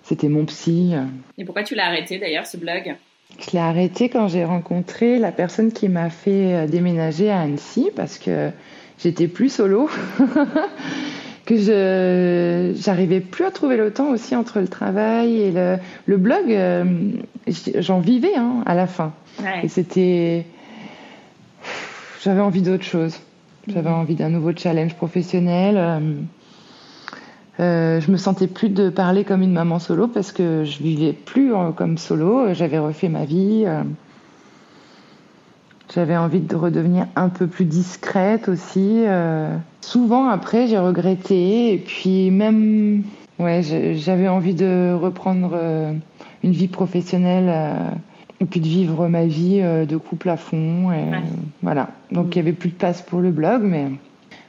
C'était 0.04 0.28
mon 0.28 0.44
psy. 0.44 0.92
Et 1.38 1.44
pourquoi 1.44 1.64
tu 1.64 1.74
l'as 1.74 1.86
arrêté 1.86 2.18
d'ailleurs, 2.18 2.46
ce 2.46 2.56
blog? 2.56 2.94
Je 3.40 3.50
l'ai 3.52 3.58
arrêté 3.58 4.08
quand 4.08 4.28
j'ai 4.28 4.44
rencontré 4.44 5.18
la 5.18 5.32
personne 5.32 5.72
qui 5.72 5.88
m'a 5.88 6.10
fait 6.10 6.54
euh, 6.54 6.66
déménager 6.66 7.30
à 7.30 7.40
Annecy 7.40 7.90
parce 7.96 8.18
que 8.18 8.50
j'étais 8.98 9.28
plus 9.28 9.48
solo. 9.48 9.90
que 11.44 11.56
je 11.58 12.72
j'arrivais 12.76 13.20
plus 13.20 13.44
à 13.44 13.50
trouver 13.50 13.76
le 13.76 13.92
temps 13.92 14.08
aussi 14.08 14.34
entre 14.34 14.60
le 14.60 14.68
travail 14.68 15.40
et 15.40 15.50
le, 15.50 15.76
le 16.06 16.16
blog 16.16 16.50
euh, 16.50 16.84
j'en 17.76 18.00
vivais 18.00 18.34
hein, 18.34 18.62
à 18.64 18.74
la 18.74 18.86
fin 18.86 19.12
et 19.62 19.68
c'était 19.68 20.46
j'avais 22.22 22.40
envie 22.40 22.62
d'autre 22.62 22.84
chose 22.84 23.20
j'avais 23.68 23.90
mmh. 23.90 23.92
envie 23.92 24.14
d'un 24.14 24.30
nouveau 24.30 24.52
challenge 24.56 24.94
professionnel 24.94 25.76
euh, 25.76 26.00
euh, 27.60 28.00
je 28.00 28.10
me 28.10 28.16
sentais 28.16 28.48
plus 28.48 28.68
de 28.68 28.88
parler 28.88 29.24
comme 29.24 29.42
une 29.42 29.52
maman 29.52 29.78
solo 29.78 30.08
parce 30.08 30.32
que 30.32 30.64
je 30.64 30.82
vivais 30.82 31.12
plus 31.12 31.52
comme 31.76 31.98
solo. 31.98 32.52
J'avais 32.52 32.78
refait 32.78 33.08
ma 33.08 33.24
vie. 33.24 33.64
Euh. 33.66 33.82
J'avais 35.94 36.16
envie 36.16 36.40
de 36.40 36.56
redevenir 36.56 37.06
un 37.14 37.28
peu 37.28 37.46
plus 37.46 37.64
discrète 37.64 38.48
aussi. 38.48 39.04
Euh. 39.06 39.56
Souvent 39.80 40.28
après, 40.28 40.66
j'ai 40.66 40.78
regretté 40.78 41.74
et 41.74 41.78
puis 41.78 42.30
même, 42.32 43.04
ouais, 43.38 43.62
j'avais 43.94 44.28
envie 44.28 44.54
de 44.54 44.92
reprendre 44.92 45.56
une 46.42 46.52
vie 46.52 46.68
professionnelle 46.68 47.52
et 48.40 48.46
puis 48.46 48.60
de 48.60 48.66
vivre 48.66 49.06
ma 49.08 49.26
vie 49.26 49.60
de 49.60 49.96
couple 49.96 50.30
à 50.30 50.36
fond. 50.36 50.90
Et 50.90 51.04
Voilà. 51.62 51.90
Donc 52.10 52.34
il 52.34 52.38
y 52.38 52.40
avait 52.40 52.52
plus 52.52 52.70
de 52.70 52.74
place 52.74 53.02
pour 53.02 53.20
le 53.20 53.30
blog, 53.30 53.62
mais 53.62 53.90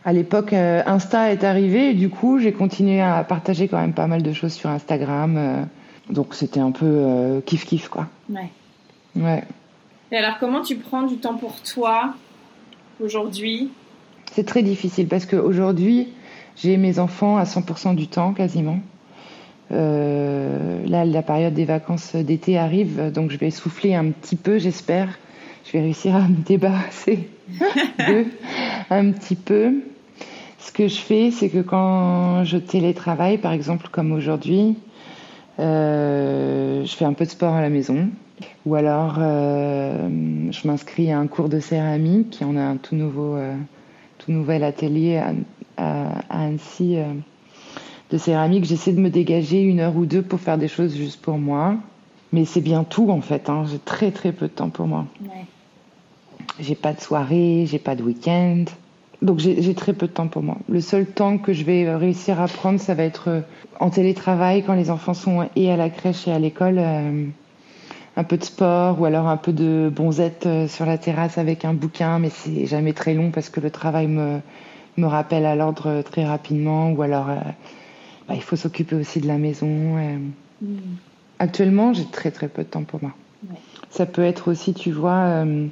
à 0.06 0.14
l'époque, 0.14 0.54
euh, 0.54 0.84
Insta 0.86 1.32
est 1.32 1.44
arrivé 1.44 1.90
et 1.90 1.94
du 1.96 2.10
coup, 2.10 2.38
j'ai 2.38 2.54
continué 2.54 3.02
à 3.02 3.24
partager 3.24 3.68
quand 3.68 3.82
même 3.82 3.94
pas 3.94 4.06
mal 4.06 4.22
de 4.22 4.34
choses 4.34 4.54
sur 4.54 4.70
Instagram. 4.70 5.36
Euh. 5.36 5.64
donc, 6.12 6.36
c'était 6.36 6.60
un 6.60 6.70
peu 6.70 6.86
euh, 6.86 7.42
kiff-kiff, 7.42 7.90
quoi. 7.90 8.08
Ouais. 8.30 8.50
Ouais. 9.16 9.44
Et 10.12 10.18
alors, 10.18 10.38
comment 10.40 10.62
tu 10.62 10.76
prends 10.76 11.02
du 11.02 11.18
temps 11.18 11.34
pour 11.34 11.60
toi 11.64 12.14
aujourd'hui? 13.04 13.72
C'est 14.32 14.46
très 14.46 14.62
difficile 14.62 15.08
parce 15.08 15.26
qu'aujourd'hui, 15.26 16.10
j'ai 16.56 16.78
mes 16.78 17.00
enfants 17.00 17.38
à 17.38 17.46
100% 17.46 17.96
du 17.96 18.08
temps 18.08 18.34
quasiment. 18.34 18.80
là, 19.72 21.04
la 21.04 21.22
période 21.24 21.56
des 21.56 21.66
vacances 21.66 22.16
d'été 22.16 22.60
arrive, 22.60 23.12
donc 23.12 23.32
je 23.32 23.38
vais 23.38 23.50
souffler 23.50 23.96
un 23.96 24.12
petit 24.12 24.36
peu, 24.36 24.60
j'espère. 24.60 25.18
Je 25.66 25.72
vais 25.72 25.82
réussir 25.82 26.16
à 26.16 26.28
me 26.28 26.36
débarrasser 26.46 27.28
d'eux 28.08 28.28
un 28.92 29.12
petit 29.12 29.36
peu. 29.36 29.82
Ce 30.66 30.72
que 30.72 30.88
je 30.88 30.98
fais, 30.98 31.30
c'est 31.30 31.50
que 31.50 31.60
quand 31.60 32.44
je 32.44 32.58
télétravaille, 32.58 33.38
par 33.38 33.52
exemple 33.52 33.88
comme 33.92 34.12
aujourd'hui, 34.12 34.76
euh, 35.60 36.84
je 36.84 36.96
fais 36.96 37.06
un 37.06 37.14
peu 37.14 37.24
de 37.24 37.30
sport 37.30 37.54
à 37.54 37.62
la 37.62 37.70
maison. 37.70 38.10
Ou 38.66 38.74
alors, 38.74 39.18
euh, 39.20 40.10
je 40.50 40.68
m'inscris 40.68 41.12
à 41.12 41.20
un 41.20 41.28
cours 41.28 41.50
de 41.50 41.60
céramique. 41.60 42.40
On 42.44 42.58
a 42.58 42.64
un 42.64 42.78
tout, 42.78 42.96
nouveau, 42.96 43.36
euh, 43.36 43.56
tout 44.18 44.32
nouvel 44.32 44.64
atelier 44.64 45.18
à, 45.18 45.34
à 45.78 46.46
Annecy 46.46 46.98
de 48.10 48.18
céramique. 48.18 48.66
J'essaie 48.66 48.92
de 48.92 49.00
me 49.00 49.12
dégager 49.12 49.62
une 49.62 49.80
heure 49.80 49.96
ou 49.96 50.08
deux 50.08 50.24
pour 50.24 50.40
faire 50.40 50.58
des 50.58 50.68
choses 50.68 50.96
juste 50.96 51.22
pour 51.22 51.38
moi. 51.38 51.76
Mais 52.34 52.44
c'est 52.44 52.62
bien 52.62 52.84
tout 52.84 53.12
en 53.12 53.22
fait. 53.22 53.52
Hein. 53.52 53.66
J'ai 53.72 53.78
très 53.78 54.10
très 54.10 54.32
peu 54.32 54.48
de 54.48 54.54
temps 54.54 54.72
pour 54.72 54.88
moi. 54.88 55.06
Ouais. 55.22 55.46
J'ai 56.60 56.76
pas 56.76 56.92
de 56.92 57.02
soirée, 57.02 57.66
j'ai 57.68 57.80
pas 57.80 57.96
de 57.96 58.02
week-end. 58.02 58.66
Donc 59.26 59.40
j'ai 59.40 59.74
très 59.74 59.94
peu 59.94 60.06
de 60.06 60.12
temps 60.12 60.28
pour 60.28 60.44
moi. 60.44 60.58
Le 60.70 60.82
seul 60.82 61.08
temps 61.08 61.40
que 61.40 61.52
je 61.52 61.64
vais 61.64 61.96
réussir 61.96 62.40
à 62.40 62.48
prendre, 62.48 62.80
ça 62.80 62.94
va 62.94 63.04
être 63.04 63.30
euh, 63.30 63.42
en 63.80 63.90
télétravail 63.90 64.64
quand 64.64 64.76
les 64.76 64.92
enfants 64.92 65.16
sont 65.16 65.50
et 65.56 65.72
à 65.72 65.78
la 65.78 65.90
crèche 65.90 66.28
et 66.28 66.32
à 66.32 66.38
l'école. 66.38 66.76
Euh, 66.78 67.26
un 68.18 68.24
peu 68.24 68.38
de 68.38 68.44
sport 68.46 69.02
ou 69.02 69.06
alors 69.06 69.28
un 69.28 69.36
peu 69.36 69.52
de 69.52 69.92
bonzette 69.94 70.46
euh, 70.46 70.68
sur 70.68 70.86
la 70.86 70.98
terrasse 70.98 71.38
avec 71.38 71.66
un 71.66 71.74
bouquin, 71.74 72.20
mais 72.20 72.30
c'est 72.30 72.68
jamais 72.68 72.94
très 72.94 73.14
long 73.14 73.32
parce 73.32 73.50
que 73.50 73.60
le 73.60 73.72
travail 73.72 74.08
me, 74.08 74.40
me 74.96 75.08
rappelle 75.08 75.46
à 75.46 75.56
l'ordre 75.56 76.04
très 76.04 76.24
rapidement 76.24 76.92
ou 76.92 77.02
alors 77.02 77.28
bah, 78.30 78.36
il 78.36 78.44
faut 78.44 78.56
s'occuper 78.56 78.96
aussi 78.96 79.20
de 79.20 79.28
la 79.28 79.38
maison. 79.38 79.68
Hmm. 80.62 80.68
Actuellement, 81.40 81.94
j'ai 81.94 82.06
très 82.06 82.32
très 82.32 82.48
peu 82.48 82.64
de 82.64 82.70
temps 82.70 82.84
pour 82.84 83.02
moi. 83.02 83.12
Ça 83.90 84.06
peut 84.06 84.24
être 84.24 84.50
aussi, 84.50 84.74
tu 84.74 84.92
vois, 84.92 85.24
euh, 85.24 85.68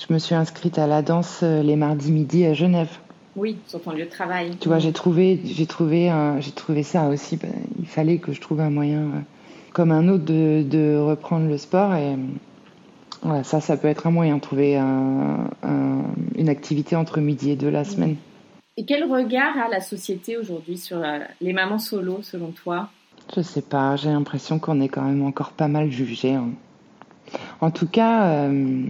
je 0.00 0.12
me 0.12 0.18
suis 0.18 0.34
inscrite 0.34 0.78
à 0.78 0.86
la 0.86 1.02
danse 1.02 1.40
euh, 1.42 1.62
les 1.62 1.76
mardis 1.76 2.10
midi 2.10 2.44
à 2.44 2.54
Genève. 2.54 2.90
Oui, 3.36 3.58
sur 3.66 3.80
ton 3.80 3.92
lieu 3.92 4.04
de 4.04 4.10
travail. 4.10 4.56
Tu 4.60 4.68
vois, 4.68 4.78
j'ai 4.78 4.92
trouvé, 4.92 5.40
j'ai 5.44 5.66
trouvé, 5.66 6.10
j'ai 6.40 6.50
trouvé 6.50 6.82
ça 6.82 7.08
aussi. 7.08 7.36
Ben, 7.36 7.52
il 7.78 7.86
fallait 7.86 8.18
que 8.18 8.32
je 8.32 8.40
trouve 8.40 8.60
un 8.60 8.70
moyen, 8.70 9.00
euh, 9.00 9.20
comme 9.72 9.92
un 9.92 10.08
autre, 10.08 10.24
de, 10.24 10.64
de 10.68 10.98
reprendre 10.98 11.48
le 11.48 11.56
sport 11.56 11.94
et 11.94 12.16
voilà, 13.22 13.44
ça, 13.44 13.60
ça 13.60 13.76
peut 13.76 13.88
être 13.88 14.06
un 14.06 14.10
moyen, 14.10 14.38
trouver 14.38 14.78
une 14.78 16.48
activité 16.48 16.96
entre 16.96 17.20
midi 17.20 17.50
et 17.50 17.56
deux 17.56 17.68
la 17.68 17.84
semaine. 17.84 18.16
Et 18.78 18.86
quel 18.86 19.04
regard 19.04 19.58
a 19.58 19.68
la 19.68 19.82
société 19.82 20.38
aujourd'hui 20.38 20.78
sur 20.78 21.02
les 21.42 21.52
mamans 21.52 21.78
solo, 21.78 22.20
selon 22.22 22.50
toi? 22.50 22.88
Je 23.36 23.42
sais 23.42 23.60
pas, 23.62 23.94
j'ai 23.96 24.08
l'impression 24.08 24.58
qu'on 24.58 24.80
est 24.80 24.88
quand 24.88 25.02
même 25.02 25.22
encore 25.22 25.50
pas 25.50 25.68
mal 25.68 25.90
jugé. 25.90 26.34
Hein. 26.34 26.48
En 27.60 27.70
tout 27.70 27.86
cas, 27.86 28.24
euh, 28.24 28.84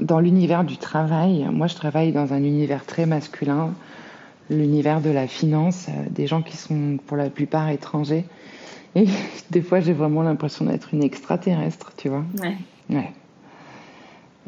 dans 0.00 0.20
l'univers 0.20 0.64
du 0.64 0.78
travail, 0.78 1.46
moi 1.52 1.66
je 1.66 1.74
travaille 1.74 2.12
dans 2.12 2.32
un 2.32 2.42
univers 2.42 2.84
très 2.86 3.06
masculin, 3.06 3.74
l'univers 4.50 5.00
de 5.00 5.10
la 5.10 5.26
finance, 5.26 5.86
euh, 5.88 5.92
des 6.10 6.26
gens 6.26 6.42
qui 6.42 6.56
sont 6.56 6.98
pour 7.06 7.16
la 7.16 7.30
plupart 7.30 7.68
étrangers. 7.68 8.24
Et 8.94 9.06
des 9.50 9.62
fois, 9.62 9.80
j'ai 9.80 9.92
vraiment 9.92 10.22
l'impression 10.22 10.64
d'être 10.64 10.92
une 10.92 11.02
extraterrestre, 11.02 11.92
tu 11.96 12.08
vois. 12.08 12.24
Ouais. 12.40 12.56
Ouais. 12.90 13.12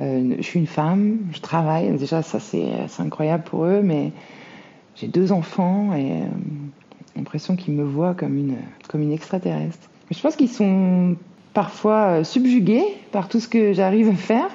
Euh, 0.01 0.35
je 0.39 0.43
suis 0.43 0.59
une 0.59 0.67
femme, 0.67 1.19
je 1.33 1.41
travaille. 1.41 1.97
Déjà, 1.97 2.23
ça, 2.23 2.41
c'est 2.41 2.69
incroyable 2.99 3.45
pour 3.45 3.65
eux, 3.65 3.81
mais 3.83 4.13
j'ai 4.97 5.09
deux 5.09 5.33
enfants 5.33 5.93
et 5.95 6.13
euh, 6.13 6.27
l'impression 7.17 7.57
qu'ils 7.57 7.75
me 7.75 7.85
voient 7.85 8.15
comme 8.15 8.37
une, 8.37 8.57
comme 8.89 9.03
une 9.03 9.13
extraterrestre. 9.13 9.89
je 10.11 10.21
pense 10.21 10.37
qu'ils 10.37 10.49
sont 10.49 11.17
parfois 11.53 12.21
euh, 12.21 12.25
subjugués 12.25 12.85
par 13.13 13.29
tout 13.29 13.41
ce 13.41 13.49
que 13.49 13.73
j'arrive 13.73 14.09
à 14.09 14.15
faire. 14.15 14.51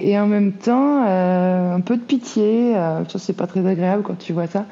Et 0.00 0.18
en 0.18 0.26
même 0.26 0.52
temps, 0.52 1.04
euh, 1.06 1.74
un 1.74 1.80
peu 1.80 1.96
de 1.96 2.02
pitié. 2.02 2.74
ça, 2.74 3.18
c'est 3.18 3.36
pas 3.36 3.46
très 3.46 3.66
agréable 3.66 4.02
quand 4.02 4.18
tu 4.18 4.32
vois 4.32 4.46
ça. 4.46 4.66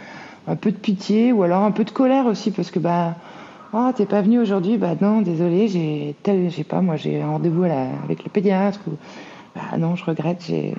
Un 0.46 0.56
peu 0.56 0.70
de 0.70 0.76
pitié 0.76 1.32
ou 1.32 1.42
alors 1.42 1.62
un 1.62 1.70
peu 1.70 1.84
de 1.84 1.90
colère 1.90 2.26
aussi 2.26 2.50
parce 2.50 2.70
que, 2.70 2.78
bah, 2.78 3.14
oh, 3.72 3.90
t'es 3.94 4.06
pas 4.06 4.20
venu 4.20 4.38
aujourd'hui? 4.38 4.76
Bah 4.76 4.94
non, 5.00 5.22
désolé, 5.22 5.68
j'ai 5.68 6.14
tel, 6.22 6.50
j'ai 6.50 6.64
pas, 6.64 6.82
moi 6.82 6.96
j'ai 6.96 7.22
un 7.22 7.28
rendez-vous 7.28 7.64
avec 7.64 8.24
le 8.24 8.30
pédiatre. 8.30 8.80
Ou, 8.86 8.92
bah 9.54 9.78
non, 9.78 9.96
je 9.96 10.04
regrette, 10.04 10.44
j'ai 10.46 10.74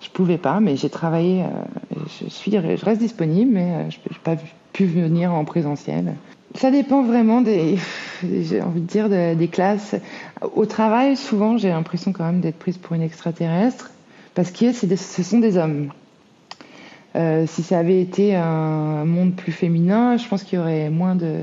je 0.00 0.08
pouvais 0.08 0.38
pas, 0.38 0.60
mais 0.60 0.76
j'ai 0.76 0.90
travaillé. 0.90 1.42
Euh, 1.42 1.96
je 2.20 2.28
suis, 2.28 2.50
je 2.52 2.84
reste 2.84 3.00
disponible, 3.00 3.52
mais 3.52 3.72
euh, 3.72 3.90
je 3.90 3.98
n'ai 3.98 4.18
pas 4.22 4.36
pu 4.72 4.86
venir 4.86 5.32
en 5.32 5.44
présentiel. 5.44 6.14
Ça 6.54 6.70
dépend 6.70 7.02
vraiment 7.02 7.40
des, 7.40 7.78
j'ai 8.42 8.60
envie 8.60 8.80
de 8.80 8.86
dire, 8.86 9.08
des 9.08 9.48
classes. 9.48 9.94
Au 10.54 10.66
travail, 10.66 11.16
souvent, 11.16 11.56
j'ai 11.56 11.68
l'impression 11.68 12.12
quand 12.12 12.24
même 12.24 12.40
d'être 12.40 12.58
prise 12.58 12.78
pour 12.78 12.94
une 12.94 13.02
extraterrestre, 13.02 13.90
parce 14.34 14.50
que 14.50 14.72
ce 14.72 15.22
sont 15.22 15.38
des 15.38 15.56
hommes. 15.56 15.90
Euh, 17.16 17.44
si 17.46 17.62
ça 17.62 17.78
avait 17.78 18.00
été 18.00 18.36
un 18.36 19.04
monde 19.04 19.34
plus 19.34 19.52
féminin, 19.52 20.16
je 20.16 20.28
pense 20.28 20.44
qu'il 20.44 20.58
y 20.58 20.62
aurait 20.62 20.90
moins 20.90 21.16
de, 21.16 21.40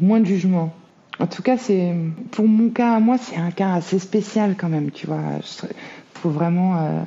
moins 0.00 0.20
de 0.20 0.26
jugement. 0.26 0.72
En 1.18 1.26
tout 1.26 1.42
cas, 1.42 1.58
c'est 1.58 1.94
pour 2.30 2.46
mon 2.46 2.70
cas, 2.70 2.98
moi, 3.00 3.18
c'est 3.18 3.36
un 3.36 3.50
cas 3.50 3.74
assez 3.74 3.98
spécial 3.98 4.54
quand 4.56 4.68
même, 4.68 4.90
tu 4.90 5.06
vois. 5.06 5.20
Il 5.38 5.68
faut 6.14 6.30
vraiment 6.30 6.76
euh, 6.76 7.02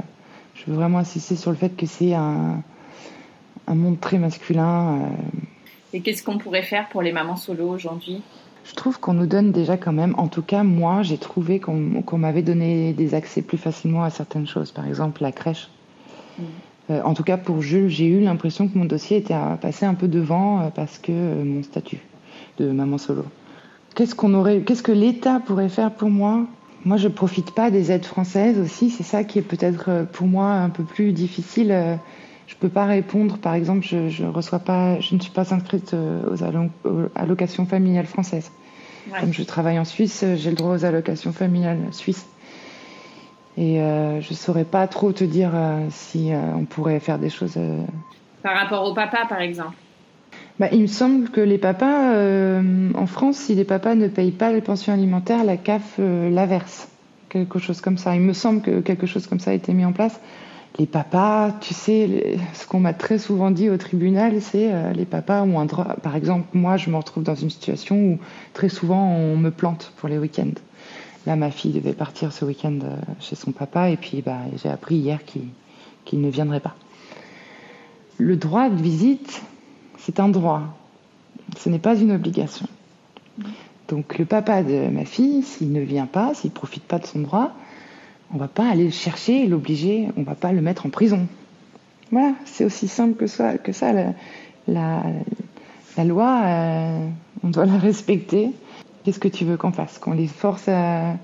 je 0.55 0.71
veux 0.71 0.77
vraiment 0.77 0.99
insister 0.99 1.35
sur 1.35 1.51
le 1.51 1.57
fait 1.57 1.75
que 1.75 1.85
c'est 1.85 2.13
un, 2.13 2.61
un, 3.67 3.75
monde 3.75 3.99
très 3.99 4.17
masculin. 4.17 4.99
Euh. 5.01 5.07
Et 5.93 6.01
qu'est-ce 6.01 6.23
qu'on 6.23 6.37
pourrait 6.37 6.63
faire 6.63 6.89
pour 6.89 7.01
les 7.01 7.11
mamans 7.11 7.37
solo 7.37 7.69
aujourd'hui? 7.69 8.21
Je 8.65 8.73
trouve 8.73 8.99
qu'on 8.99 9.13
nous 9.13 9.25
donne 9.25 9.51
déjà 9.51 9.77
quand 9.77 9.91
même, 9.91 10.15
en 10.17 10.27
tout 10.27 10.41
cas 10.41 10.63
moi 10.63 11.03
j'ai 11.03 11.17
trouvé 11.17 11.59
qu'on 11.59 12.17
m'avait 12.17 12.41
donné 12.41 12.93
des 12.93 13.13
accès 13.13 13.41
plus 13.41 13.57
facilement 13.57 14.03
à 14.03 14.09
certaines 14.09 14.47
choses, 14.47 14.71
par 14.71 14.87
exemple 14.87 15.21
la 15.21 15.31
crèche. 15.31 15.69
Mm. 16.37 16.43
Euh, 16.89 17.01
en 17.03 17.13
tout 17.13 17.23
cas 17.23 17.37
pour 17.37 17.61
Jules, 17.61 17.89
j'ai 17.89 18.07
eu 18.07 18.21
l'impression 18.21 18.67
que 18.67 18.77
mon 18.77 18.85
dossier 18.85 19.17
était 19.17 19.35
passé 19.61 19.85
un 19.85 19.93
peu 19.93 20.07
devant 20.07 20.61
euh, 20.61 20.69
parce 20.73 20.97
que 20.97 21.11
mon 21.11 21.61
statut 21.61 21.99
de 22.57 22.71
maman 22.71 22.97
solo. 22.97 23.25
Qu'est-ce 23.95 24.15
qu'on 24.15 24.33
aurait, 24.33 24.61
qu'est-ce 24.61 24.83
que 24.83 24.91
l'État 24.91 25.39
pourrait 25.39 25.69
faire 25.69 25.91
pour 25.91 26.09
moi? 26.09 26.45
Moi, 26.85 26.97
je 26.97 27.07
profite 27.07 27.51
pas 27.51 27.71
des 27.71 27.91
aides 27.91 28.05
françaises 28.05 28.59
aussi. 28.59 28.89
C'est 28.89 29.03
ça 29.03 29.23
qui 29.23 29.39
est 29.39 29.43
peut-être 29.43 29.89
euh, 29.89 30.03
pour 30.03 30.27
moi 30.27 30.51
un 30.51 30.69
peu 30.69 30.83
plus 30.83 31.13
difficile. 31.13 31.99
Euh, 32.53 32.59
je 32.59 32.67
peux 32.67 32.69
pas 32.69 32.85
répondre. 32.85 33.37
Par 33.37 33.53
exemple, 33.53 33.85
je, 33.85 34.09
je 34.09 34.25
reçois 34.25 34.59
pas, 34.59 34.99
je 34.99 35.15
ne 35.15 35.19
suis 35.19 35.31
pas 35.31 35.53
inscrite 35.53 35.93
euh, 35.93 36.21
aux 36.31 36.43
allocations 37.15 37.65
familiales 37.65 38.05
françaises. 38.05 38.51
Comme 39.19 39.33
je 39.33 39.43
travaille 39.43 39.79
en 39.79 39.85
Suisse, 39.85 40.23
j'ai 40.35 40.49
le 40.49 40.55
droit 40.55 40.75
aux 40.75 40.85
allocations 40.85 41.33
familiales 41.33 41.87
suisses. 41.91 42.25
Et 43.57 43.81
euh, 43.81 44.21
je 44.21 44.33
saurais 44.33 44.63
pas 44.63 44.87
trop 44.87 45.11
te 45.11 45.25
dire 45.25 45.51
si 45.89 46.31
on 46.33 46.63
pourrait 46.63 47.01
faire 47.01 47.19
des 47.19 47.29
choses. 47.29 47.57
Par 48.43 48.55
rapport 48.55 48.85
au 48.85 48.93
papa, 48.93 49.25
par 49.27 49.41
exemple. 49.41 49.75
Bah, 50.59 50.67
il 50.71 50.81
me 50.81 50.87
semble 50.87 51.29
que 51.29 51.41
les 51.41 51.57
papas, 51.57 52.13
euh, 52.13 52.91
en 52.95 53.07
France, 53.07 53.37
si 53.37 53.55
les 53.55 53.63
papas 53.63 53.95
ne 53.95 54.07
payent 54.07 54.31
pas 54.31 54.51
les 54.51 54.61
pensions 54.61 54.93
alimentaires, 54.93 55.43
la 55.43 55.57
CAF 55.57 55.95
euh, 55.99 56.29
la 56.29 56.45
verse. 56.45 56.89
Quelque 57.29 57.57
chose 57.57 57.81
comme 57.81 57.97
ça. 57.97 58.15
Il 58.15 58.21
me 58.21 58.33
semble 58.33 58.61
que 58.61 58.79
quelque 58.81 59.07
chose 59.07 59.25
comme 59.25 59.39
ça 59.39 59.51
a 59.51 59.53
été 59.53 59.73
mis 59.73 59.85
en 59.85 59.93
place. 59.93 60.19
Les 60.79 60.87
papas, 60.87 61.51
tu 61.61 61.73
sais, 61.73 62.39
ce 62.53 62.65
qu'on 62.65 62.79
m'a 62.79 62.93
très 62.93 63.19
souvent 63.19 63.51
dit 63.51 63.69
au 63.69 63.77
tribunal, 63.77 64.41
c'est 64.41 64.73
euh, 64.73 64.91
les 64.91 65.05
papas 65.05 65.43
ont 65.43 65.59
un 65.59 65.65
droit. 65.65 65.95
Par 66.01 66.15
exemple, 66.15 66.47
moi, 66.53 66.77
je 66.77 66.89
me 66.89 66.95
retrouve 66.95 67.23
dans 67.23 67.35
une 67.35 67.51
situation 67.51 67.95
où 67.95 68.19
très 68.53 68.69
souvent 68.69 69.07
on 69.07 69.37
me 69.37 69.51
plante 69.51 69.93
pour 69.97 70.09
les 70.09 70.17
week-ends. 70.17 70.59
Là, 71.27 71.35
ma 71.35 71.51
fille 71.51 71.73
devait 71.73 71.93
partir 71.93 72.33
ce 72.33 72.43
week-end 72.43 72.79
chez 73.19 73.35
son 73.35 73.51
papa 73.51 73.89
et 73.89 73.97
puis 73.97 74.21
bah, 74.21 74.39
j'ai 74.61 74.69
appris 74.69 74.95
hier 74.95 75.19
qu'il 75.23 76.21
ne 76.21 76.29
viendrait 76.29 76.59
pas. 76.59 76.75
Le 78.17 78.35
droit 78.35 78.69
de 78.69 78.81
visite, 78.81 79.41
c'est 79.97 80.19
un 80.19 80.27
droit. 80.27 80.63
Ce 81.57 81.69
n'est 81.69 81.79
pas 81.79 81.95
une 81.95 82.11
obligation. 82.11 82.67
Donc 83.87 84.17
le 84.17 84.25
papa 84.25 84.63
de 84.63 84.87
ma 84.89 85.05
fille, 85.05 85.43
s'il 85.43 85.71
ne 85.71 85.81
vient 85.81 86.05
pas, 86.05 86.33
s'il 86.33 86.49
ne 86.49 86.55
profite 86.55 86.83
pas 86.83 86.99
de 86.99 87.05
son 87.05 87.19
droit, 87.19 87.53
on 88.33 88.37
va 88.37 88.47
pas 88.47 88.67
aller 88.67 88.85
le 88.85 88.91
chercher 88.91 89.43
et 89.43 89.47
l'obliger, 89.47 90.09
on 90.17 90.23
va 90.23 90.35
pas 90.35 90.51
le 90.51 90.61
mettre 90.61 90.85
en 90.85 90.89
prison. 90.89 91.27
Voilà, 92.11 92.33
c'est 92.45 92.65
aussi 92.65 92.87
simple 92.87 93.15
que 93.15 93.27
ça. 93.27 93.57
Que 93.57 93.71
ça 93.71 93.93
la, 93.93 95.03
la, 95.97 96.03
loi, 96.03 96.41
euh, 96.43 97.07
on 97.43 97.49
doit 97.49 97.65
la 97.65 97.77
respecter. 97.77 98.51
Qu'est-ce 99.03 99.19
que 99.19 99.27
tu 99.27 99.45
veux 99.45 99.57
qu'on 99.57 99.71
fasse? 99.71 99.99
Qu'on 99.99 100.13
les 100.13 100.27
force 100.27 100.67
à, 100.67 101.15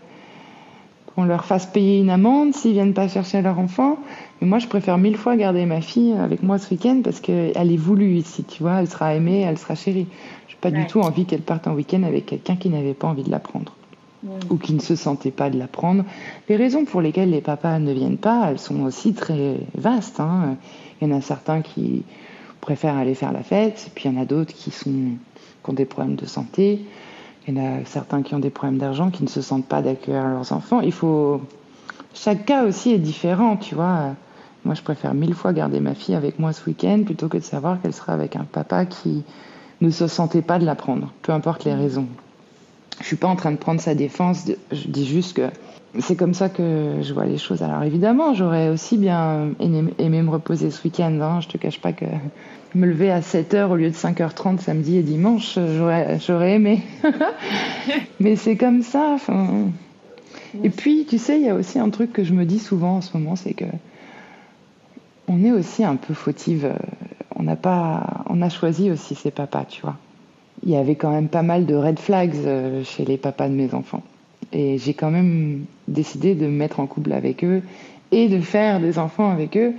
qu'on 1.16 1.24
leur 1.24 1.46
fasse 1.46 1.66
payer 1.66 2.00
une 2.00 2.10
amende 2.10 2.54
s'ils 2.54 2.74
viennent 2.74 2.94
pas 2.94 3.08
chercher 3.08 3.42
leur 3.42 3.58
enfant? 3.58 3.98
Mais 4.42 4.48
moi, 4.48 4.60
je 4.60 4.68
préfère 4.68 4.98
mille 4.98 5.18
fois 5.18 5.36
garder 5.36 5.66
ma 5.66 5.82
fille 5.82 6.14
avec 6.14 6.44
moi 6.44 6.60
ce 6.60 6.74
week-end 6.74 7.02
parce 7.04 7.20
qu'elle 7.20 7.72
est 7.72 7.78
voulue 7.78 8.16
ici, 8.16 8.44
tu 8.44 8.64
vois, 8.64 8.82
elle 8.82 8.90
sera 8.90 9.16
aimée, 9.16 9.42
elle 9.42 9.58
sera 9.58 9.76
chérie. 9.76 10.08
Je 10.48 10.54
n'ai 10.54 10.60
pas 10.60 10.72
du 10.72 10.86
tout 10.86 11.00
envie 11.02 11.26
qu'elle 11.26 11.42
parte 11.42 11.68
en 11.68 11.74
week-end 11.74 12.04
avec 12.04 12.28
quelqu'un 12.28 12.56
qui 12.56 12.70
n'avait 12.70 12.94
pas 12.94 13.08
envie 13.08 13.24
de 13.24 13.32
la 13.32 13.40
prendre. 13.40 13.76
Ou 14.50 14.58
qui 14.58 14.74
ne 14.74 14.82
se 14.82 14.96
sentait 14.96 15.32
pas 15.32 15.50
de 15.50 15.58
la 15.58 15.68
prendre. 15.68 16.04
Les 16.50 16.58
raisons 16.58 16.84
pour 16.84 17.02
lesquelles 17.02 17.30
les 17.30 17.40
papas 17.40 17.80
ne 17.80 17.94
viennent 17.94 18.18
pas, 18.18 18.50
elles 18.52 18.60
sont 18.60 18.82
aussi 18.82 19.14
très 19.14 19.58
vastes. 19.76 20.20
Hein. 20.20 20.58
Il 21.00 21.08
y 21.08 21.14
en 21.14 21.18
a 21.18 21.22
certains 21.22 21.62
qui 21.62 22.04
préfèrent 22.60 22.98
aller 22.98 23.16
faire 23.16 23.32
la 23.32 23.44
fête, 23.44 23.92
puis 23.96 24.10
il 24.10 24.14
y 24.14 24.18
en 24.18 24.22
a 24.22 24.26
d'autres 24.26 24.54
qui, 24.54 24.72
qui 24.72 25.18
ont 25.66 25.74
des 25.74 25.86
problèmes 25.86 26.16
de 26.16 26.26
santé. 26.26 26.82
Il 27.48 27.58
y 27.58 27.60
en 27.60 27.64
a 27.64 27.86
certains 27.86 28.22
qui 28.22 28.36
ont 28.36 28.40
des 28.40 28.50
problèmes 28.50 28.78
d'argent, 28.78 29.10
qui 29.10 29.24
ne 29.24 29.30
se 29.30 29.42
sentent 29.42 29.66
pas 29.66 29.82
d'accueillir 29.82 30.28
leurs 30.28 30.52
enfants. 30.52 30.82
Il 30.82 30.92
faut. 30.92 31.42
Chaque 32.14 32.46
cas 32.46 32.66
aussi 32.66 32.92
est 32.92 33.00
différent, 33.00 33.56
tu 33.56 33.76
vois. 33.76 34.16
Moi, 34.66 34.76
je 34.76 34.82
préfère 34.82 35.14
mille 35.14 35.34
fois 35.34 35.54
garder 35.54 35.80
ma 35.80 35.96
fille 35.96 36.16
avec 36.16 36.38
moi 36.38 36.52
ce 36.52 36.66
week-end 36.66 37.04
plutôt 37.06 37.30
que 37.30 37.38
de 37.38 37.44
savoir 37.44 37.82
qu'elle 37.82 37.94
sera 37.94 38.14
avec 38.14 38.36
un 38.36 38.44
papa 38.44 38.86
qui 38.86 39.24
ne 39.80 39.90
se 39.90 40.08
sentait 40.08 40.42
pas 40.42 40.60
de 40.60 40.66
la 40.66 40.76
prendre, 40.76 41.14
peu 41.22 41.32
importe 41.32 41.64
les 41.64 41.74
raisons. 41.74 42.08
Je 43.02 43.06
suis 43.06 43.16
pas 43.16 43.28
en 43.28 43.36
train 43.36 43.52
de 43.52 43.58
prendre 43.58 43.80
sa 43.80 43.96
défense. 43.96 44.46
Je 44.72 44.88
dis 44.88 45.06
juste 45.06 45.34
que 45.34 45.50
c'est 46.00 46.16
comme 46.16 46.34
ça 46.34 46.50
que 46.50 47.00
je 47.02 47.14
vois 47.14 47.26
les 47.26 47.38
choses. 47.38 47.64
Alors 47.64 47.84
évidemment, 47.84 48.34
j'aurais 48.34 48.70
aussi 48.70 48.98
bien 48.98 49.50
aimé, 49.60 50.22
me 50.22 50.30
reposer 50.30 50.70
ce 50.70 50.84
week-end. 50.84 51.20
Hein. 51.22 51.40
Je 51.42 51.48
te 51.48 51.58
cache 51.58 51.80
pas 51.80 51.94
que 51.94 52.06
me 52.76 52.86
lever 52.86 53.12
à 53.12 53.22
7h 53.22 53.70
au 53.70 53.76
lieu 53.76 53.90
de 53.90 53.96
5h30 53.96 54.60
samedi 54.60 54.98
et 54.98 55.02
dimanche, 55.02 55.58
j'aurais 55.78 56.54
aimé. 56.54 56.84
Mais 58.20 58.36
c'est 58.36 58.58
comme 58.58 58.84
ça. 58.84 59.18
Et 60.64 60.70
puis, 60.70 61.06
tu 61.10 61.18
sais, 61.18 61.40
il 61.40 61.46
y 61.46 61.50
a 61.50 61.56
aussi 61.56 61.80
un 61.80 61.90
truc 61.90 62.14
que 62.14 62.24
je 62.24 62.34
me 62.34 62.46
dis 62.46 62.60
souvent 62.60 62.98
en 62.98 63.02
ce 63.02 63.18
moment, 63.18 63.36
c'est 63.36 63.54
que 63.54 63.66
on 65.28 65.44
est 65.44 65.52
aussi 65.52 65.84
un 65.84 65.96
peu 65.96 66.14
fautive. 66.14 66.74
On 67.36 67.44
n'a 67.44 67.56
pas, 67.56 68.24
on 68.28 68.42
a 68.42 68.50
choisi 68.50 68.92
aussi 68.92 69.16
ses 69.16 69.32
papas, 69.32 69.66
tu 69.66 69.82
vois. 69.82 69.96
Il 70.64 70.72
y 70.72 70.76
avait 70.76 70.96
quand 70.96 71.12
même 71.12 71.30
pas 71.30 71.44
mal 71.44 71.66
de 71.66 71.76
red 71.76 72.00
flags 72.00 72.36
euh, 72.46 72.84
chez 72.84 73.06
les 73.06 73.18
papas 73.18 73.48
de 73.48 73.54
mes 73.54 73.74
enfants. 73.74 74.04
Et 74.52 74.78
j'ai 74.78 74.94
quand 74.94 75.12
même 75.12 75.66
décidé 75.88 76.36
de 76.36 76.46
me 76.46 76.52
mettre 76.52 76.80
en 76.80 76.88
couple 76.88 77.14
avec 77.14 77.44
eux 77.44 77.62
et 78.12 78.28
de 78.28 78.40
faire 78.40 78.80
des 78.80 78.98
enfants 79.00 79.30
avec 79.30 79.56
eux. 79.58 79.74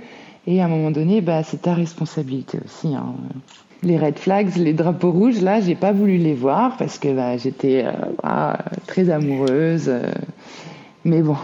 Et 0.47 0.61
à 0.61 0.65
un 0.65 0.67
moment 0.67 0.91
donné, 0.91 1.21
bah, 1.21 1.43
c'est 1.43 1.61
ta 1.63 1.73
responsabilité 1.73 2.59
aussi. 2.63 2.95
Hein. 2.95 3.13
les 3.83 3.97
red 3.97 4.17
flags, 4.17 4.55
les 4.55 4.73
drapeaux 4.73 5.11
rouges, 5.11 5.41
là, 5.41 5.59
j'ai 5.59 5.75
pas 5.75 5.91
voulu 5.91 6.17
les 6.17 6.33
voir 6.33 6.77
parce 6.77 6.97
que 6.97 7.13
bah, 7.13 7.37
j'étais 7.37 7.85
euh, 7.85 8.53
très 8.87 9.09
amoureuse. 9.09 9.89
Euh. 9.89 10.11
mais 11.05 11.21
bon, 11.21 11.37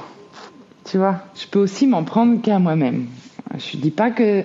tu 0.85 0.97
vois, 0.97 1.17
je 1.35 1.47
peux 1.47 1.59
aussi 1.59 1.85
m'en 1.85 2.03
prendre 2.03 2.41
qu'à 2.41 2.59
moi-même. 2.59 3.05
Je 3.57 3.77
dis 3.77 3.91
pas 3.91 4.11
que 4.11 4.43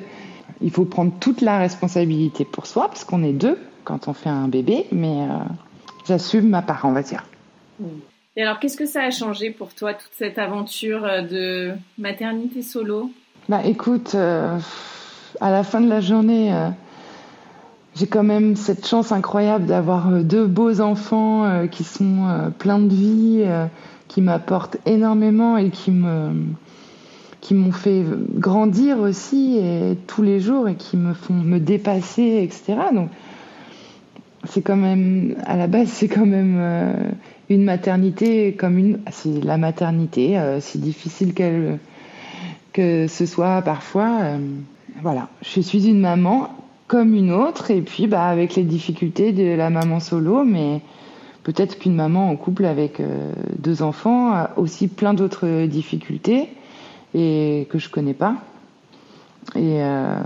il 0.61 0.71
faut 0.71 0.85
prendre 0.85 1.13
toute 1.19 1.41
la 1.41 1.59
responsabilité 1.59 2.45
pour 2.45 2.67
soi 2.67 2.89
parce 2.89 3.05
qu'on 3.05 3.23
est 3.25 3.33
deux 3.33 3.59
quand 3.85 4.09
on 4.09 4.13
fait 4.13 4.29
un 4.29 4.49
bébé, 4.49 4.87
mais 4.93 5.23
euh, 5.23 5.39
j'assume 6.07 6.49
ma 6.49 6.63
part, 6.63 6.83
on 6.85 6.93
va 6.93 7.03
dire. 7.03 7.25
Et 8.37 8.43
alors, 8.43 8.59
qu'est-ce 8.59 8.77
que 8.77 8.87
ça 8.87 9.03
a 9.03 9.11
changé 9.11 9.51
pour 9.51 9.75
toi 9.75 9.95
toute 9.95 10.13
cette 10.13 10.39
aventure 10.39 11.03
de 11.03 11.73
maternité 11.99 12.63
solo? 12.63 13.11
Bah, 13.49 13.65
écoute, 13.65 14.15
à 14.15 14.61
la 15.41 15.65
fin 15.65 15.81
de 15.81 15.89
la 15.89 16.01
journée 16.01 16.53
j'ai 17.95 18.07
quand 18.07 18.23
même 18.23 18.57
cette 18.57 18.87
chance 18.87 19.13
incroyable 19.13 19.67
d'avoir 19.67 20.09
euh, 20.09 20.23
deux 20.23 20.47
beaux 20.47 20.81
enfants 20.81 21.45
euh, 21.45 21.67
qui 21.67 21.85
sont 21.85 22.27
euh, 22.27 22.49
pleins 22.51 22.79
de 22.79 22.95
vie, 22.95 23.45
qui 24.09 24.21
m'apportent 24.21 24.79
énormément 24.87 25.57
et 25.57 25.71
qui 25.71 25.91
me 25.91 26.33
qui 27.41 27.55
m'ont 27.55 27.73
fait 27.73 28.05
grandir 28.35 29.01
aussi 29.01 29.59
et 29.59 29.99
tous 30.07 30.23
les 30.23 30.39
jours 30.39 30.69
et 30.69 30.77
qui 30.77 30.97
me 30.97 31.13
font 31.13 31.35
me 31.35 31.59
dépasser, 31.59 32.41
etc. 32.45 32.75
Donc 32.95 33.09
c'est 34.45 34.63
quand 34.63 34.77
même 34.77 35.37
à 35.45 35.57
la 35.57 35.67
base 35.67 35.89
c'est 35.89 36.09
quand 36.09 36.27
même 36.27 37.15
une 37.49 37.65
maternité 37.65 38.55
comme 38.55 38.79
une 38.79 38.99
c'est 39.11 39.43
la 39.45 39.57
maternité, 39.57 40.41
si 40.61 40.79
difficile 40.79 41.35
qu'elle 41.35 41.79
que 42.73 43.07
ce 43.07 43.27
soit 43.27 43.63
parfois. 43.63 44.37
voilà, 45.03 45.29
je 45.43 45.61
suis 45.61 45.89
une 45.89 46.01
maman 46.01 46.49
comme 46.93 47.15
une 47.15 47.33
autre, 47.33 47.71
et 47.71 47.81
puis 47.81 48.07
bah, 48.07 48.27
avec 48.27 48.55
les 48.55 48.65
difficultés 48.65 49.33
de 49.33 49.55
la 49.57 49.71
maman 49.71 49.99
solo, 49.99 50.45
mais 50.45 50.83
peut-être 51.43 51.79
qu'une 51.79 51.95
maman 51.95 52.29
en 52.29 52.37
couple 52.37 52.67
avec 52.67 53.01
euh, 53.01 53.33
deux 53.59 53.81
enfants 53.81 54.31
a 54.31 54.51
aussi 54.59 54.89
plein 54.89 55.15
d'autres 55.15 55.65
difficultés 55.65 56.51
et 57.15 57.67
que 57.71 57.79
je 57.79 57.89
connais 57.89 58.13
pas. 58.13 58.37
Et 59.57 59.83
euh, 59.83 60.19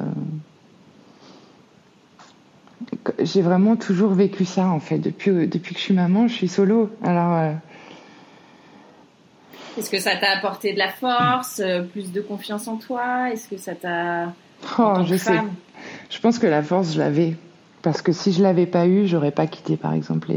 j'ai 3.19 3.43
vraiment 3.43 3.77
toujours 3.77 4.13
vécu 4.13 4.45
ça 4.45 4.67
en 4.67 4.81
fait. 4.81 4.99
Depuis, 4.99 5.47
depuis 5.47 5.75
que 5.75 5.81
je 5.81 5.85
suis 5.85 5.95
maman, 5.95 6.29
je 6.29 6.35
suis 6.35 6.49
solo. 6.49 6.91
Alors. 7.03 7.35
Euh, 7.35 7.53
Est-ce 9.79 9.91
que 9.91 10.01
ça 10.01 10.17
t'a 10.17 10.31
apporté 10.31 10.73
de 10.73 10.79
la 10.79 10.89
force, 10.89 11.63
plus 11.93 12.13
de 12.13 12.21
confiance 12.21 12.69
en 12.69 12.77
toi? 12.77 13.31
Est-ce 13.31 13.49
que 13.49 13.57
ça 13.57 13.75
t'a. 13.75 14.33
Oh, 14.79 14.99
je 15.07 15.17
sais. 15.17 15.39
Je 16.11 16.19
pense 16.21 16.39
que 16.39 16.47
la 16.47 16.63
force, 16.63 16.95
je 16.95 16.99
l'avais. 16.99 17.37
Parce 17.83 18.03
que 18.03 18.13
si 18.13 18.33
je 18.33 18.43
l'avais 18.43 18.67
pas 18.67 18.87
eu, 18.87 19.07
j'aurais 19.07 19.31
pas 19.31 19.47
quitté, 19.47 19.77
par 19.77 19.93
exemple, 19.93 20.33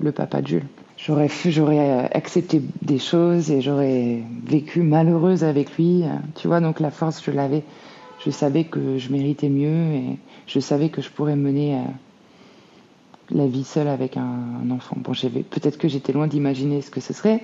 le 0.00 0.12
papa 0.12 0.42
de 0.42 0.48
Jules. 0.48 0.66
J'aurais, 0.98 1.30
j'aurais 1.46 2.10
accepté 2.12 2.60
des 2.82 2.98
choses 2.98 3.50
et 3.50 3.62
j'aurais 3.62 4.18
vécu 4.44 4.82
malheureuse 4.82 5.44
avec 5.44 5.76
lui. 5.78 6.04
Tu 6.34 6.46
vois, 6.46 6.60
donc 6.60 6.78
la 6.78 6.90
force, 6.90 7.22
je 7.24 7.30
l'avais. 7.30 7.62
Je 8.22 8.30
savais 8.30 8.64
que 8.64 8.98
je 8.98 9.10
méritais 9.10 9.48
mieux 9.48 9.94
et 9.94 10.18
je 10.46 10.60
savais 10.60 10.90
que 10.90 11.00
je 11.00 11.08
pourrais 11.08 11.36
mener 11.36 11.76
euh, 11.76 11.78
la 13.32 13.46
vie 13.46 13.64
seule 13.64 13.88
avec 13.88 14.16
un, 14.16 14.70
enfant. 14.70 14.96
Bon, 14.98 15.12
peut-être 15.12 15.78
que 15.78 15.88
j'étais 15.88 16.12
loin 16.12 16.26
d'imaginer 16.26 16.82
ce 16.82 16.90
que 16.90 17.00
ce 17.00 17.12
serait, 17.12 17.42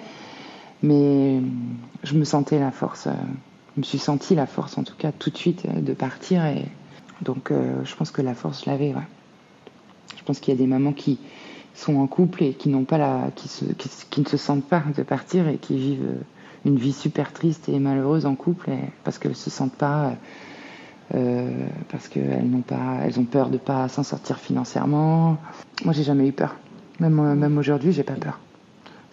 mais 0.83 1.41
je 2.03 2.15
me 2.15 2.25
sentais 2.25 2.59
la 2.59 2.71
force. 2.71 3.07
Euh, 3.07 3.13
je 3.75 3.81
me 3.81 3.85
suis 3.85 3.99
senti 3.99 4.35
la 4.35 4.47
force, 4.47 4.79
en 4.79 4.85
tout 4.85 4.97
cas, 4.97 5.13
tout 5.13 5.31
de 5.31 5.37
suite, 5.37 5.65
euh, 5.67 5.81
de 5.81 5.93
partir 5.93 6.45
et 6.47 6.65
donc 7.23 7.51
euh, 7.51 7.83
je 7.85 7.95
pense 7.97 8.11
que 8.11 8.23
la 8.23 8.35
force, 8.35 8.65
je 8.65 8.71
l'avais. 8.71 8.95
Je 10.17 10.23
pense 10.25 10.41
qu'il 10.41 10.53
y 10.53 10.57
a 10.57 10.59
des 10.59 10.67
mamans 10.67 10.93
qui 10.93 11.19
sont 11.75 11.97
en 11.97 12.07
couple 12.07 12.43
et 12.43 12.53
qui 12.53 12.69
n'ont 12.69 12.85
pas 12.85 12.99
la, 12.99 13.31
qui, 13.35 14.21
ne 14.21 14.27
se 14.27 14.37
sentent 14.37 14.65
pas 14.65 14.83
de 14.97 15.03
partir 15.03 15.49
et 15.49 15.57
qui 15.57 15.77
vivent 15.77 16.17
une 16.65 16.77
vie 16.77 16.93
super 16.93 17.33
triste 17.33 17.69
et 17.69 17.79
malheureuse 17.79 18.27
en 18.27 18.35
couple 18.35 18.71
parce 19.05 19.19
qu'elles 19.19 19.37
se 19.37 19.51
sentent 19.51 19.75
pas, 19.75 20.15
euh, 21.15 21.51
parce 21.91 22.09
qu'elles 22.09 22.49
n'ont 22.49 22.63
pas, 22.63 22.99
elles 23.05 23.19
ont 23.21 23.25
peur 23.25 23.49
de 23.49 23.59
pas 23.59 23.89
s'en 23.89 24.03
sortir 24.03 24.39
financièrement. 24.39 25.37
Moi, 25.85 25.93
j'ai 25.95 26.03
jamais 26.03 26.27
eu 26.27 26.33
peur. 26.33 26.57
Même, 27.01 27.35
même 27.35 27.59
aujourd'hui, 27.59 27.93
j'ai 27.93 28.03
pas 28.03 28.15
peur. 28.15 28.39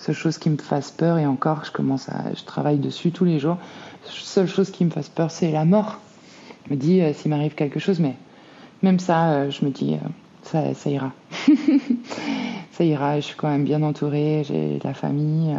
Seule 0.03 0.15
chose 0.15 0.37
qui 0.37 0.49
me 0.49 0.57
fasse 0.57 0.91
peur 0.91 1.17
et 1.17 1.25
encore, 1.25 1.63
je 1.65 2.43
travaille 2.43 2.77
dessus 2.77 3.11
tous 3.11 3.23
les 3.23 3.39
jours. 3.39 3.57
Seule 4.03 4.47
chose 4.47 4.69
qui 4.69 4.83
me 4.83 4.89
fasse 4.89 5.07
peur, 5.07 5.31
c'est 5.31 5.49
la 5.49 5.63
mort. 5.63 5.99
Je 6.67 6.73
me 6.73 6.77
dis, 6.77 7.01
euh, 7.01 7.13
s'il 7.13 7.31
m'arrive 7.31 7.55
quelque 7.55 7.79
chose, 7.79 8.01
mais 8.01 8.15
même 8.81 8.99
ça, 8.99 9.31
euh, 9.31 9.49
je 9.49 9.63
me 9.63 9.69
dis, 9.69 9.93
euh, 9.93 10.07
ça, 10.43 10.73
ça 10.73 10.89
ira. 10.89 11.13
ça 12.71 12.83
ira, 12.83 13.21
je 13.21 13.25
suis 13.25 13.35
quand 13.35 13.47
même 13.49 13.63
bien 13.63 13.81
entourée, 13.81 14.43
j'ai 14.45 14.79
la 14.83 14.93
famille, 14.93 15.55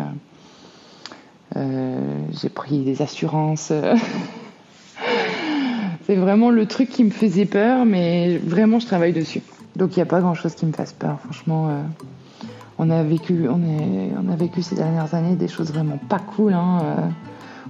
j'ai 1.54 2.48
pris 2.50 2.80
des 2.84 3.00
assurances. 3.00 3.72
C'est 6.06 6.16
vraiment 6.16 6.50
le 6.50 6.66
truc 6.66 6.90
qui 6.90 7.04
me 7.04 7.10
faisait 7.10 7.46
peur, 7.46 7.84
mais 7.84 8.38
vraiment, 8.38 8.78
je 8.78 8.86
travaille 8.86 9.12
dessus. 9.12 9.42
Donc, 9.76 9.96
il 9.96 9.98
n'y 9.98 10.02
a 10.02 10.06
pas 10.06 10.20
grand-chose 10.20 10.54
qui 10.54 10.66
me 10.66 10.72
fasse 10.72 10.92
peur. 10.92 11.18
Franchement, 11.20 11.84
on, 12.78 12.90
a 12.90 13.02
vécu, 13.02 13.48
on, 13.48 13.62
est, 13.62 14.12
on 14.22 14.30
a 14.30 14.36
vécu 14.36 14.62
ces 14.62 14.74
dernières 14.74 15.14
années 15.14 15.34
des 15.34 15.48
choses 15.48 15.72
vraiment 15.72 15.96
pas 15.96 16.18
cool. 16.18 16.52
Hein. 16.52 17.10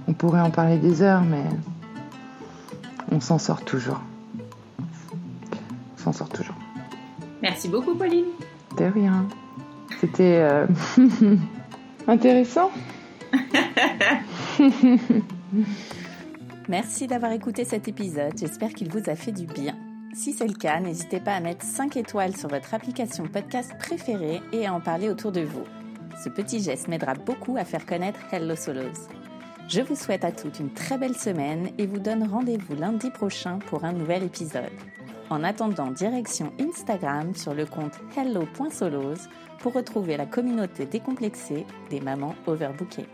on 0.07 0.13
pourrait 0.13 0.41
en 0.41 0.51
parler 0.51 0.77
des 0.77 1.01
heures, 1.01 1.23
mais 1.23 1.43
on 3.11 3.19
s'en 3.19 3.37
sort 3.37 3.63
toujours. 3.63 4.01
On 5.97 6.03
s'en 6.03 6.13
sort 6.13 6.29
toujours. 6.29 6.55
Merci 7.41 7.69
beaucoup, 7.69 7.95
Pauline. 7.95 8.25
De 8.77 8.85
rien. 8.85 9.25
C'était 10.01 10.39
euh, 10.41 10.65
intéressant. 12.07 12.71
Merci 16.67 17.05
d'avoir 17.05 17.31
écouté 17.31 17.63
cet 17.63 17.87
épisode. 17.87 18.35
J'espère 18.35 18.73
qu'il 18.73 18.89
vous 18.89 19.07
a 19.07 19.15
fait 19.15 19.31
du 19.31 19.45
bien. 19.45 19.77
Si 20.13 20.33
c'est 20.33 20.47
le 20.47 20.55
cas, 20.55 20.79
n'hésitez 20.79 21.19
pas 21.19 21.35
à 21.35 21.39
mettre 21.39 21.63
5 21.63 21.95
étoiles 21.95 22.35
sur 22.35 22.49
votre 22.49 22.73
application 22.73 23.27
podcast 23.27 23.71
préférée 23.77 24.41
et 24.51 24.65
à 24.65 24.73
en 24.73 24.81
parler 24.81 25.09
autour 25.09 25.31
de 25.31 25.41
vous. 25.41 25.63
Ce 26.23 26.29
petit 26.29 26.63
geste 26.63 26.87
m'aidera 26.87 27.13
beaucoup 27.13 27.55
à 27.57 27.65
faire 27.65 27.85
connaître 27.85 28.19
Hello 28.31 28.55
Solos. 28.55 29.09
Je 29.67 29.81
vous 29.81 29.95
souhaite 29.95 30.25
à 30.25 30.31
toutes 30.31 30.59
une 30.59 30.73
très 30.73 30.97
belle 30.97 31.15
semaine 31.15 31.69
et 31.77 31.85
vous 31.85 31.99
donne 31.99 32.27
rendez-vous 32.27 32.75
lundi 32.75 33.11
prochain 33.11 33.59
pour 33.67 33.83
un 33.83 33.93
nouvel 33.93 34.23
épisode. 34.23 34.71
En 35.29 35.43
attendant, 35.43 35.91
direction 35.91 36.51
Instagram 36.59 37.35
sur 37.35 37.53
le 37.53 37.67
compte 37.67 37.99
hello.solos 38.17 39.27
pour 39.59 39.73
retrouver 39.73 40.17
la 40.17 40.25
communauté 40.25 40.87
décomplexée 40.87 41.65
des 41.91 42.01
mamans 42.01 42.33
overbookées. 42.47 43.07